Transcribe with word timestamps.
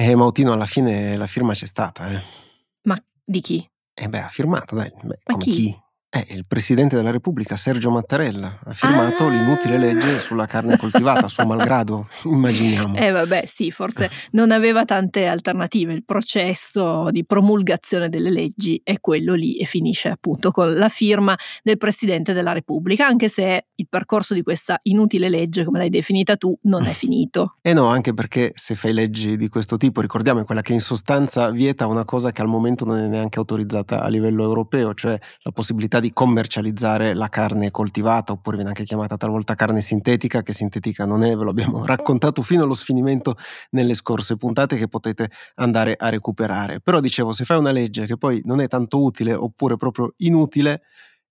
E 0.00 0.14
Mautino 0.14 0.52
alla 0.52 0.64
fine 0.64 1.16
la 1.16 1.26
firma 1.26 1.54
c'è 1.54 1.66
stata, 1.66 2.08
eh. 2.12 2.22
Ma 2.82 2.96
di 3.24 3.40
chi? 3.40 3.68
E 3.92 4.08
beh, 4.08 4.20
ha 4.20 4.28
firmato, 4.28 4.76
dai. 4.76 4.92
Beh, 5.02 5.18
Ma 5.26 5.36
chi? 5.38 5.50
chi? 5.50 5.78
Eh, 6.10 6.24
il 6.30 6.46
presidente 6.46 6.96
della 6.96 7.10
Repubblica, 7.10 7.54
Sergio 7.56 7.90
Mattarella, 7.90 8.60
ha 8.64 8.72
firmato 8.72 9.26
Ah! 9.26 9.28
l'inutile 9.28 9.76
legge 9.76 10.18
sulla 10.18 10.46
carne 10.46 10.78
coltivata, 10.78 11.28
suo 11.28 11.44
malgrado, 11.44 12.08
immaginiamo. 12.24 12.96
Eh 12.96 13.10
vabbè, 13.10 13.44
sì, 13.44 13.70
forse 13.70 14.08
non 14.30 14.50
aveva 14.50 14.86
tante 14.86 15.26
alternative. 15.26 15.92
Il 15.92 16.04
processo 16.06 17.10
di 17.10 17.26
promulgazione 17.26 18.08
delle 18.08 18.30
leggi 18.30 18.80
è 18.82 19.00
quello 19.00 19.34
lì 19.34 19.58
e 19.58 19.66
finisce 19.66 20.08
appunto 20.08 20.50
con 20.50 20.72
la 20.72 20.88
firma 20.88 21.36
del 21.62 21.76
Presidente 21.76 22.32
della 22.32 22.52
Repubblica, 22.52 23.06
anche 23.06 23.28
se 23.28 23.66
il 23.74 23.86
percorso 23.86 24.32
di 24.32 24.42
questa 24.42 24.78
inutile 24.84 25.28
legge, 25.28 25.64
come 25.64 25.76
l'hai 25.76 25.90
definita 25.90 26.36
tu, 26.36 26.58
non 26.62 26.86
è 26.86 26.92
finito. 26.94 27.56
E 27.60 27.74
no, 27.74 27.84
anche 27.88 28.14
perché 28.14 28.52
se 28.54 28.74
fai 28.74 28.94
leggi 28.94 29.36
di 29.36 29.48
questo 29.48 29.76
tipo, 29.76 30.00
ricordiamo, 30.00 30.40
è 30.40 30.44
quella 30.44 30.62
che 30.62 30.72
in 30.72 30.80
sostanza 30.80 31.50
vieta 31.50 31.86
una 31.86 32.06
cosa 32.06 32.32
che 32.32 32.40
al 32.40 32.48
momento 32.48 32.86
non 32.86 32.96
è 32.96 33.06
neanche 33.08 33.38
autorizzata 33.38 34.00
a 34.00 34.08
livello 34.08 34.42
europeo, 34.42 34.94
cioè 34.94 35.18
la 35.42 35.50
possibilità 35.50 35.96
di 36.00 36.12
commercializzare 36.12 37.14
la 37.14 37.28
carne 37.28 37.70
coltivata, 37.70 38.32
oppure 38.32 38.56
viene 38.56 38.70
anche 38.70 38.84
chiamata 38.84 39.16
talvolta 39.16 39.54
carne 39.54 39.80
sintetica, 39.80 40.42
che 40.42 40.52
sintetica 40.52 41.04
non 41.04 41.24
è, 41.24 41.36
ve 41.36 41.44
lo 41.44 41.50
abbiamo 41.50 41.84
raccontato 41.84 42.42
fino 42.42 42.64
allo 42.64 42.74
sfinimento 42.74 43.36
nelle 43.70 43.94
scorse 43.94 44.36
puntate 44.36 44.76
che 44.76 44.88
potete 44.88 45.30
andare 45.56 45.94
a 45.98 46.08
recuperare. 46.08 46.80
Però 46.80 47.00
dicevo, 47.00 47.32
se 47.32 47.44
fai 47.44 47.58
una 47.58 47.72
legge 47.72 48.06
che 48.06 48.16
poi 48.16 48.40
non 48.44 48.60
è 48.60 48.68
tanto 48.68 49.02
utile 49.02 49.34
oppure 49.34 49.76
proprio 49.76 50.14
inutile, 50.18 50.82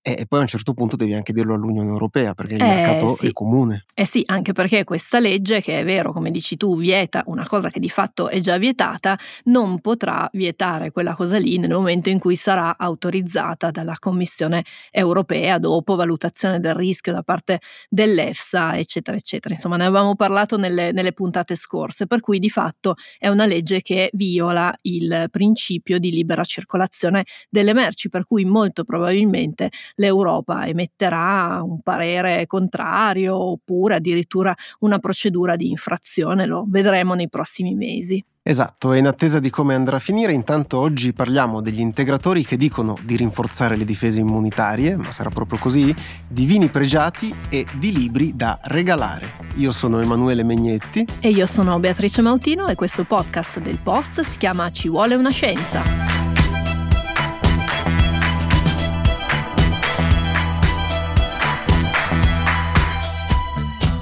e 0.01 0.25
poi 0.25 0.39
a 0.39 0.41
un 0.43 0.47
certo 0.47 0.73
punto 0.73 0.95
devi 0.95 1.13
anche 1.13 1.33
dirlo 1.33 1.53
all'Unione 1.53 1.89
Europea, 1.89 2.33
perché 2.33 2.55
il 2.55 2.61
Eh, 2.61 2.65
mercato 2.65 3.15
sì. 3.15 3.27
è 3.27 3.31
comune. 3.33 3.85
Eh 3.93 4.05
sì, 4.05 4.23
anche 4.27 4.53
perché 4.53 4.83
questa 4.85 5.19
legge, 5.19 5.61
che 5.61 5.79
è 5.79 5.83
vero, 5.83 6.13
come 6.13 6.31
dici 6.31 6.55
tu, 6.55 6.77
vieta 6.77 7.23
una 7.27 7.45
cosa 7.45 7.69
che 7.69 7.79
di 7.79 7.89
fatto 7.89 8.29
è 8.29 8.39
già 8.39 8.57
vietata, 8.57 9.17
non 9.45 9.79
potrà 9.81 10.29
vietare 10.31 10.91
quella 10.91 11.13
cosa 11.13 11.37
lì 11.37 11.57
nel 11.57 11.71
momento 11.71 12.09
in 12.09 12.19
cui 12.19 12.35
sarà 12.37 12.77
autorizzata 12.77 13.69
dalla 13.71 13.95
Commissione 13.99 14.63
europea 14.91 15.57
dopo 15.57 15.95
valutazione 15.95 16.59
del 16.59 16.73
rischio 16.75 17.11
da 17.11 17.21
parte 17.23 17.59
dell'EFSA, 17.89 18.77
eccetera, 18.77 19.17
eccetera. 19.17 19.53
Insomma, 19.53 19.75
ne 19.75 19.85
avevamo 19.85 20.15
parlato 20.15 20.57
nelle, 20.57 20.91
nelle 20.93 21.11
puntate 21.11 21.55
scorse, 21.55 22.07
per 22.07 22.21
cui 22.21 22.39
di 22.39 22.49
fatto 22.49 22.95
è 23.17 23.27
una 23.27 23.45
legge 23.45 23.81
che 23.81 24.09
viola 24.13 24.73
il 24.83 25.27
principio 25.31 25.99
di 25.99 26.11
libera 26.11 26.43
circolazione 26.45 27.25
delle 27.49 27.73
merci, 27.73 28.07
per 28.09 28.25
cui 28.25 28.45
molto 28.45 28.83
probabilmente 28.85 29.69
l'Europa 29.97 30.65
emetterà 30.65 31.61
un 31.63 31.81
parere 31.81 32.45
contrario 32.47 33.35
oppure 33.35 33.95
addirittura 33.95 34.55
una 34.79 34.99
procedura 34.99 35.55
di 35.55 35.69
infrazione, 35.69 36.45
lo 36.45 36.65
vedremo 36.67 37.13
nei 37.13 37.29
prossimi 37.29 37.75
mesi. 37.75 38.23
Esatto, 38.47 38.93
e 38.93 38.99
in 38.99 39.07
attesa 39.07 39.39
di 39.39 39.49
come 39.49 39.75
andrà 39.75 39.97
a 39.97 39.99
finire, 39.99 40.31
intanto 40.31 40.79
oggi 40.79 41.11
parliamo 41.11 41.59
degli 41.59 41.81
integratori 41.81 42.45
che 42.45 42.55
dicono 42.55 42.95
di 43.01 43.17
rinforzare 43.17 43.75
le 43.75 43.83
difese 43.83 44.21
immunitarie, 44.21 44.95
ma 44.95 45.11
sarà 45.11 45.29
proprio 45.29 45.59
così, 45.59 45.93
di 46.25 46.45
vini 46.45 46.69
pregiati 46.69 47.33
e 47.49 47.65
di 47.73 47.91
libri 47.91 48.37
da 48.37 48.57
regalare. 48.63 49.27
Io 49.55 49.73
sono 49.73 49.99
Emanuele 49.99 50.43
Megnetti. 50.43 51.05
E 51.19 51.29
io 51.29 51.45
sono 51.45 51.77
Beatrice 51.79 52.21
Mautino 52.21 52.67
e 52.67 52.75
questo 52.75 53.03
podcast 53.03 53.59
del 53.59 53.79
Post 53.83 54.21
si 54.21 54.37
chiama 54.37 54.69
Ci 54.69 54.87
vuole 54.87 55.15
una 55.15 55.31
scienza. 55.31 56.16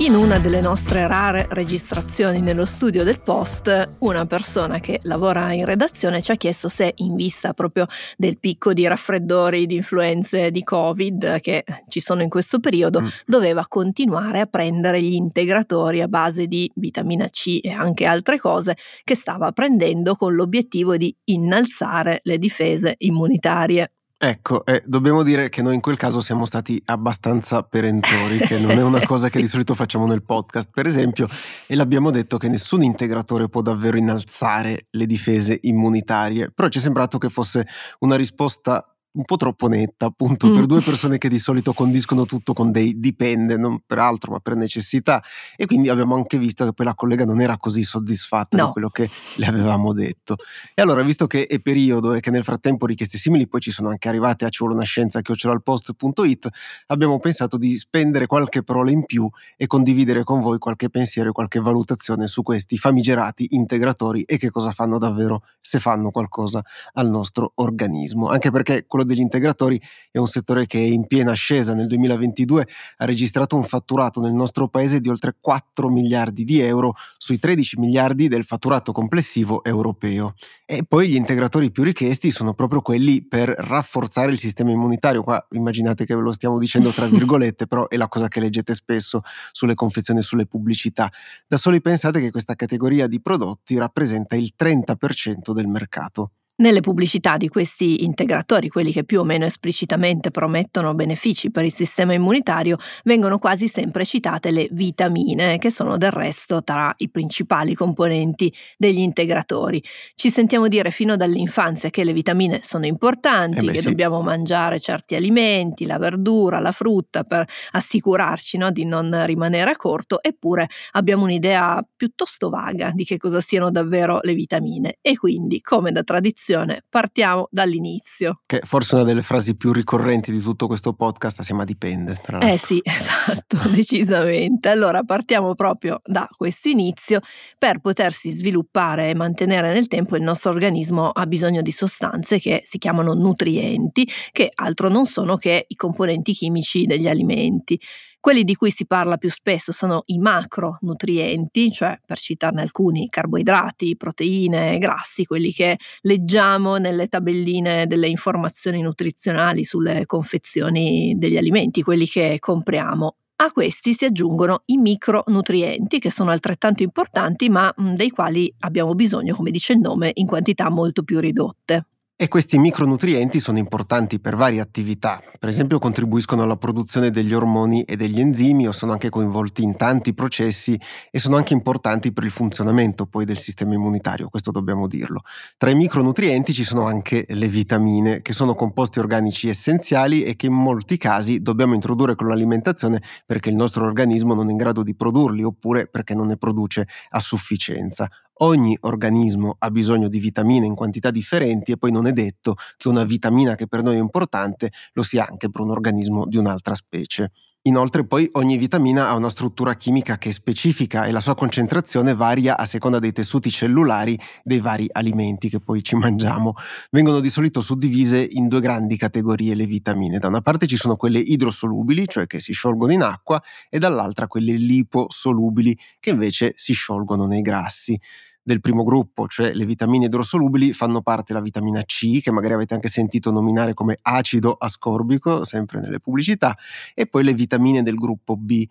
In 0.05 0.13
una 0.13 0.37
delle 0.37 0.61
nostre 0.61 1.07
rare 1.07 1.47
registrazioni 1.49 2.39
nello 2.39 2.65
studio 2.65 3.03
del 3.03 3.21
Post, 3.21 3.95
una 4.01 4.27
persona 4.27 4.79
che 4.79 4.99
lavora 5.01 5.51
in 5.51 5.65
redazione 5.65 6.21
ci 6.21 6.29
ha 6.29 6.35
chiesto 6.35 6.69
se 6.69 6.91
in 6.97 7.15
vista 7.15 7.53
proprio 7.55 7.87
del 8.15 8.37
picco 8.37 8.73
di 8.73 8.85
raffreddori, 8.85 9.65
di 9.65 9.77
influenze, 9.77 10.51
di 10.51 10.61
Covid 10.61 11.39
che 11.41 11.63
ci 11.87 11.99
sono 11.99 12.21
in 12.21 12.29
questo 12.29 12.59
periodo, 12.59 13.01
Mm. 13.01 13.07
doveva 13.25 13.65
continuare 13.67 14.41
a 14.41 14.45
prendere 14.45 15.01
gli 15.01 15.15
integratori 15.15 16.01
a 16.01 16.07
base 16.07 16.45
di 16.45 16.71
vitamina 16.75 17.27
C 17.27 17.57
e 17.63 17.71
anche 17.71 18.05
altre 18.05 18.39
cose 18.39 18.77
che 19.03 19.15
stava 19.15 19.51
prendendo 19.53 20.13
con 20.13 20.35
l'obiettivo 20.35 20.97
di 20.97 21.13
innalzare 21.25 22.19
le 22.21 22.37
difese 22.37 22.93
immunitarie. 22.99 23.94
Ecco, 24.17 24.65
eh, 24.65 24.81
dobbiamo 24.85 25.23
dire 25.23 25.49
che 25.49 25.61
noi 25.61 25.73
in 25.75 25.81
quel 25.81 25.97
caso 25.97 26.21
siamo 26.21 26.45
stati 26.45 26.81
abbastanza 26.85 27.63
perentori, 27.63 28.37
che 28.37 28.57
non 28.57 28.71
è 28.71 28.81
una 28.81 29.01
cosa 29.05 29.27
che 29.27 29.35
Sì. 29.35 29.41
di 29.41 29.47
solito 29.47 29.75
facciamo 29.75 30.07
nel 30.07 30.23
podcast, 30.23 30.69
per 30.71 30.85
esempio, 30.85 31.27
e 31.67 31.75
l'abbiamo 31.75 32.11
detto 32.11 32.37
che 32.37 32.47
nessun 32.47 32.81
integratore 32.81 33.49
può 33.49 33.61
davvero 33.61 33.97
innalzare 33.97 34.87
le 34.91 35.05
difese 35.05 35.59
immunitarie, 35.63 36.49
però 36.49 36.69
ci 36.69 36.79
è 36.79 36.81
sembrato 36.81 37.17
che 37.17 37.27
fosse 37.29 37.67
una 37.99 38.15
risposta 38.15 38.94
un 39.15 39.23
po' 39.25 39.35
troppo 39.37 39.67
netta, 39.67 40.05
appunto, 40.05 40.51
per 40.51 40.61
Mm. 40.61 40.65
due 40.65 40.81
persone 40.81 41.17
che 41.17 41.29
di 41.29 41.39
solito 41.39 41.73
condiscono 41.73 42.25
tutto 42.25 42.53
con 42.53 42.71
dei 42.71 42.99
dipende, 42.99 43.57
non 43.57 43.79
per 43.85 43.99
altro, 43.99 44.31
ma 44.31 44.39
per 44.39 44.55
necessità, 44.55 45.21
e 45.55 45.65
quindi 45.65 45.89
abbiamo 45.89 46.15
anche 46.15 46.37
visto 46.37 46.63
che 46.65 46.73
poi 46.73 46.85
la 46.85 46.93
collega 46.95 47.25
non 47.25 47.41
era 47.41 47.57
così 47.57 47.83
soddisfatta 47.83 48.57
No. 48.57 48.65
di 48.67 48.71
quello 48.71 48.89
che 48.89 49.09
le 49.37 49.45
avevamo 49.45 49.93
detto. 49.93 50.35
E 50.73 50.81
allora, 50.81 51.01
visto 51.03 51.27
che 51.27 51.47
è 51.47 51.59
periodo 51.59 52.13
e 52.13 52.19
che 52.19 52.29
nel 52.31 52.43
frattempo 52.43 52.85
richieste 52.85 53.17
simili 53.17 53.47
poi 53.47 53.61
ci 53.61 53.71
sono 53.71 53.89
anche 53.89 54.07
arrivate 54.09 54.45
a 54.45 54.49
ci 54.49 54.59
vuole 54.59 54.75
una 54.75 54.83
scienza 54.85 55.21
chiocciolalpost.it, 55.21 56.47
abbiamo 56.87 57.19
pensato 57.19 57.57
di 57.57 57.77
spendere 57.77 58.25
qualche 58.27 58.63
parola 58.63 58.91
in 58.91 59.05
più 59.05 59.29
e 59.57 59.67
condividere 59.67 60.23
con 60.23 60.41
voi 60.41 60.57
qualche 60.57 60.89
pensiero 60.89 61.29
e 61.29 61.31
qualche 61.31 61.59
valutazione 61.59 62.27
su 62.27 62.41
questi 62.43 62.77
famigerati 62.77 63.47
integratori 63.51 64.23
e 64.23 64.37
che 64.37 64.49
cosa 64.49 64.71
fanno 64.71 64.97
davvero 64.97 65.43
se 65.61 65.79
fanno 65.79 66.11
qualcosa 66.11 66.61
al 66.93 67.09
nostro 67.09 67.51
organismo. 67.55 68.27
Anche 68.29 68.51
perché 68.51 68.85
quello 68.87 69.04
degli 69.05 69.19
integratori 69.19 69.79
è 70.11 70.17
un 70.17 70.27
settore 70.27 70.65
che 70.65 70.79
è 70.79 70.81
in 70.81 71.07
piena 71.07 71.31
ascesa. 71.31 71.73
Nel 71.73 71.87
2022 71.87 72.67
ha 72.97 73.05
registrato 73.05 73.55
un 73.55 73.63
fatturato 73.63 74.19
nel 74.19 74.33
nostro 74.33 74.67
paese 74.67 74.99
di 74.99 75.09
oltre 75.09 75.35
4 75.39 75.89
miliardi 75.89 76.43
di 76.43 76.59
euro 76.59 76.93
sui 77.17 77.39
13 77.39 77.79
miliardi 77.79 78.27
del 78.27 78.43
fatturato 78.43 78.91
complessivo 78.91 79.63
europeo. 79.63 80.33
E 80.65 80.83
poi 80.83 81.09
gli 81.09 81.15
integratori 81.15 81.71
più 81.71 81.83
richiesti 81.83 82.31
sono 82.31 82.53
proprio 82.53 82.81
quelli 82.81 83.25
per 83.25 83.49
rafforzare 83.49 84.31
il 84.31 84.39
sistema 84.39 84.71
immunitario. 84.71 85.23
Qua 85.23 85.45
immaginate 85.51 86.05
che 86.05 86.15
ve 86.15 86.21
lo 86.21 86.31
stiamo 86.31 86.57
dicendo 86.57 86.89
tra 86.91 87.05
virgolette, 87.07 87.67
però 87.67 87.87
è 87.87 87.97
la 87.97 88.07
cosa 88.07 88.27
che 88.27 88.39
leggete 88.39 88.73
spesso 88.73 89.21
sulle 89.51 89.75
confezioni 89.75 90.19
e 90.19 90.23
sulle 90.23 90.45
pubblicità. 90.45 91.11
Da 91.47 91.57
soli 91.57 91.81
pensate 91.81 92.19
che 92.19 92.31
questa 92.31 92.55
categoria 92.55 93.07
di 93.07 93.21
prodotti 93.21 93.77
rappresenta 93.77 94.35
il 94.35 94.53
30% 94.57 95.53
del 95.53 95.67
mercato. 95.67 96.31
Nelle 96.59 96.79
pubblicità 96.79 97.35
di 97.35 97.49
questi 97.49 98.05
integratori, 98.05 98.69
quelli 98.69 98.93
che 98.93 99.03
più 99.03 99.19
o 99.19 99.23
meno 99.25 99.43
esplicitamente 99.43 100.31
promettono 100.31 100.93
benefici 100.95 101.51
per 101.51 101.65
il 101.65 101.73
sistema 101.73 102.13
immunitario, 102.13 102.77
vengono 103.03 103.39
quasi 103.39 103.67
sempre 103.67 104.05
citate 104.05 104.51
le 104.51 104.69
vitamine, 104.71 105.57
che 105.57 105.69
sono 105.69 105.97
del 105.97 106.11
resto 106.11 106.63
tra 106.63 106.93
i 106.99 107.09
principali 107.09 107.73
componenti 107.73 108.53
degli 108.77 108.99
integratori. 108.99 109.83
Ci 110.13 110.29
sentiamo 110.29 110.69
dire 110.69 110.91
fino 110.91 111.17
dall'infanzia 111.17 111.89
che 111.89 112.05
le 112.05 112.13
vitamine 112.13 112.61
sono 112.63 112.85
importanti, 112.85 113.57
Eh 113.59 113.63
beh, 113.65 113.71
che 113.73 113.81
sì. 113.81 113.89
dobbiamo 113.89 114.21
mangiare 114.21 114.79
certi 114.79 115.15
alimenti, 115.15 115.85
la 115.85 115.97
verdura, 115.97 116.59
la 116.59 116.71
frutta, 116.71 117.25
per 117.25 117.45
assicurarci 117.71 118.57
no, 118.57 118.71
di 118.71 118.85
non 118.85 119.25
rimanere 119.25 119.71
a 119.71 119.75
corto, 119.75 120.23
eppure 120.23 120.69
abbiamo 120.91 121.23
un'idea 121.23 121.85
piuttosto 121.97 122.47
vaga 122.49 122.91
di 122.93 123.03
che 123.03 123.17
cosa 123.17 123.41
siano 123.41 123.71
davvero 123.71 124.19
le 124.21 124.33
vitamine 124.35 124.99
e 125.01 125.17
quindi, 125.17 125.59
come 125.59 125.91
da 125.91 126.01
tradizione, 126.03 126.43
partiamo 126.89 127.47
dall'inizio. 127.51 128.41
Che 128.45 128.61
forse 128.63 128.95
una 128.95 129.03
delle 129.03 129.21
frasi 129.21 129.55
più 129.55 129.71
ricorrenti 129.71 130.31
di 130.31 130.39
tutto 130.39 130.67
questo 130.67 130.93
podcast, 130.93 131.41
sì, 131.41 131.53
ma 131.53 131.63
dipende. 131.63 132.19
Tra 132.21 132.39
Eh 132.39 132.57
sì, 132.57 132.81
esatto, 132.83 133.57
decisamente. 133.73 134.69
Allora 134.69 135.03
partiamo 135.03 135.53
proprio 135.55 136.01
da 136.03 136.27
questo 136.35 136.69
inizio. 136.69 137.19
Per 137.57 137.79
potersi 137.79 138.31
sviluppare 138.31 139.09
e 139.09 139.15
mantenere 139.15 139.73
nel 139.73 139.87
tempo 139.87 140.15
il 140.15 140.23
nostro 140.23 140.51
organismo 140.51 141.09
ha 141.09 141.25
bisogno 141.25 141.61
di 141.61 141.71
sostanze 141.71 142.39
che 142.39 142.61
si 142.63 142.77
chiamano 142.77 143.13
nutrienti, 143.13 144.07
che 144.31 144.49
altro 144.53 144.89
non 144.89 145.05
sono 145.05 145.37
che 145.37 145.65
i 145.67 145.75
componenti 145.75 146.33
chimici 146.33 146.85
degli 146.85 147.07
alimenti. 147.07 147.79
Quelli 148.25 148.43
di 148.43 148.55
cui 148.55 148.71
si 148.71 148.87
parla 148.87 149.17
più 149.17 149.29
spesso 149.29 149.71
sono 149.71 150.01
i 150.07 150.17
macronutrienti, 150.17 151.69
cioè 151.69 151.99
per 152.03 152.17
citarne 152.17 152.63
alcuni 152.63 153.07
carboidrati, 153.07 153.95
proteine, 153.95 154.79
grassi, 154.79 155.25
quelli 155.25 155.53
che 155.53 155.77
leggiamo 156.01 156.77
nelle 156.77 157.05
tabelline 157.05 157.85
delle 157.85 158.07
informazioni 158.07 158.81
nutrizionali 158.81 159.63
sulle 159.63 160.07
confezioni 160.07 161.13
degli 161.19 161.37
alimenti, 161.37 161.83
quelli 161.83 162.07
che 162.07 162.37
compriamo. 162.39 163.15
A 163.43 163.51
questi 163.51 163.93
si 163.93 164.05
aggiungono 164.05 164.63
i 164.65 164.77
micronutrienti 164.77 165.99
che 165.99 166.09
sono 166.09 166.31
altrettanto 166.31 166.81
importanti 166.81 167.47
ma 167.47 167.71
dei 167.77 168.09
quali 168.09 168.51
abbiamo 168.61 168.95
bisogno, 168.95 169.35
come 169.35 169.51
dice 169.51 169.73
il 169.73 169.79
nome, 169.81 170.09
in 170.15 170.25
quantità 170.25 170.71
molto 170.71 171.03
più 171.03 171.19
ridotte. 171.19 171.89
E 172.17 172.29
questi 172.29 172.57
micronutrienti 172.57 173.41
sono 173.41 173.57
importanti 173.57 174.21
per 174.21 174.37
varie 174.37 174.61
attività, 174.61 175.21
per 175.37 175.49
esempio 175.49 175.79
contribuiscono 175.79 176.43
alla 176.43 176.55
produzione 176.55 177.11
degli 177.11 177.33
ormoni 177.33 177.83
e 177.83 177.97
degli 177.97 178.21
enzimi 178.21 178.69
o 178.69 178.71
sono 178.71 178.93
anche 178.93 179.09
coinvolti 179.09 179.63
in 179.63 179.75
tanti 179.75 180.13
processi 180.13 180.79
e 181.11 181.19
sono 181.19 181.35
anche 181.35 181.51
importanti 181.51 182.13
per 182.13 182.23
il 182.23 182.31
funzionamento 182.31 183.05
poi 183.05 183.25
del 183.25 183.37
sistema 183.37 183.73
immunitario, 183.73 184.29
questo 184.29 184.51
dobbiamo 184.51 184.87
dirlo. 184.87 185.23
Tra 185.57 185.71
i 185.71 185.75
micronutrienti 185.75 186.53
ci 186.53 186.63
sono 186.63 186.85
anche 186.85 187.25
le 187.27 187.49
vitamine, 187.49 188.21
che 188.21 188.31
sono 188.31 188.55
composti 188.55 188.99
organici 188.99 189.49
essenziali 189.49 190.23
e 190.23 190.37
che 190.37 190.45
in 190.45 190.53
molti 190.53 190.95
casi 190.95 191.41
dobbiamo 191.41 191.73
introdurre 191.73 192.15
con 192.15 192.29
l'alimentazione 192.29 193.01
perché 193.25 193.49
il 193.49 193.55
nostro 193.55 193.83
organismo 193.83 194.33
non 194.33 194.47
è 194.47 194.51
in 194.51 194.57
grado 194.57 194.83
di 194.83 194.95
produrli 194.95 195.43
oppure 195.43 195.87
perché 195.87 196.15
non 196.15 196.27
ne 196.27 196.37
produce 196.37 196.87
a 197.09 197.19
sufficienza. 197.19 198.09
Ogni 198.39 198.77
organismo 198.81 199.55
ha 199.59 199.69
bisogno 199.71 200.07
di 200.09 200.19
vitamine 200.19 200.65
in 200.65 200.75
quantità 200.75 201.09
differenti 201.11 201.71
e 201.71 201.77
poi 201.77 201.91
non 201.91 202.05
è 202.05 202.11
detto 202.11 202.55
che 202.77 202.89
una 202.89 203.03
vitamina 203.05 203.55
che 203.55 203.67
per 203.67 203.81
noi 203.81 203.95
è 203.95 203.99
importante 203.99 204.71
lo 204.93 205.03
sia 205.03 205.25
anche 205.25 205.49
per 205.49 205.61
un 205.61 205.71
organismo 205.71 206.25
di 206.27 206.37
un'altra 206.37 206.75
specie. 206.75 207.31
Inoltre 207.67 208.05
poi 208.05 208.29
ogni 208.33 208.57
vitamina 208.57 209.09
ha 209.09 209.15
una 209.15 209.31
struttura 209.31 209.73
chimica 209.73 210.19
che 210.19 210.29
è 210.29 210.31
specifica 210.31 211.05
e 211.05 211.11
la 211.11 211.19
sua 211.19 211.33
concentrazione 211.33 212.13
varia 212.13 212.57
a 212.57 212.65
seconda 212.67 212.99
dei 212.99 213.11
tessuti 213.11 213.49
cellulari 213.49 214.15
dei 214.43 214.59
vari 214.59 214.87
alimenti 214.91 215.49
che 215.49 215.59
poi 215.59 215.81
ci 215.81 215.95
mangiamo. 215.97 216.53
Vengono 216.91 217.19
di 217.19 217.31
solito 217.31 217.61
suddivise 217.61 218.23
in 218.29 218.49
due 218.49 218.59
grandi 218.59 218.97
categorie 218.97 219.55
le 219.55 219.65
vitamine. 219.65 220.19
Da 220.19 220.27
una 220.27 220.41
parte 220.41 220.67
ci 220.67 220.77
sono 220.77 220.95
quelle 220.95 221.17
idrosolubili, 221.17 222.07
cioè 222.07 222.27
che 222.27 222.39
si 222.39 222.53
sciolgono 222.53 222.91
in 222.91 223.01
acqua, 223.01 223.41
e 223.67 223.79
dall'altra 223.79 224.27
quelle 224.27 224.53
liposolubili, 224.53 225.75
che 225.99 226.11
invece 226.11 226.53
si 226.55 226.73
sciolgono 226.73 227.25
nei 227.25 227.41
grassi 227.41 227.99
del 228.45 228.61
primo 228.61 228.83
gruppo, 228.83 229.27
cioè 229.27 229.53
le 229.53 229.65
vitamine 229.65 230.05
idrosolubili, 230.05 230.71
fanno 230.71 231.01
parte 231.01 231.33
la 231.33 231.41
vitamina 231.41 231.81
C, 231.81 232.21
che 232.21 232.31
magari 232.31 232.53
avete 232.53 232.75
anche 232.75 232.89
sentito 232.89 233.31
nominare 233.31 233.73
come 233.73 233.97
acido 234.03 234.53
ascorbico, 234.53 235.43
sempre 235.43 235.79
nelle 235.79 235.99
pubblicità, 235.99 236.55
e 236.93 237.07
poi 237.07 237.23
le 237.23 237.33
vitamine 237.33 237.81
del 237.81 237.95
gruppo 237.95 238.37
B. 238.37 238.63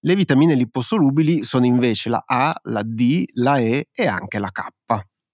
Le 0.00 0.14
vitamine 0.14 0.54
liposolubili 0.54 1.42
sono 1.42 1.66
invece 1.66 2.08
la 2.08 2.22
A, 2.24 2.58
la 2.62 2.82
D, 2.82 3.24
la 3.34 3.58
E 3.58 3.88
e 3.92 4.06
anche 4.06 4.38
la 4.38 4.48
K. 4.50 4.66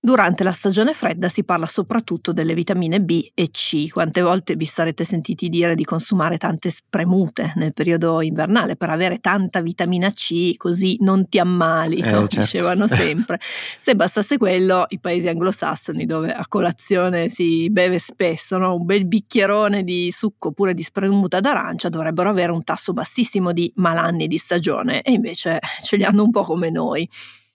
Durante 0.05 0.45
la 0.45 0.53
stagione 0.53 0.93
fredda 0.93 1.31
si 1.31 1.45
parla 1.45 1.65
soprattutto 1.65 2.35
delle 2.35 2.53
vitamine 2.53 3.01
B 3.01 3.27
e 3.33 3.49
C. 3.51 3.89
Quante 3.89 4.21
volte 4.21 4.55
vi 4.55 4.67
sarete 4.67 5.03
sentiti 5.03 5.49
dire 5.49 5.75
di 5.75 5.83
consumare 5.83 6.37
tante 6.37 6.69
spremute 6.69 7.55
nel 7.55 7.73
periodo 7.73 8.21
invernale 8.21 8.77
per 8.77 8.91
avere 8.91 9.19
tanta 9.21 9.63
vitamina 9.63 10.11
C, 10.11 10.59
così 10.59 10.99
non 11.01 11.27
ti 11.27 11.39
ammali, 11.39 12.01
eh, 12.01 12.11
no? 12.11 12.27
certo. 12.27 12.41
dicevano 12.41 12.85
sempre. 12.87 13.41
Se 13.41 13.97
bastasse 13.97 14.37
quello, 14.37 14.85
i 14.91 15.01
paesi 15.01 15.29
anglosassoni 15.29 16.05
dove 16.05 16.35
a 16.35 16.45
colazione 16.49 17.31
si 17.31 17.71
beve 17.71 17.99
spesso 17.99 18.59
no? 18.59 18.75
un 18.75 18.85
bel 18.85 19.07
bicchierone 19.07 19.85
di 19.85 20.11
succo 20.11 20.49
oppure 20.49 20.75
di 20.75 20.83
spremuta 20.83 21.41
d'arancia 21.41 21.89
dovrebbero 21.89 22.29
avere 22.29 22.53
un 22.53 22.63
tasso 22.63 22.93
bassissimo 22.93 23.53
di 23.53 23.73
malanni 23.77 24.27
di 24.27 24.37
stagione 24.37 25.01
e 25.01 25.13
invece 25.13 25.61
ce 25.83 25.97
li 25.97 26.05
hanno 26.05 26.25
un 26.25 26.31
po' 26.31 26.43
come 26.43 26.69
noi. 26.69 27.09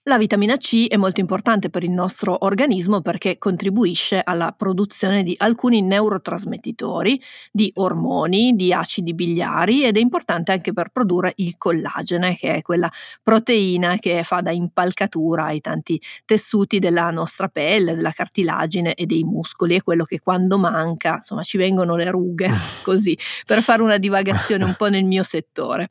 La 0.04 0.16
vitamina 0.16 0.56
C 0.56 0.86
è 0.88 0.96
molto 0.96 1.20
importante 1.20 1.68
per 1.68 1.84
il 1.84 1.90
nostro 1.90 2.46
organismo 2.46 3.02
perché 3.02 3.36
contribuisce 3.36 4.22
alla 4.24 4.54
produzione 4.56 5.22
di 5.22 5.34
alcuni 5.36 5.82
neurotrasmettitori, 5.82 7.20
di 7.52 7.70
ormoni, 7.74 8.56
di 8.56 8.72
acidi 8.72 9.12
biliari 9.12 9.84
ed 9.84 9.98
è 9.98 10.00
importante 10.00 10.52
anche 10.52 10.72
per 10.72 10.88
produrre 10.88 11.34
il 11.36 11.58
collagene, 11.58 12.34
che 12.38 12.54
è 12.54 12.62
quella 12.62 12.90
proteina 13.22 13.98
che 13.98 14.22
fa 14.24 14.40
da 14.40 14.50
impalcatura 14.50 15.44
ai 15.44 15.60
tanti 15.60 16.00
tessuti 16.24 16.78
della 16.78 17.10
nostra 17.10 17.48
pelle, 17.48 17.94
della 17.94 18.12
cartilagine 18.12 18.94
e 18.94 19.04
dei 19.04 19.22
muscoli. 19.22 19.76
È 19.76 19.82
quello 19.82 20.04
che 20.04 20.18
quando 20.20 20.56
manca, 20.56 21.16
insomma, 21.16 21.42
ci 21.42 21.58
vengono 21.58 21.94
le 21.94 22.10
rughe, 22.10 22.48
così, 22.82 23.16
per 23.44 23.60
fare 23.60 23.82
una 23.82 23.98
divagazione 23.98 24.64
un 24.64 24.74
po' 24.78 24.88
nel 24.88 25.04
mio 25.04 25.22
settore. 25.22 25.90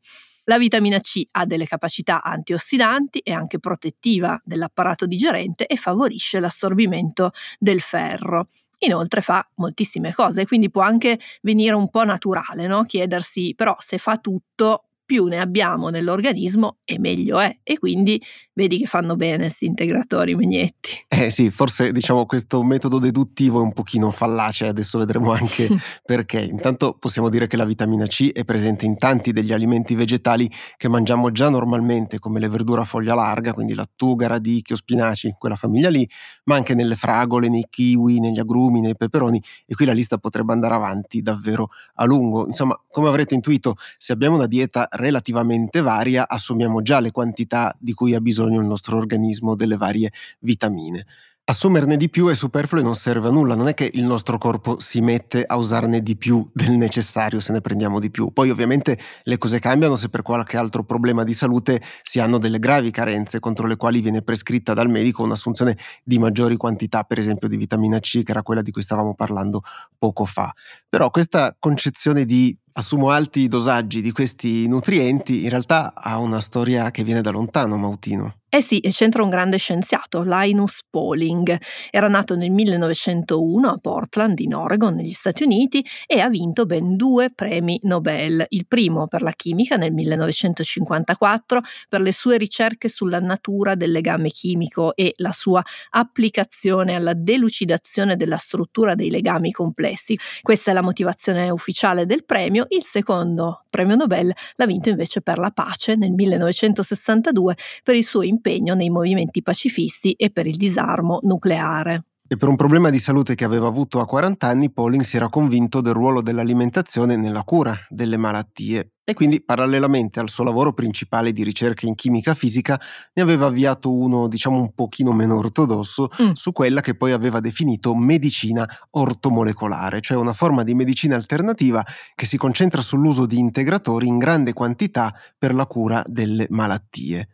La 0.49 0.57
vitamina 0.57 0.99
C 0.99 1.21
ha 1.33 1.45
delle 1.45 1.67
capacità 1.67 2.23
antiossidanti 2.23 3.19
e 3.19 3.31
anche 3.33 3.59
protettiva 3.59 4.41
dell'apparato 4.43 5.05
digerente 5.05 5.67
e 5.67 5.75
favorisce 5.75 6.39
l'assorbimento 6.39 7.29
del 7.59 7.79
ferro. 7.79 8.47
Inoltre 8.79 9.21
fa 9.21 9.47
moltissime 9.57 10.11
cose, 10.11 10.47
quindi 10.47 10.71
può 10.71 10.81
anche 10.81 11.19
venire 11.43 11.75
un 11.75 11.87
po' 11.91 12.03
naturale, 12.03 12.65
no? 12.65 12.83
chiedersi 12.85 13.53
però 13.55 13.75
se 13.77 13.99
fa 13.99 14.17
tutto 14.17 14.85
più 15.09 15.25
ne 15.25 15.39
abbiamo 15.39 15.89
nell'organismo 15.89 16.77
e 16.85 16.99
meglio 16.99 17.39
è. 17.39 17.57
E 17.63 17.79
quindi 17.79 18.21
vedi 18.53 18.77
che 18.77 18.85
fanno 18.85 19.15
bene 19.15 19.45
questi 19.45 19.65
integratori 19.65 20.35
megnetti. 20.35 21.05
Eh 21.07 21.31
sì, 21.31 21.49
forse 21.49 21.91
diciamo 21.91 22.27
questo 22.27 22.61
metodo 22.61 22.99
deduttivo 22.99 23.59
è 23.59 23.63
un 23.63 23.73
pochino 23.73 24.11
fallace, 24.11 24.67
adesso 24.67 24.99
vedremo 24.99 25.31
anche 25.31 25.67
perché. 26.05 26.41
Intanto 26.41 26.95
possiamo 26.99 27.29
dire 27.29 27.47
che 27.47 27.57
la 27.57 27.65
vitamina 27.65 28.05
C 28.05 28.31
è 28.31 28.45
presente 28.45 28.85
in 28.85 28.99
tanti 28.99 29.31
degli 29.31 29.51
alimenti 29.51 29.95
vegetali 29.95 30.47
che 30.77 30.87
mangiamo 30.87 31.31
già 31.31 31.49
normalmente, 31.49 32.19
come 32.19 32.39
le 32.39 32.47
verdure 32.47 32.81
a 32.81 32.85
foglia 32.85 33.15
larga, 33.15 33.53
quindi 33.53 33.73
lattuga, 33.73 34.27
radicchio, 34.27 34.75
spinaci, 34.75 35.33
quella 35.39 35.55
famiglia 35.55 35.89
lì, 35.89 36.07
ma 36.43 36.53
anche 36.53 36.75
nelle 36.75 36.95
fragole, 36.95 37.49
nei 37.49 37.65
kiwi, 37.67 38.19
negli 38.19 38.37
agrumi, 38.37 38.79
nei 38.79 38.95
peperoni 38.95 39.41
e 39.65 39.73
qui 39.73 39.85
la 39.85 39.93
lista 39.93 40.19
potrebbe 40.19 40.53
andare 40.53 40.75
avanti 40.75 41.23
davvero 41.23 41.69
a 41.95 42.05
lungo. 42.05 42.45
Insomma, 42.45 42.79
come 42.91 43.07
avrete 43.07 43.33
intuito, 43.33 43.75
se 43.97 44.13
abbiamo 44.13 44.35
una 44.35 44.45
dieta 44.45 44.87
relativamente 44.99 45.81
varia, 45.81 46.27
assumiamo 46.27 46.81
già 46.81 46.99
le 46.99 47.11
quantità 47.11 47.75
di 47.79 47.93
cui 47.93 48.13
ha 48.13 48.21
bisogno 48.21 48.59
il 48.59 48.67
nostro 48.67 48.97
organismo 48.97 49.55
delle 49.55 49.77
varie 49.77 50.11
vitamine. 50.39 51.05
Assumerne 51.49 51.97
di 51.97 52.11
più 52.11 52.27
è 52.27 52.35
superfluo 52.35 52.79
e 52.79 52.83
non 52.83 52.93
serve 52.93 53.29
a 53.29 53.31
nulla, 53.31 53.55
non 53.55 53.67
è 53.67 53.73
che 53.73 53.89
il 53.95 54.03
nostro 54.03 54.37
corpo 54.37 54.79
si 54.79 55.01
mette 55.01 55.43
a 55.43 55.57
usarne 55.57 56.03
di 56.03 56.15
più 56.15 56.47
del 56.53 56.73
necessario 56.73 57.39
se 57.39 57.51
ne 57.51 57.59
prendiamo 57.59 57.99
di 57.99 58.11
più. 58.11 58.31
Poi 58.31 58.51
ovviamente 58.51 58.99
le 59.23 59.37
cose 59.39 59.57
cambiano 59.57 59.95
se 59.95 60.09
per 60.09 60.21
qualche 60.21 60.57
altro 60.57 60.83
problema 60.83 61.23
di 61.23 61.33
salute 61.33 61.81
si 62.03 62.19
hanno 62.19 62.37
delle 62.37 62.59
gravi 62.59 62.91
carenze 62.91 63.39
contro 63.39 63.65
le 63.65 63.77
quali 63.77 63.99
viene 63.99 64.21
prescritta 64.21 64.75
dal 64.75 64.89
medico 64.89 65.23
un'assunzione 65.23 65.75
di 66.03 66.19
maggiori 66.19 66.55
quantità, 66.55 67.01
per 67.01 67.17
esempio 67.17 67.47
di 67.47 67.57
vitamina 67.57 67.97
C, 67.97 68.21
che 68.21 68.29
era 68.29 68.43
quella 68.43 68.61
di 68.61 68.69
cui 68.69 68.83
stavamo 68.83 69.15
parlando 69.15 69.63
poco 69.97 70.25
fa. 70.25 70.53
Però 70.87 71.09
questa 71.09 71.55
concezione 71.57 72.25
di 72.25 72.55
assumo 72.73 73.09
alti 73.09 73.47
dosaggi 73.47 74.03
di 74.03 74.11
questi 74.11 74.67
nutrienti 74.67 75.45
in 75.45 75.49
realtà 75.49 75.95
ha 75.95 76.19
una 76.19 76.41
storia 76.41 76.91
che 76.91 77.03
viene 77.03 77.21
da 77.21 77.31
lontano, 77.31 77.75
Mautino. 77.75 78.38
Eh 78.51 78.61
sì, 78.61 78.79
c'entra 78.81 79.21
un 79.21 79.29
grande 79.29 79.57
scienziato, 79.57 80.23
Linus 80.25 80.81
Pauling. 80.89 81.55
Era 81.91 82.07
nato 82.07 82.35
nel 82.35 82.49
1901 82.49 83.69
a 83.69 83.77
Portland, 83.77 84.39
in 84.39 84.55
Oregon, 84.55 84.95
negli 84.95 85.11
Stati 85.11 85.43
Uniti, 85.43 85.85
e 86.07 86.19
ha 86.19 86.29
vinto 86.29 86.65
ben 86.65 86.95
due 86.95 87.29
premi 87.29 87.79
Nobel. 87.83 88.43
Il 88.49 88.65
primo 88.65 89.05
per 89.05 89.21
la 89.21 89.33
chimica 89.33 89.75
nel 89.75 89.93
1954 89.93 91.61
per 91.87 92.01
le 92.01 92.11
sue 92.11 92.37
ricerche 92.37 92.89
sulla 92.89 93.19
natura 93.19 93.75
del 93.75 93.91
legame 93.91 94.31
chimico 94.31 94.95
e 94.95 95.13
la 95.17 95.31
sua 95.31 95.61
applicazione 95.91 96.95
alla 96.95 97.13
delucidazione 97.13 98.15
della 98.15 98.37
struttura 98.37 98.95
dei 98.95 99.11
legami 99.11 99.51
complessi. 99.51 100.17
Questa 100.41 100.71
è 100.71 100.73
la 100.73 100.81
motivazione 100.81 101.51
ufficiale 101.51 102.07
del 102.07 102.25
premio. 102.25 102.65
Il 102.69 102.81
secondo 102.83 103.65
premio 103.69 103.95
Nobel 103.95 104.33
l'ha 104.55 104.65
vinto 104.65 104.89
invece 104.89 105.21
per 105.21 105.37
la 105.37 105.51
pace 105.51 105.93
nel 105.95 106.13
1962 106.13 107.55
per 107.83 107.95
il 107.95 108.03
suo 108.03 108.23
impegno 108.23 108.37
nei 108.75 108.89
movimenti 108.89 109.41
pacifisti 109.41 110.13
e 110.13 110.29
per 110.29 110.47
il 110.47 110.57
disarmo 110.57 111.19
nucleare. 111.23 112.03
E 112.31 112.37
per 112.37 112.47
un 112.47 112.55
problema 112.55 112.91
di 112.91 112.99
salute 112.99 113.33
che 113.33 113.43
aveva 113.43 113.65
avuto 113.65 113.99
a 113.99 114.05
40 114.05 114.45
anni, 114.45 114.71
Pauling 114.71 115.01
si 115.01 115.15
era 115.15 115.29
convinto 115.29 115.81
del 115.81 115.93
ruolo 115.93 116.21
dell'alimentazione 116.21 117.15
nella 117.15 117.41
cura 117.43 117.75
delle 117.89 118.17
malattie 118.17 118.91
e 119.09 119.15
quindi 119.15 119.41
parallelamente 119.41 120.19
al 120.19 120.29
suo 120.29 120.43
lavoro 120.43 120.71
principale 120.71 121.31
di 121.31 121.43
ricerca 121.43 121.87
in 121.87 121.95
chimica 121.95 122.35
fisica 122.35 122.79
ne 123.13 123.23
aveva 123.23 123.47
avviato 123.47 123.91
uno 123.91 124.27
diciamo 124.27 124.59
un 124.59 124.75
pochino 124.75 125.11
meno 125.11 125.37
ortodosso 125.37 126.09
mm. 126.21 126.33
su 126.33 126.51
quella 126.51 126.81
che 126.81 126.93
poi 126.93 127.13
aveva 127.13 127.39
definito 127.39 127.95
medicina 127.95 128.63
ortomolecolare, 128.91 129.99
cioè 129.99 130.15
una 130.15 130.33
forma 130.33 130.61
di 130.61 130.75
medicina 130.75 131.15
alternativa 131.15 131.83
che 132.13 132.27
si 132.27 132.37
concentra 132.37 132.81
sull'uso 132.81 133.25
di 133.25 133.39
integratori 133.39 134.05
in 134.05 134.19
grande 134.19 134.53
quantità 134.53 135.11
per 135.35 135.55
la 135.55 135.65
cura 135.65 136.03
delle 136.05 136.45
malattie. 136.51 137.29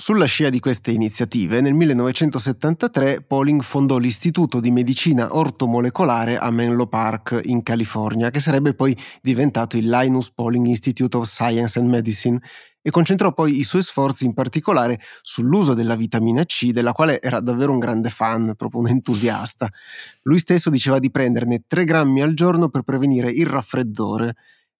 Sulla 0.00 0.26
scia 0.26 0.48
di 0.48 0.60
queste 0.60 0.92
iniziative, 0.92 1.60
nel 1.60 1.74
1973 1.74 3.22
Pauling 3.22 3.60
fondò 3.62 3.98
l'Istituto 3.98 4.60
di 4.60 4.70
Medicina 4.70 5.34
Ortomolecolare 5.36 6.38
a 6.38 6.52
Menlo 6.52 6.86
Park, 6.86 7.40
in 7.46 7.64
California, 7.64 8.30
che 8.30 8.38
sarebbe 8.38 8.74
poi 8.74 8.96
diventato 9.20 9.76
il 9.76 9.88
Linus 9.88 10.30
Pauling 10.30 10.66
Institute 10.66 11.16
of 11.16 11.26
Science 11.26 11.80
and 11.80 11.88
Medicine 11.88 12.40
e 12.80 12.90
concentrò 12.90 13.32
poi 13.32 13.58
i 13.58 13.64
suoi 13.64 13.82
sforzi 13.82 14.24
in 14.24 14.34
particolare 14.34 15.00
sull'uso 15.20 15.74
della 15.74 15.96
vitamina 15.96 16.44
C, 16.44 16.70
della 16.70 16.92
quale 16.92 17.20
era 17.20 17.40
davvero 17.40 17.72
un 17.72 17.80
grande 17.80 18.08
fan, 18.08 18.54
proprio 18.56 18.82
un 18.82 18.88
entusiasta. 18.88 19.68
Lui 20.22 20.38
stesso 20.38 20.70
diceva 20.70 21.00
di 21.00 21.10
prenderne 21.10 21.64
3 21.66 21.84
grammi 21.84 22.22
al 22.22 22.34
giorno 22.34 22.68
per 22.68 22.82
prevenire 22.82 23.30
il 23.32 23.46
raffreddore 23.46 24.36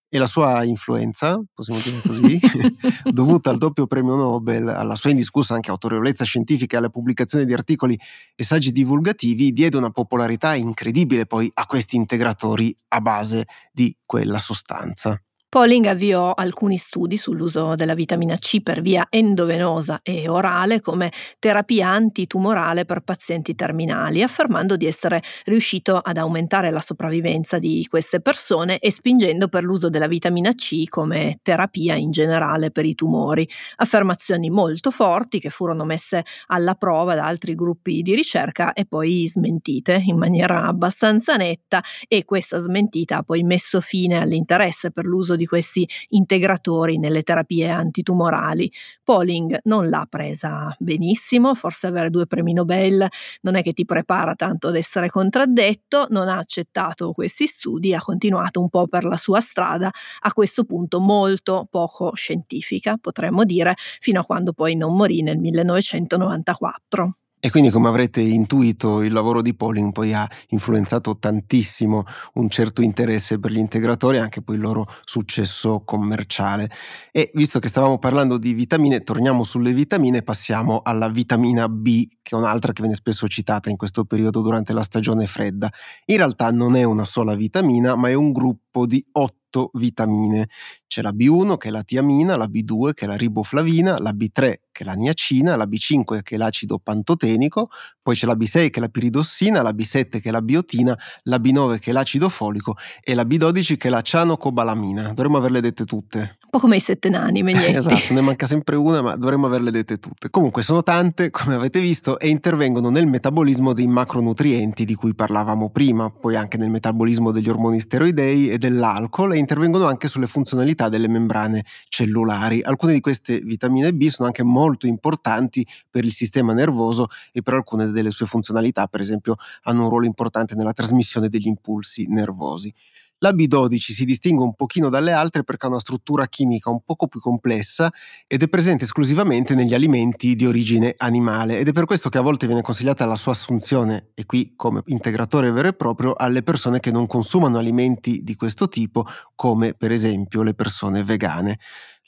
e 0.09 0.19
la 0.19 0.27
sua 0.27 0.65
influenza, 0.65 1.39
possiamo 1.53 1.81
dire 1.81 2.01
così, 2.01 2.41
dovuta 3.13 3.51
al 3.51 3.59
doppio 3.59 3.87
premio 3.87 4.17
Nobel, 4.17 4.69
alla 4.69 4.97
sua 4.97 5.11
indiscussa 5.11 5.55
anche 5.55 5.71
autorevolezza 5.71 6.25
scientifica 6.25 6.79
alla 6.79 6.89
pubblicazione 6.89 7.45
di 7.45 7.53
articoli 7.53 7.99
e 8.35 8.45
saggi 8.45 8.73
divulgativi, 8.73 9.53
diede 9.53 9.77
una 9.77 9.91
popolarità 9.91 10.55
incredibile 10.55 11.27
poi 11.27 11.51
a 11.53 11.67
questi 11.67 11.97
integratori 11.97 12.75
a 12.89 13.01
base 13.01 13.47
di 13.73 13.95
quella 14.07 14.39
sostanza. 14.39 15.21
Pauling 15.51 15.87
avviò 15.87 16.35
alcuni 16.35 16.77
studi 16.77 17.17
sull'uso 17.17 17.75
della 17.75 17.95
vitamina 17.95 18.37
C 18.37 18.61
per 18.61 18.83
via 18.83 19.07
endovenosa 19.09 20.01
e 20.03 20.29
orale 20.29 20.83
come 20.83 21.11
terapia 21.39 21.89
antitumorale 21.89 22.85
per 22.85 23.01
pazienti 23.01 23.55
terminali, 23.55 24.23
affermando 24.23 24.77
di 24.77 24.85
essere 24.85 25.23
riuscito 25.47 25.97
ad 25.97 26.19
aumentare 26.19 26.71
la 26.71 26.83
sopravvivenza 26.83 27.59
di 27.59 27.87
queste 27.89 28.21
persone 28.21 28.79
e 28.79 28.91
spingendo 28.93 29.49
per 29.49 29.65
l'uso 29.65 29.89
della 29.89 30.07
vitamina 30.07 30.53
C 30.53 30.87
come 30.87 31.39
terapia 31.41 31.95
in 31.95 32.11
generale 32.11 32.71
per 32.71 32.85
i 32.85 32.95
tumori. 32.95 33.49
Affermazioni 33.77 34.51
molto 34.51 34.91
forti 34.91 35.41
che 35.41 35.49
furono 35.49 35.85
messe 35.87 36.25
alla 36.49 36.75
prova 36.75 37.15
da 37.15 37.25
altri 37.25 37.55
gruppi 37.55 38.03
di 38.03 38.15
ricerca 38.15 38.75
e 38.75 38.85
poi 38.85 39.27
smentite 39.27 40.03
in 40.05 40.19
maniera 40.19 40.65
abbastanza 40.67 41.37
netta 41.37 41.83
e 42.07 42.27
questa 42.27 42.59
smentita 42.59 43.17
ha 43.17 43.23
poi 43.23 43.43
messo 43.45 43.81
fine 43.81 44.19
all'interesse 44.19 44.91
per 44.91 45.07
l'uso 45.07 45.37
di 45.39 45.47
questi 45.47 45.89
integratori 46.09 46.99
nelle 46.99 47.23
terapie 47.23 47.71
antitumorali. 47.71 48.71
Pauling 49.03 49.61
non 49.65 49.89
l'ha 49.89 50.07
presa 50.09 50.75
benissimo, 50.79 51.55
forse 51.55 51.87
avere 51.87 52.11
due 52.11 52.27
premi 52.27 52.53
Nobel 52.53 53.07
non 53.43 53.55
è 53.55 53.63
che 53.63 53.73
ti 53.73 53.85
prepara 53.87 54.35
tanto 54.35 54.69
ad 54.69 54.77
essere 54.77 55.09
contraddetto, 55.09 56.07
non 56.11 56.29
ha 56.29 56.37
accettato 56.37 57.13
questi 57.13 57.47
studi, 57.47 57.95
ha 57.95 58.01
continuato 58.01 58.61
un 58.61 58.69
po' 58.69 58.87
per 58.87 59.05
la 59.05 59.17
sua 59.17 59.41
strada, 59.41 59.91
a 60.21 60.33
questo 60.33 60.65
punto 60.65 61.01
molto 61.01 61.67
poco 61.71 62.15
scientifica, 62.15 62.99
potremmo 62.99 63.45
dire, 63.45 63.75
fino 64.01 64.21
a 64.21 64.25
quando 64.25 64.53
poi 64.53 64.75
non 64.75 64.95
morì 64.95 65.23
nel 65.23 65.39
1994. 65.39 67.17
E 67.41 67.51
quindi, 67.51 67.71
come 67.71 67.87
avrete 67.87 68.21
intuito, 68.21 69.01
il 69.01 69.13
lavoro 69.13 69.43
di 69.43 69.55
Pauling 69.55 69.93
poi 69.93 70.13
ha 70.13 70.29
influenzato 70.49 71.19
tantissimo 71.19 72.03
un 72.35 72.49
certo 72.49 72.83
interesse 72.83 73.39
per 73.39 73.53
gli 73.53 73.59
integratori 73.59 74.17
e 74.17 74.21
anche 74.21 74.43
poi 74.43 74.57
il 74.57 74.61
loro 74.61 74.87
successo 75.05 75.83
commerciale. 75.85 76.69
E 77.13 77.31
visto 77.35 77.61
che 77.61 77.69
stavamo 77.69 77.99
parlando 78.01 78.39
di 78.39 78.55
vitamine, 78.55 79.05
torniamo 79.05 79.45
sulle 79.45 79.73
vitamine 79.73 80.19
e 80.19 80.23
passiamo 80.25 80.81
alla 80.83 81.09
vitamina 81.09 81.69
B, 81.69 82.09
che 82.23 82.35
è 82.35 82.39
un'altra 82.39 82.73
che 82.73 82.83
viene 82.83 82.97
spesso 82.97 83.29
citata 83.29 83.71
in 83.71 83.77
questo 83.77 84.05
periodo 84.05 84.41
durante 84.41 84.73
la 84.73 84.83
stagione 84.83 85.29
fredda. 85.29 85.71
In 86.07 86.17
realtà 86.17 86.51
non 86.51 86.75
è 86.75 86.83
una 86.83 87.05
sola 87.05 87.37
vitamina, 87.37 87.95
ma 87.95 88.09
è 88.09 88.15
un 88.15 88.33
gruppo 88.33 88.85
di 88.85 89.05
otto 89.13 89.71
vitamine. 89.75 90.49
C'è 90.89 91.03
la 91.03 91.13
B1 91.13 91.57
che 91.57 91.69
è 91.69 91.71
la 91.71 91.83
tiamina, 91.83 92.37
la 92.37 92.47
B2 92.47 92.95
che 92.95 93.05
è 93.05 93.09
la 93.09 93.17
riboflavina, 93.17 93.99
la 93.99 94.11
B3 94.11 94.55
che 94.79 94.85
è 94.85 94.87
la 94.87 94.93
niacina, 94.93 95.57
la 95.57 95.65
B5 95.65 96.23
che 96.23 96.37
è 96.37 96.39
l'acido 96.39 96.79
pantotenico, 96.79 97.69
poi 98.01 98.15
c'è 98.15 98.27
la 98.27 98.35
B6 98.35 98.71
che 98.71 98.79
è 98.79 98.81
la 98.81 98.89
piridossina, 98.89 99.61
la 99.61 99.73
B7 99.73 100.21
che 100.21 100.29
è 100.29 100.31
la 100.31 100.41
biotina, 100.41 100.97
la 101.25 101.39
B9 101.39 101.81
che 101.81 101.91
è 101.91 101.93
l'acido 101.93 102.29
folico 102.29 102.77
e 103.03 103.15
la 103.15 103.25
B12 103.25 103.77
che 103.77 103.89
è 103.89 103.91
la 103.91 104.03
cianocobalamina. 104.03 105.15
Dovremmo 105.15 105.39
averle 105.39 105.61
dette 105.61 105.85
tutte. 105.85 106.39
Po' 106.59 106.65
come 106.65 106.79
i 106.79 106.81
sette 106.81 107.09
nani, 107.09 107.45
Megnetti. 107.45 107.71
esatto, 107.71 108.13
ne 108.13 108.21
manca 108.21 108.45
sempre 108.45 108.75
una, 108.75 109.01
ma 109.01 109.15
dovremmo 109.15 109.47
averle 109.47 109.71
dette 109.71 109.99
tutte. 109.99 110.29
Comunque 110.29 110.63
sono 110.63 110.83
tante, 110.83 111.31
come 111.31 111.55
avete 111.55 111.79
visto, 111.79 112.19
e 112.19 112.27
intervengono 112.27 112.91
nel 112.91 113.07
metabolismo 113.07 113.73
dei 113.73 113.87
macronutrienti 113.87 114.85
di 114.85 114.95
cui 114.97 115.15
parlavamo 115.15 115.71
prima, 115.71 116.11
poi 116.11 116.35
anche 116.35 116.57
nel 116.57 116.69
metabolismo 116.69 117.31
degli 117.31 117.49
ormoni 117.49 117.79
steroidei 117.79 118.51
e 118.51 118.59
dell'alcol 118.59 119.35
e 119.35 119.39
intervengono 119.39 119.87
anche 119.87 120.09
sulle 120.09 120.27
funzionalità 120.27 120.89
delle 120.89 121.07
membrane 121.07 121.65
cellulari. 121.87 122.61
Alcune 122.61 122.95
di 122.95 123.01
queste 123.01 123.39
vitamine 123.39 123.95
B 123.95 124.09
sono 124.09 124.27
anche 124.27 124.43
molto 124.43 124.89
importanti 124.89 125.65
per 125.89 126.05
il 126.05 126.13
sistema 126.13 126.53
nervoso 126.55 127.07
e 127.31 127.41
per 127.41 127.55
alcune 127.55 127.93
delle 127.93 128.11
sue 128.11 128.27
funzionalità, 128.27 128.89
per 128.89 128.99
esempio, 128.99 129.37
hanno 129.63 129.85
un 129.85 129.91
ruolo 129.91 130.07
importante 130.07 130.57
nella 130.57 130.73
trasmissione 130.73 131.29
degli 131.29 131.47
impulsi 131.47 132.09
nervosi. 132.09 132.75
La 133.21 133.31
B12 133.31 133.79
si 133.79 134.05
distingue 134.05 134.45
un 134.45 134.55
pochino 134.55 134.89
dalle 134.89 135.11
altre 135.11 135.43
perché 135.43 135.67
ha 135.67 135.71
una 135.71 135.81
struttura 135.81 136.29
chimica 136.29 136.71
un 136.71 136.83
poco 136.85 137.09
più 137.09 137.19
complessa 137.19 137.93
ed 138.29 138.45
è 138.45 138.49
presente 138.49 138.85
esclusivamente 138.85 139.57
negli 139.57 139.75
alimenti 139.75 140.37
di 140.37 140.47
origine 140.47 140.95
animale 140.99 141.59
ed 141.59 141.67
è 141.67 141.73
per 141.73 141.85
questo 141.85 142.11
che 142.11 142.19
a 142.19 142.21
volte 142.21 142.47
viene 142.47 142.63
consigliata 142.63 143.05
la 143.07 143.17
sua 143.17 143.33
assunzione, 143.33 144.11
e 144.15 144.25
qui 144.25 144.53
come 144.55 144.83
integratore 144.87 145.51
vero 145.51 145.67
e 145.67 145.73
proprio, 145.73 146.13
alle 146.13 146.45
persone 146.45 146.79
che 146.79 146.93
non 146.93 147.09
consumano 147.09 147.59
alimenti 147.59 148.23
di 148.23 148.37
questo 148.37 148.69
tipo, 148.69 149.05
come 149.35 149.75
per 149.75 149.91
esempio 149.91 150.43
le 150.43 150.55
persone 150.55 151.03
vegane. 151.03 151.59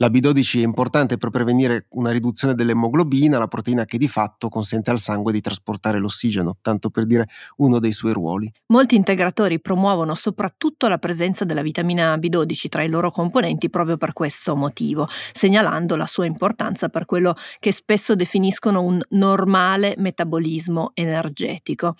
La 0.00 0.08
B12 0.08 0.60
è 0.60 0.62
importante 0.62 1.18
per 1.18 1.28
prevenire 1.28 1.84
una 1.90 2.10
riduzione 2.10 2.54
dell'emoglobina, 2.54 3.36
la 3.36 3.48
proteina 3.48 3.84
che 3.84 3.98
di 3.98 4.08
fatto 4.08 4.48
consente 4.48 4.88
al 4.88 4.98
sangue 4.98 5.30
di 5.30 5.42
trasportare 5.42 5.98
l'ossigeno, 5.98 6.56
tanto 6.62 6.88
per 6.88 7.04
dire 7.04 7.28
uno 7.56 7.78
dei 7.78 7.92
suoi 7.92 8.14
ruoli. 8.14 8.50
Molti 8.68 8.94
integratori 8.94 9.60
promuovono 9.60 10.14
soprattutto 10.14 10.88
la 10.88 10.96
presenza 10.96 11.44
della 11.44 11.60
vitamina 11.60 12.16
B12 12.16 12.68
tra 12.70 12.82
i 12.82 12.88
loro 12.88 13.10
componenti 13.10 13.68
proprio 13.68 13.98
per 13.98 14.14
questo 14.14 14.56
motivo, 14.56 15.06
segnalando 15.34 15.96
la 15.96 16.06
sua 16.06 16.24
importanza 16.24 16.88
per 16.88 17.04
quello 17.04 17.34
che 17.58 17.70
spesso 17.70 18.14
definiscono 18.14 18.80
un 18.80 19.02
normale 19.10 19.96
metabolismo 19.98 20.92
energetico. 20.94 21.94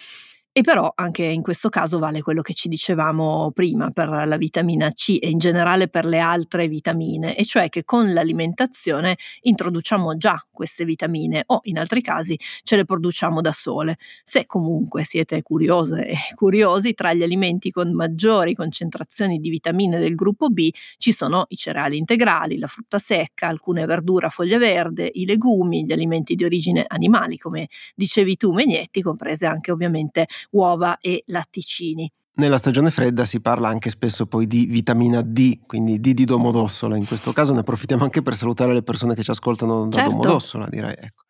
E 0.52 0.62
però 0.62 0.90
anche 0.96 1.22
in 1.22 1.42
questo 1.42 1.68
caso 1.68 2.00
vale 2.00 2.22
quello 2.22 2.42
che 2.42 2.54
ci 2.54 2.68
dicevamo 2.68 3.52
prima 3.52 3.88
per 3.90 4.08
la 4.08 4.36
vitamina 4.36 4.90
C 4.90 5.16
e 5.20 5.30
in 5.30 5.38
generale 5.38 5.86
per 5.86 6.04
le 6.04 6.18
altre 6.18 6.66
vitamine, 6.66 7.36
e 7.36 7.44
cioè 7.44 7.68
che 7.68 7.84
con 7.84 8.12
l'alimentazione 8.12 9.16
introduciamo 9.42 10.16
già 10.16 10.44
queste 10.50 10.84
vitamine 10.84 11.44
o 11.46 11.60
in 11.64 11.78
altri 11.78 12.02
casi 12.02 12.36
ce 12.64 12.74
le 12.74 12.84
produciamo 12.84 13.40
da 13.40 13.52
sole. 13.52 13.96
Se 14.24 14.44
comunque 14.46 15.04
siete 15.04 15.40
curiose 15.42 16.04
e 16.08 16.16
curiosi, 16.34 16.94
tra 16.94 17.12
gli 17.14 17.22
alimenti 17.22 17.70
con 17.70 17.92
maggiori 17.94 18.52
concentrazioni 18.54 19.38
di 19.38 19.50
vitamine 19.50 20.00
del 20.00 20.16
gruppo 20.16 20.48
B 20.48 20.68
ci 20.96 21.12
sono 21.12 21.44
i 21.50 21.56
cereali 21.56 21.96
integrali, 21.96 22.58
la 22.58 22.66
frutta 22.66 22.98
secca, 22.98 23.46
alcune 23.46 23.84
verdure 23.86 24.26
a 24.26 24.30
foglia 24.30 24.58
verde, 24.58 25.08
i 25.14 25.24
legumi, 25.26 25.84
gli 25.84 25.92
alimenti 25.92 26.34
di 26.34 26.42
origine 26.42 26.84
animali, 26.88 27.36
come 27.38 27.68
dicevi 27.94 28.36
tu 28.36 28.50
Megnetti, 28.52 29.00
comprese 29.00 29.46
anche 29.46 29.70
ovviamente 29.70 30.26
uova 30.50 30.98
e 30.98 31.22
latticini. 31.26 32.10
Nella 32.34 32.58
stagione 32.58 32.90
fredda 32.90 33.24
si 33.24 33.40
parla 33.40 33.68
anche 33.68 33.90
spesso 33.90 34.26
poi 34.26 34.46
di 34.46 34.66
vitamina 34.66 35.20
D, 35.20 35.60
quindi 35.66 36.00
D 36.00 36.12
di 36.12 36.24
Domodossola. 36.24 36.96
In 36.96 37.06
questo 37.06 37.32
caso 37.32 37.52
ne 37.52 37.60
approfittiamo 37.60 38.04
anche 38.04 38.22
per 38.22 38.34
salutare 38.34 38.72
le 38.72 38.82
persone 38.82 39.14
che 39.14 39.22
ci 39.22 39.30
ascoltano 39.30 39.88
da 39.88 39.96
certo. 39.96 40.10
Domodossola, 40.10 40.66
direi. 40.68 40.94
Ecco 40.98 41.24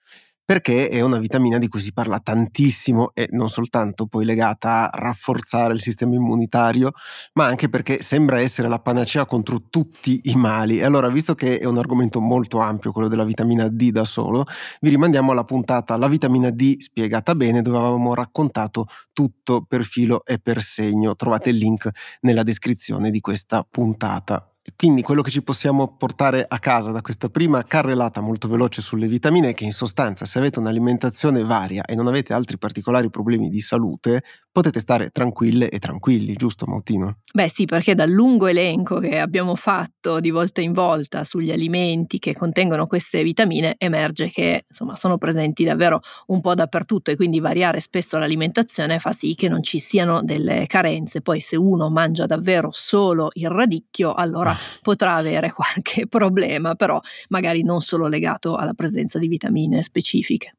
perché 0.51 0.89
è 0.89 1.01
una 1.01 1.19
vitamina 1.19 1.59
di 1.59 1.69
cui 1.69 1.79
si 1.79 1.93
parla 1.93 2.19
tantissimo 2.19 3.13
e 3.15 3.29
non 3.31 3.49
soltanto 3.49 4.07
poi 4.07 4.25
legata 4.25 4.91
a 4.91 4.99
rafforzare 4.99 5.73
il 5.75 5.81
sistema 5.81 6.17
immunitario, 6.17 6.91
ma 7.35 7.45
anche 7.45 7.69
perché 7.69 8.03
sembra 8.03 8.41
essere 8.41 8.67
la 8.67 8.81
panacea 8.81 9.27
contro 9.27 9.69
tutti 9.71 10.23
i 10.25 10.35
mali. 10.35 10.81
E 10.81 10.85
allora, 10.85 11.09
visto 11.09 11.37
che 11.37 11.59
è 11.59 11.67
un 11.67 11.79
argomento 11.79 12.21
molto 12.21 12.59
ampio, 12.59 12.91
quello 12.91 13.07
della 13.07 13.23
vitamina 13.23 13.69
D 13.69 13.93
da 13.93 14.03
solo, 14.03 14.45
vi 14.81 14.89
rimandiamo 14.89 15.31
alla 15.31 15.45
puntata 15.45 15.97
La 15.97 16.09
vitamina 16.09 16.51
D 16.51 16.81
spiegata 16.81 17.37
bene, 17.37 17.63
dove 17.63 17.77
avevamo 17.77 18.13
raccontato 18.15 18.89
tutto 19.13 19.63
per 19.63 19.85
filo 19.85 20.25
e 20.25 20.41
per 20.41 20.63
segno. 20.63 21.15
Trovate 21.15 21.51
il 21.51 21.59
link 21.59 21.89
nella 22.23 22.43
descrizione 22.43 23.11
di 23.13 23.21
questa 23.21 23.65
puntata. 23.71 24.50
Quindi 24.77 25.03
quello 25.03 25.23
che 25.23 25.31
ci 25.31 25.43
possiamo 25.43 25.97
portare 25.97 26.45
a 26.49 26.59
casa 26.59 26.91
da 26.91 27.01
questa 27.01 27.29
prima 27.29 27.63
carrellata 27.65 28.21
molto 28.21 28.49
veloce 28.49 28.81
sulle 28.83 29.07
vitamine 29.07 29.51
è 29.51 29.55
che 29.55 29.65
in 29.65 29.73
sostanza 29.73 30.25
se 30.25 30.39
avete 30.39 30.59
un'alimentazione 30.59 31.45
varia 31.45 31.85
e 31.85 31.95
non 31.95 32.07
avete 32.07 32.33
altri 32.33 32.59
particolari 32.59 33.11
problemi 33.11 33.49
di 33.49 33.61
salute, 33.61 34.23
potete 34.53 34.81
stare 34.81 35.11
tranquille 35.11 35.69
e 35.69 35.79
tranquilli, 35.79 36.35
giusto 36.35 36.67
Mautino? 36.67 37.19
Beh 37.33 37.49
sì, 37.49 37.65
perché 37.65 37.95
dal 37.95 38.11
lungo 38.11 38.47
elenco 38.47 38.99
che 38.99 39.19
abbiamo 39.19 39.55
fatto 39.55 40.21
di 40.21 40.31
volta 40.31 40.61
in 40.61 40.73
volta 40.73 41.25
sugli 41.25 41.53
alimenti 41.53 42.19
che 42.19 42.35
contengono 42.35 42.87
queste 42.87 43.23
vitamine 43.23 43.77
emerge 43.79 44.29
che 44.31 44.65
insomma 44.69 44.97
sono 44.97 45.19
presenti 45.19 45.65
davvero 45.65 46.01
un 46.27 46.41
po' 46.41 46.55
dappertutto 46.55 47.11
e 47.11 47.17
quindi 47.17 47.39
variare 47.39 47.81
spesso 47.81 48.19
l'alimentazione 48.19 48.99
fa 48.99 49.13
sì 49.13 49.35
che 49.35 49.49
non 49.49 49.63
ci 49.63 49.79
siano 49.79 50.23
delle 50.23 50.67
carenze. 50.67 51.21
Poi 51.21 51.41
se 51.41 51.57
uno 51.57 51.89
mangia 51.89 52.27
davvero 52.27 52.71
solo 52.73 53.31
il 53.35 53.49
radicchio, 53.49 54.13
allora 54.15 54.53
potrà 54.83 55.15
avere 55.15 55.53
qualche 55.53 56.07
problema, 56.07 56.75
però 56.75 57.01
magari 57.29 57.63
non 57.63 57.81
solo 57.81 58.09
legato 58.09 58.57
alla 58.57 58.75
presenza 58.75 59.19
di 59.19 59.29
vitamine 59.29 59.83
specifiche. 59.83 60.55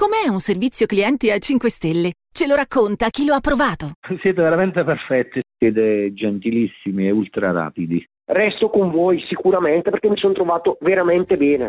Com'è 0.00 0.32
un 0.32 0.40
servizio 0.40 0.86
clienti 0.86 1.30
a 1.30 1.36
5 1.36 1.68
stelle? 1.68 2.12
Ce 2.32 2.46
lo 2.46 2.54
racconta 2.54 3.10
chi 3.10 3.26
lo 3.26 3.34
ha 3.34 3.40
provato. 3.40 3.90
Siete 4.22 4.40
veramente 4.40 4.82
perfetti, 4.82 5.42
siete 5.58 6.14
gentilissimi 6.14 7.06
e 7.06 7.10
ultra 7.10 7.50
rapidi. 7.50 8.02
Resto 8.24 8.70
con 8.70 8.90
voi 8.90 9.22
sicuramente 9.28 9.90
perché 9.90 10.08
mi 10.08 10.16
sono 10.16 10.32
trovato 10.32 10.78
veramente 10.80 11.36
bene. 11.36 11.68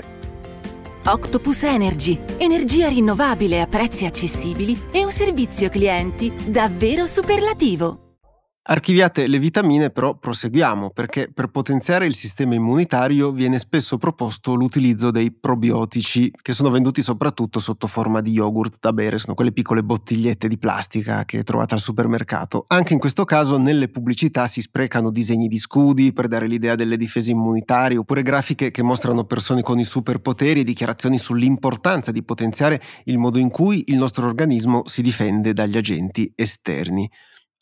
Octopus 1.06 1.64
Energy, 1.64 2.18
energia 2.40 2.88
rinnovabile 2.88 3.60
a 3.60 3.68
prezzi 3.68 4.06
accessibili 4.06 4.78
e 4.94 5.04
un 5.04 5.12
servizio 5.12 5.68
clienti 5.68 6.32
davvero 6.50 7.08
superlativo. 7.08 8.11
Archiviate 8.64 9.26
le 9.26 9.40
vitamine 9.40 9.90
però 9.90 10.16
proseguiamo 10.16 10.92
perché 10.92 11.32
per 11.34 11.48
potenziare 11.48 12.06
il 12.06 12.14
sistema 12.14 12.54
immunitario 12.54 13.32
viene 13.32 13.58
spesso 13.58 13.98
proposto 13.98 14.54
l'utilizzo 14.54 15.10
dei 15.10 15.32
probiotici 15.32 16.32
che 16.40 16.54
sono 16.54 16.70
venduti 16.70 17.02
soprattutto 17.02 17.60
sotto 17.60 17.88
forma 17.88 18.22
di 18.22 18.34
yogurt 18.34 18.78
da 18.80 18.94
bere, 18.94 19.18
sono 19.18 19.34
quelle 19.34 19.52
piccole 19.52 19.82
bottigliette 19.82 20.48
di 20.48 20.60
plastica 20.60 21.26
che 21.26 21.42
trovate 21.42 21.74
al 21.74 21.80
supermercato. 21.80 22.66
Anche 22.68 22.94
in 22.94 23.00
questo 23.00 23.26
caso 23.26 23.58
nelle 23.58 23.90
pubblicità 23.90 24.46
si 24.46 24.62
sprecano 24.62 25.10
disegni 25.10 25.48
di 25.48 25.58
scudi 25.58 26.14
per 26.14 26.28
dare 26.28 26.46
l'idea 26.46 26.76
delle 26.76 26.98
difese 26.98 27.32
immunitarie 27.32 27.98
oppure 27.98 28.22
grafiche 28.22 28.70
che 28.70 28.84
mostrano 28.84 29.24
persone 29.24 29.64
con 29.64 29.80
i 29.80 29.84
superpoteri 29.84 30.60
e 30.60 30.64
dichiarazioni 30.64 31.18
sull'importanza 31.18 32.12
di 32.12 32.24
potenziare 32.24 32.80
il 33.06 33.18
modo 33.18 33.40
in 33.40 33.50
cui 33.50 33.86
il 33.88 33.98
nostro 33.98 34.28
organismo 34.28 34.84
si 34.86 35.02
difende 35.02 35.52
dagli 35.52 35.78
agenti 35.78 36.32
esterni. 36.36 37.10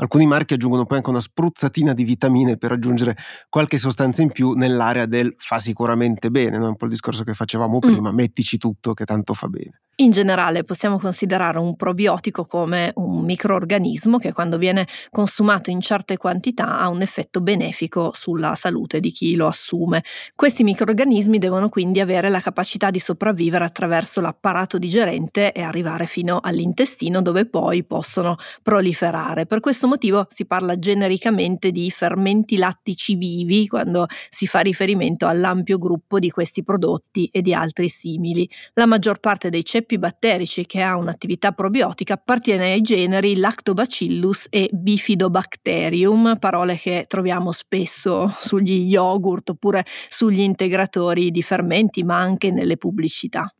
Alcuni 0.01 0.25
marchi 0.25 0.53
aggiungono 0.53 0.85
poi 0.85 0.97
anche 0.97 1.09
una 1.09 1.19
spruzzatina 1.19 1.93
di 1.93 2.05
vitamine 2.05 2.55
per 2.57 2.71
aggiungere 2.71 3.17
qualche 3.49 3.77
sostanza 3.77 4.21
in 4.21 4.31
più 4.31 4.53
nell'area 4.53 5.05
del 5.05 5.33
fa 5.37 5.59
sicuramente 5.59 6.31
bene, 6.31 6.57
no? 6.57 6.69
un 6.69 6.75
po' 6.77 6.85
il 6.85 6.91
discorso 6.91 7.23
che 7.23 7.33
facevamo 7.33 7.77
mm. 7.77 7.79
prima, 7.79 8.11
mettici 8.13 8.57
tutto 8.57 8.93
che 8.93 9.03
tanto 9.03 9.33
fa 9.33 9.47
bene. 9.47 9.81
In 10.01 10.11
generale 10.11 10.63
possiamo 10.63 10.97
considerare 10.97 11.57
un 11.57 11.75
probiotico 11.75 12.45
come 12.45 12.93
un 12.95 13.21
microorganismo 13.25 14.17
che 14.17 14.31
quando 14.31 14.57
viene 14.57 14.87
consumato 15.09 15.71
in 15.71 15.81
certe 15.81 16.15
quantità 16.15 16.79
ha 16.79 16.87
un 16.87 17.01
effetto 17.01 17.41
benefico 17.41 18.11
sulla 18.13 18.55
salute 18.55 19.01
di 19.01 19.11
chi 19.11 19.35
lo 19.35 19.47
assume. 19.47 20.01
Questi 20.35 20.63
microorganismi 20.63 21.37
devono 21.37 21.67
quindi 21.67 21.99
avere 21.99 22.29
la 22.29 22.39
capacità 22.39 22.91
di 22.91 22.99
sopravvivere 22.99 23.65
attraverso 23.65 24.21
l'apparato 24.21 24.77
digerente 24.77 25.51
e 25.51 25.61
arrivare 25.63 26.05
fino 26.05 26.39
all'intestino 26.41 27.21
dove 27.21 27.45
poi 27.45 27.83
possono 27.83 28.37
proliferare. 28.63 29.47
Per 29.47 29.59
questo 29.59 29.85
motivo 29.89 30.25
si 30.29 30.45
parla 30.45 30.79
genericamente 30.79 31.71
di 31.71 31.91
fermenti 31.91 32.55
lattici 32.55 33.15
vivi 33.15 33.67
quando 33.67 34.05
si 34.29 34.47
fa 34.47 34.59
riferimento 34.59 35.27
all'ampio 35.27 35.77
gruppo 35.77 36.19
di 36.19 36.29
questi 36.29 36.63
prodotti 36.63 37.27
e 37.31 37.41
di 37.41 37.53
altri 37.53 37.89
simili. 37.89 38.49
La 38.75 38.85
maggior 38.85 39.19
parte 39.19 39.49
dei 39.49 39.65
ceppi 39.65 39.97
batterici 39.97 40.65
che 40.65 40.81
ha 40.81 40.95
un'attività 40.95 41.51
probiotica 41.51 42.13
appartiene 42.13 42.71
ai 42.71 42.81
generi 42.81 43.35
Lactobacillus 43.35 44.47
e 44.49 44.69
Bifidobacterium, 44.71 46.37
parole 46.39 46.77
che 46.77 47.03
troviamo 47.07 47.51
spesso 47.51 48.33
sugli 48.39 48.87
yogurt 48.87 49.49
oppure 49.49 49.85
sugli 50.07 50.39
integratori 50.39 51.31
di 51.31 51.41
fermenti, 51.41 52.03
ma 52.03 52.17
anche 52.17 52.51
nelle 52.51 52.77
pubblicità. 52.77 53.51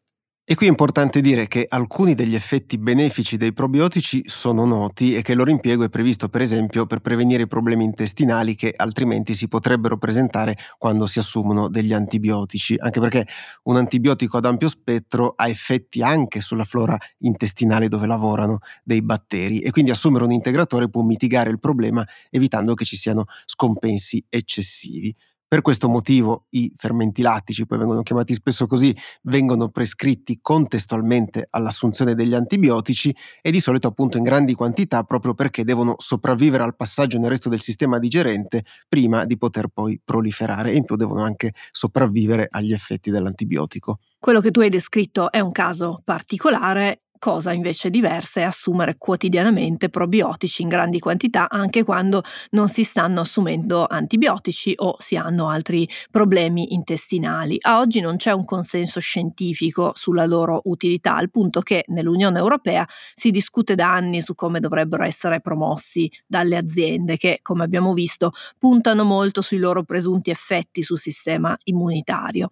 E 0.51 0.55
qui 0.55 0.65
è 0.65 0.69
importante 0.69 1.21
dire 1.21 1.47
che 1.47 1.63
alcuni 1.69 2.15
degli 2.15 2.33
effetti 2.33 2.79
benefici 2.79 3.37
dei 3.37 3.53
probiotici 3.53 4.23
sono 4.25 4.65
noti 4.65 5.13
e 5.13 5.21
che 5.21 5.33
il 5.33 5.37
loro 5.37 5.51
impiego 5.51 5.83
è 5.83 5.89
previsto 5.89 6.27
per 6.27 6.41
esempio 6.41 6.87
per 6.87 7.01
prevenire 7.01 7.43
i 7.43 7.47
problemi 7.47 7.83
intestinali 7.83 8.55
che 8.55 8.73
altrimenti 8.75 9.35
si 9.35 9.47
potrebbero 9.47 9.99
presentare 9.99 10.57
quando 10.79 11.05
si 11.05 11.19
assumono 11.19 11.69
degli 11.69 11.93
antibiotici, 11.93 12.73
anche 12.79 12.99
perché 12.99 13.27
un 13.65 13.77
antibiotico 13.77 14.37
ad 14.37 14.45
ampio 14.45 14.69
spettro 14.69 15.33
ha 15.35 15.47
effetti 15.47 16.01
anche 16.01 16.41
sulla 16.41 16.63
flora 16.63 16.97
intestinale 17.19 17.87
dove 17.87 18.07
lavorano 18.07 18.57
dei 18.83 19.03
batteri 19.03 19.59
e 19.59 19.69
quindi 19.69 19.91
assumere 19.91 20.23
un 20.23 20.31
integratore 20.31 20.89
può 20.89 21.03
mitigare 21.03 21.51
il 21.51 21.59
problema 21.59 22.03
evitando 22.31 22.73
che 22.73 22.85
ci 22.85 22.95
siano 22.95 23.25
scompensi 23.45 24.25
eccessivi. 24.27 25.13
Per 25.51 25.63
questo 25.63 25.89
motivo 25.89 26.45
i 26.51 26.71
fermenti 26.75 27.23
lattici, 27.23 27.65
poi 27.65 27.79
vengono 27.79 28.03
chiamati 28.03 28.35
spesso 28.35 28.67
così, 28.67 28.95
vengono 29.23 29.69
prescritti 29.69 30.37
contestualmente 30.39 31.47
all'assunzione 31.49 32.13
degli 32.13 32.35
antibiotici 32.35 33.15
e 33.41 33.49
di 33.49 33.59
solito 33.59 33.87
appunto 33.87 34.17
in 34.17 34.23
grandi 34.23 34.53
quantità 34.53 35.01
proprio 35.01 35.33
perché 35.33 35.63
devono 35.63 35.95
sopravvivere 35.97 36.61
al 36.61 36.75
passaggio 36.75 37.17
nel 37.17 37.31
resto 37.31 37.49
del 37.49 37.61
sistema 37.61 37.97
digerente 37.97 38.63
prima 38.87 39.25
di 39.25 39.39
poter 39.39 39.69
poi 39.69 39.99
proliferare 40.05 40.69
e 40.69 40.75
in 40.75 40.85
più 40.85 40.95
devono 40.95 41.23
anche 41.23 41.53
sopravvivere 41.71 42.47
agli 42.47 42.71
effetti 42.71 43.09
dell'antibiotico. 43.09 43.97
Quello 44.19 44.41
che 44.41 44.51
tu 44.51 44.59
hai 44.59 44.69
descritto 44.69 45.31
è 45.31 45.39
un 45.39 45.51
caso 45.51 46.03
particolare 46.05 47.05
Cosa 47.19 47.51
invece 47.51 47.89
diversa 47.89 48.39
è 48.39 48.43
assumere 48.43 48.95
quotidianamente 48.97 49.89
probiotici 49.89 50.61
in 50.61 50.69
grandi 50.69 50.99
quantità 50.99 51.49
anche 51.49 51.83
quando 51.83 52.23
non 52.51 52.69
si 52.69 52.85
stanno 52.85 53.19
assumendo 53.19 53.85
antibiotici 53.85 54.71
o 54.77 54.95
si 54.99 55.17
hanno 55.17 55.49
altri 55.49 55.85
problemi 56.09 56.73
intestinali. 56.73 57.57
A 57.59 57.79
oggi 57.79 57.99
non 57.99 58.15
c'è 58.15 58.31
un 58.31 58.45
consenso 58.45 59.01
scientifico 59.01 59.91
sulla 59.95 60.25
loro 60.25 60.61
utilità, 60.65 61.15
al 61.17 61.29
punto 61.29 61.59
che 61.59 61.83
nell'Unione 61.87 62.39
Europea 62.39 62.87
si 63.13 63.31
discute 63.31 63.75
da 63.75 63.91
anni 63.93 64.21
su 64.21 64.33
come 64.33 64.61
dovrebbero 64.61 65.03
essere 65.03 65.41
promossi 65.41 66.09
dalle 66.25 66.55
aziende 66.55 67.17
che, 67.17 67.39
come 67.41 67.65
abbiamo 67.65 67.91
visto, 67.93 68.31
puntano 68.57 69.03
molto 69.03 69.41
sui 69.41 69.57
loro 69.57 69.83
presunti 69.83 70.29
effetti 70.29 70.83
sul 70.83 70.97
sistema 70.97 71.53
immunitario. 71.65 72.51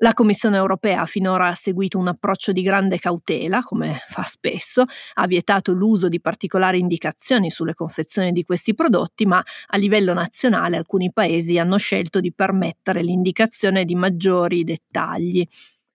La 0.00 0.12
Commissione 0.12 0.58
europea 0.58 1.06
finora 1.06 1.48
ha 1.48 1.54
seguito 1.54 1.98
un 1.98 2.08
approccio 2.08 2.52
di 2.52 2.60
grande 2.60 2.98
cautela, 2.98 3.62
come 3.62 4.02
fa 4.08 4.22
spesso, 4.24 4.84
ha 5.14 5.26
vietato 5.26 5.72
l'uso 5.72 6.08
di 6.08 6.20
particolari 6.20 6.78
indicazioni 6.78 7.48
sulle 7.50 7.72
confezioni 7.72 8.30
di 8.32 8.44
questi 8.44 8.74
prodotti, 8.74 9.24
ma 9.24 9.42
a 9.68 9.76
livello 9.78 10.12
nazionale 10.12 10.76
alcuni 10.76 11.10
paesi 11.12 11.58
hanno 11.58 11.78
scelto 11.78 12.20
di 12.20 12.30
permettere 12.32 13.02
l'indicazione 13.02 13.84
di 13.86 13.94
maggiori 13.94 14.64
dettagli. 14.64 15.46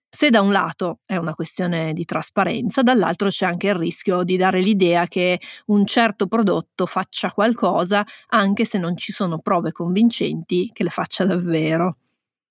Se 0.08 0.30
da 0.30 0.40
un 0.42 0.50
lato 0.52 1.00
è 1.06 1.16
una 1.16 1.34
questione 1.34 1.92
di 1.92 2.04
trasparenza, 2.04 2.82
dall'altro 2.82 3.28
c'è 3.28 3.46
anche 3.46 3.68
il 3.68 3.74
rischio 3.76 4.24
di 4.24 4.36
dare 4.36 4.60
l'idea 4.60 5.06
che 5.06 5.40
un 5.66 5.86
certo 5.86 6.26
prodotto 6.26 6.86
faccia 6.86 7.30
qualcosa 7.32 8.04
anche 8.28 8.64
se 8.64 8.78
non 8.78 8.96
ci 8.96 9.12
sono 9.12 9.38
prove 9.38 9.72
convincenti 9.72 10.70
che 10.72 10.82
le 10.84 10.90
faccia 10.90 11.24
davvero. 11.24 11.96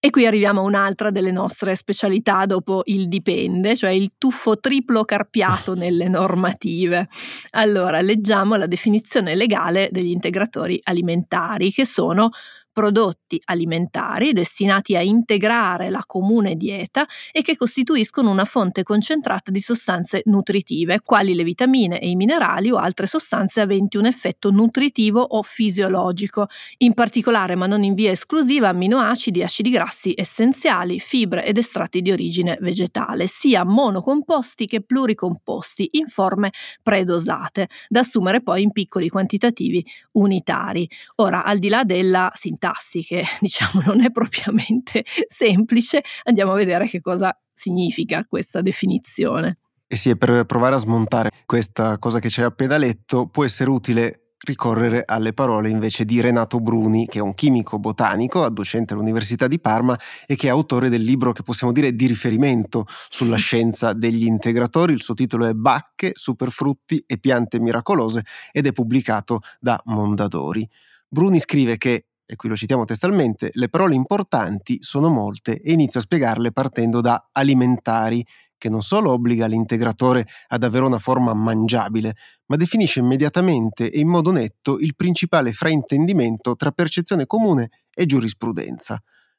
E 0.04 0.10
qui 0.10 0.26
arriviamo 0.26 0.62
a 0.62 0.64
un'altra 0.64 1.12
delle 1.12 1.30
nostre 1.30 1.76
specialità 1.76 2.48
dopo 2.48 2.82
il 2.86 3.08
dipende, 3.08 3.76
cioè 3.76 3.92
il 3.92 4.14
tuffo 4.18 4.60
triplo 4.60 5.06
carpiato 5.06 5.76
nelle 5.78 6.08
normative. 6.08 7.08
Allora, 7.52 8.02
leggiamo 8.02 8.56
la 8.56 8.66
definizione 8.66 9.36
legale 9.36 9.90
degli 9.92 10.10
integratori 10.10 10.80
alimentari, 10.86 11.72
che 11.72 11.86
sono 11.86 12.32
prodotti 12.72 13.42
alimentari 13.46 14.32
destinati 14.32 14.96
a 14.96 15.02
integrare 15.02 15.90
la 15.90 16.04
comune 16.06 16.56
dieta 16.56 17.06
e 17.32 17.42
che 17.42 17.56
costituiscono 17.56 18.30
una 18.30 18.46
fonte 18.46 18.84
concentrata 18.84 19.52
di 19.52 19.60
sostanze 19.60 20.22
nutritive, 20.26 21.02
quali 21.04 21.36
le 21.36 21.44
vitamine 21.44 22.00
e 22.00 22.10
i 22.10 22.16
minerali 22.16 22.72
o 22.72 22.78
altre 22.78 23.08
sostanze 23.08 23.60
aventi 23.60 23.98
un 23.98 24.06
effetto 24.06 24.52
nutritivo 24.52 25.22
o 25.22 25.44
fisiologico, 25.44 26.48
in 26.78 26.94
particolare 26.94 27.56
ma 27.56 27.66
non 27.68 27.84
in 27.84 27.94
via 27.94 28.12
esclusiva 28.12 28.70
amminoacidi, 28.70 29.44
acidi 29.44 29.70
grassi 29.70 30.14
essenziali, 30.16 31.00
fibre 31.00 31.46
ed 31.46 31.58
estratti 31.58 32.02
di 32.02 32.12
origine 32.12 32.58
vegetale, 32.62 33.28
sia 33.28 33.66
monocomposti 33.66 34.66
che 34.66 34.82
pluricomposti 34.82 35.90
in 35.94 36.08
forme 36.08 36.52
predosate, 36.82 37.68
da 37.90 38.00
assumere 38.00 38.42
poi 38.42 38.64
in 38.64 38.72
piccoli 38.72 39.10
quantitativi 39.10 39.86
unitari. 40.14 40.90
Ora, 41.16 41.44
al 41.44 41.58
di 41.58 41.68
là 41.68 41.84
della 41.84 42.32
sintassi 42.34 42.60
tassi, 42.62 43.04
che 43.04 43.26
diciamo 43.42 43.82
non 43.86 44.02
è 44.02 44.12
propriamente 44.12 45.04
semplice, 45.28 46.04
andiamo 46.26 46.52
a 46.52 46.56
vedere 46.56 46.88
che 46.88 47.02
cosa 47.02 47.36
significa 47.52 48.24
questa 48.26 48.62
definizione. 48.62 49.58
E 49.88 49.96
sì, 49.98 50.16
per 50.16 50.46
provare 50.46 50.76
a 50.76 50.78
smontare 50.78 51.32
questa 51.46 51.98
cosa 51.98 52.20
che 52.20 52.30
ci 52.30 52.40
hai 52.40 52.46
appena 52.46 52.78
letto, 52.78 53.28
può 53.28 53.44
essere 53.44 53.70
utile 53.70 54.36
ricorrere 54.44 55.04
alle 55.06 55.34
parole 55.34 55.70
invece 55.70 56.06
di 56.06 56.22
Renato 56.22 56.60
Bruni, 56.60 57.08
che 57.08 57.20
è 57.20 57.22
un 57.22 57.34
chimico 57.34 57.78
botanico, 57.78 58.48
docente 58.50 58.94
all'Università 58.94 59.48
di 59.48 59.60
Parma 59.60 59.98
e 60.26 60.36
che 60.36 60.48
è 60.48 60.50
autore 60.50 60.90
del 60.90 61.02
libro 61.02 61.32
che 61.32 61.44
possiamo 61.44 61.74
dire 61.74 61.94
di 61.94 62.08
riferimento 62.08 62.86
sulla 63.10 63.36
scienza 63.38 63.94
degli 63.94 64.26
integratori. 64.26 64.94
Il 64.94 65.02
suo 65.02 65.14
titolo 65.14 65.46
è 65.46 65.54
Bacche, 65.54 66.12
superfrutti 66.14 67.04
e 67.06 67.18
piante 67.18 67.60
miracolose 67.60 68.24
ed 68.52 68.66
è 68.66 68.72
pubblicato 68.72 69.42
da 69.60 69.80
Mondadori. 69.86 70.68
Bruni 71.08 71.40
scrive 71.40 71.78
che 71.78 72.06
e 72.32 72.38
qui 72.38 72.48
lo 72.48 72.56
citiamo 72.56 72.86
testualmente, 72.86 73.50
le 73.52 73.68
parole 73.68 73.94
importanti 73.94 74.78
sono 74.80 75.10
molte 75.10 75.60
e 75.60 75.74
inizio 75.74 76.00
a 76.00 76.04
spiegarle 76.04 76.54
partendo 76.54 77.02
da 77.02 77.28
alimentari, 77.34 78.26
che 78.58 78.70
non 78.70 78.82
solo 78.82 79.12
obbliga 79.12 79.48
l'integratore 79.48 80.26
ad 80.48 80.64
avere 80.64 80.86
una 80.86 80.98
forma 80.98 81.34
mangiabile, 81.34 82.16
ma 82.46 82.56
definisce 82.56 83.02
immediatamente 83.02 83.92
e 83.92 84.00
in 84.00 84.08
modo 84.08 84.32
netto 84.32 84.80
il 84.80 84.96
principale 84.96 85.52
fraintendimento 85.52 86.56
tra 86.56 86.72
percezione 86.72 87.26
comune 87.26 87.70
e 87.94 88.06
giurisprudenza. 88.06 88.98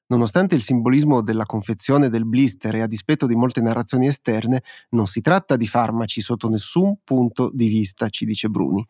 Nonostante 0.09 0.55
il 0.55 0.61
simbolismo 0.61 1.23
della 1.23 1.47
confezione 1.47 2.11
del 2.11 2.27
blister 2.27 2.75
e 2.75 2.83
a 2.83 2.87
dispetto 2.87 3.25
di 3.25 3.35
molte 3.35 3.63
narrazioni 3.63 4.07
esterne, 4.07 4.61
non 4.91 5.07
si 5.07 5.23
tratta 5.23 5.57
di 5.57 5.67
farmaci 5.67 6.21
sotto 6.21 6.51
nessun 6.51 6.97
punto 7.03 7.51
di 7.55 7.69
vista, 7.69 8.11
ci 8.11 8.27
dice 8.27 8.49
Bruni. 8.49 8.87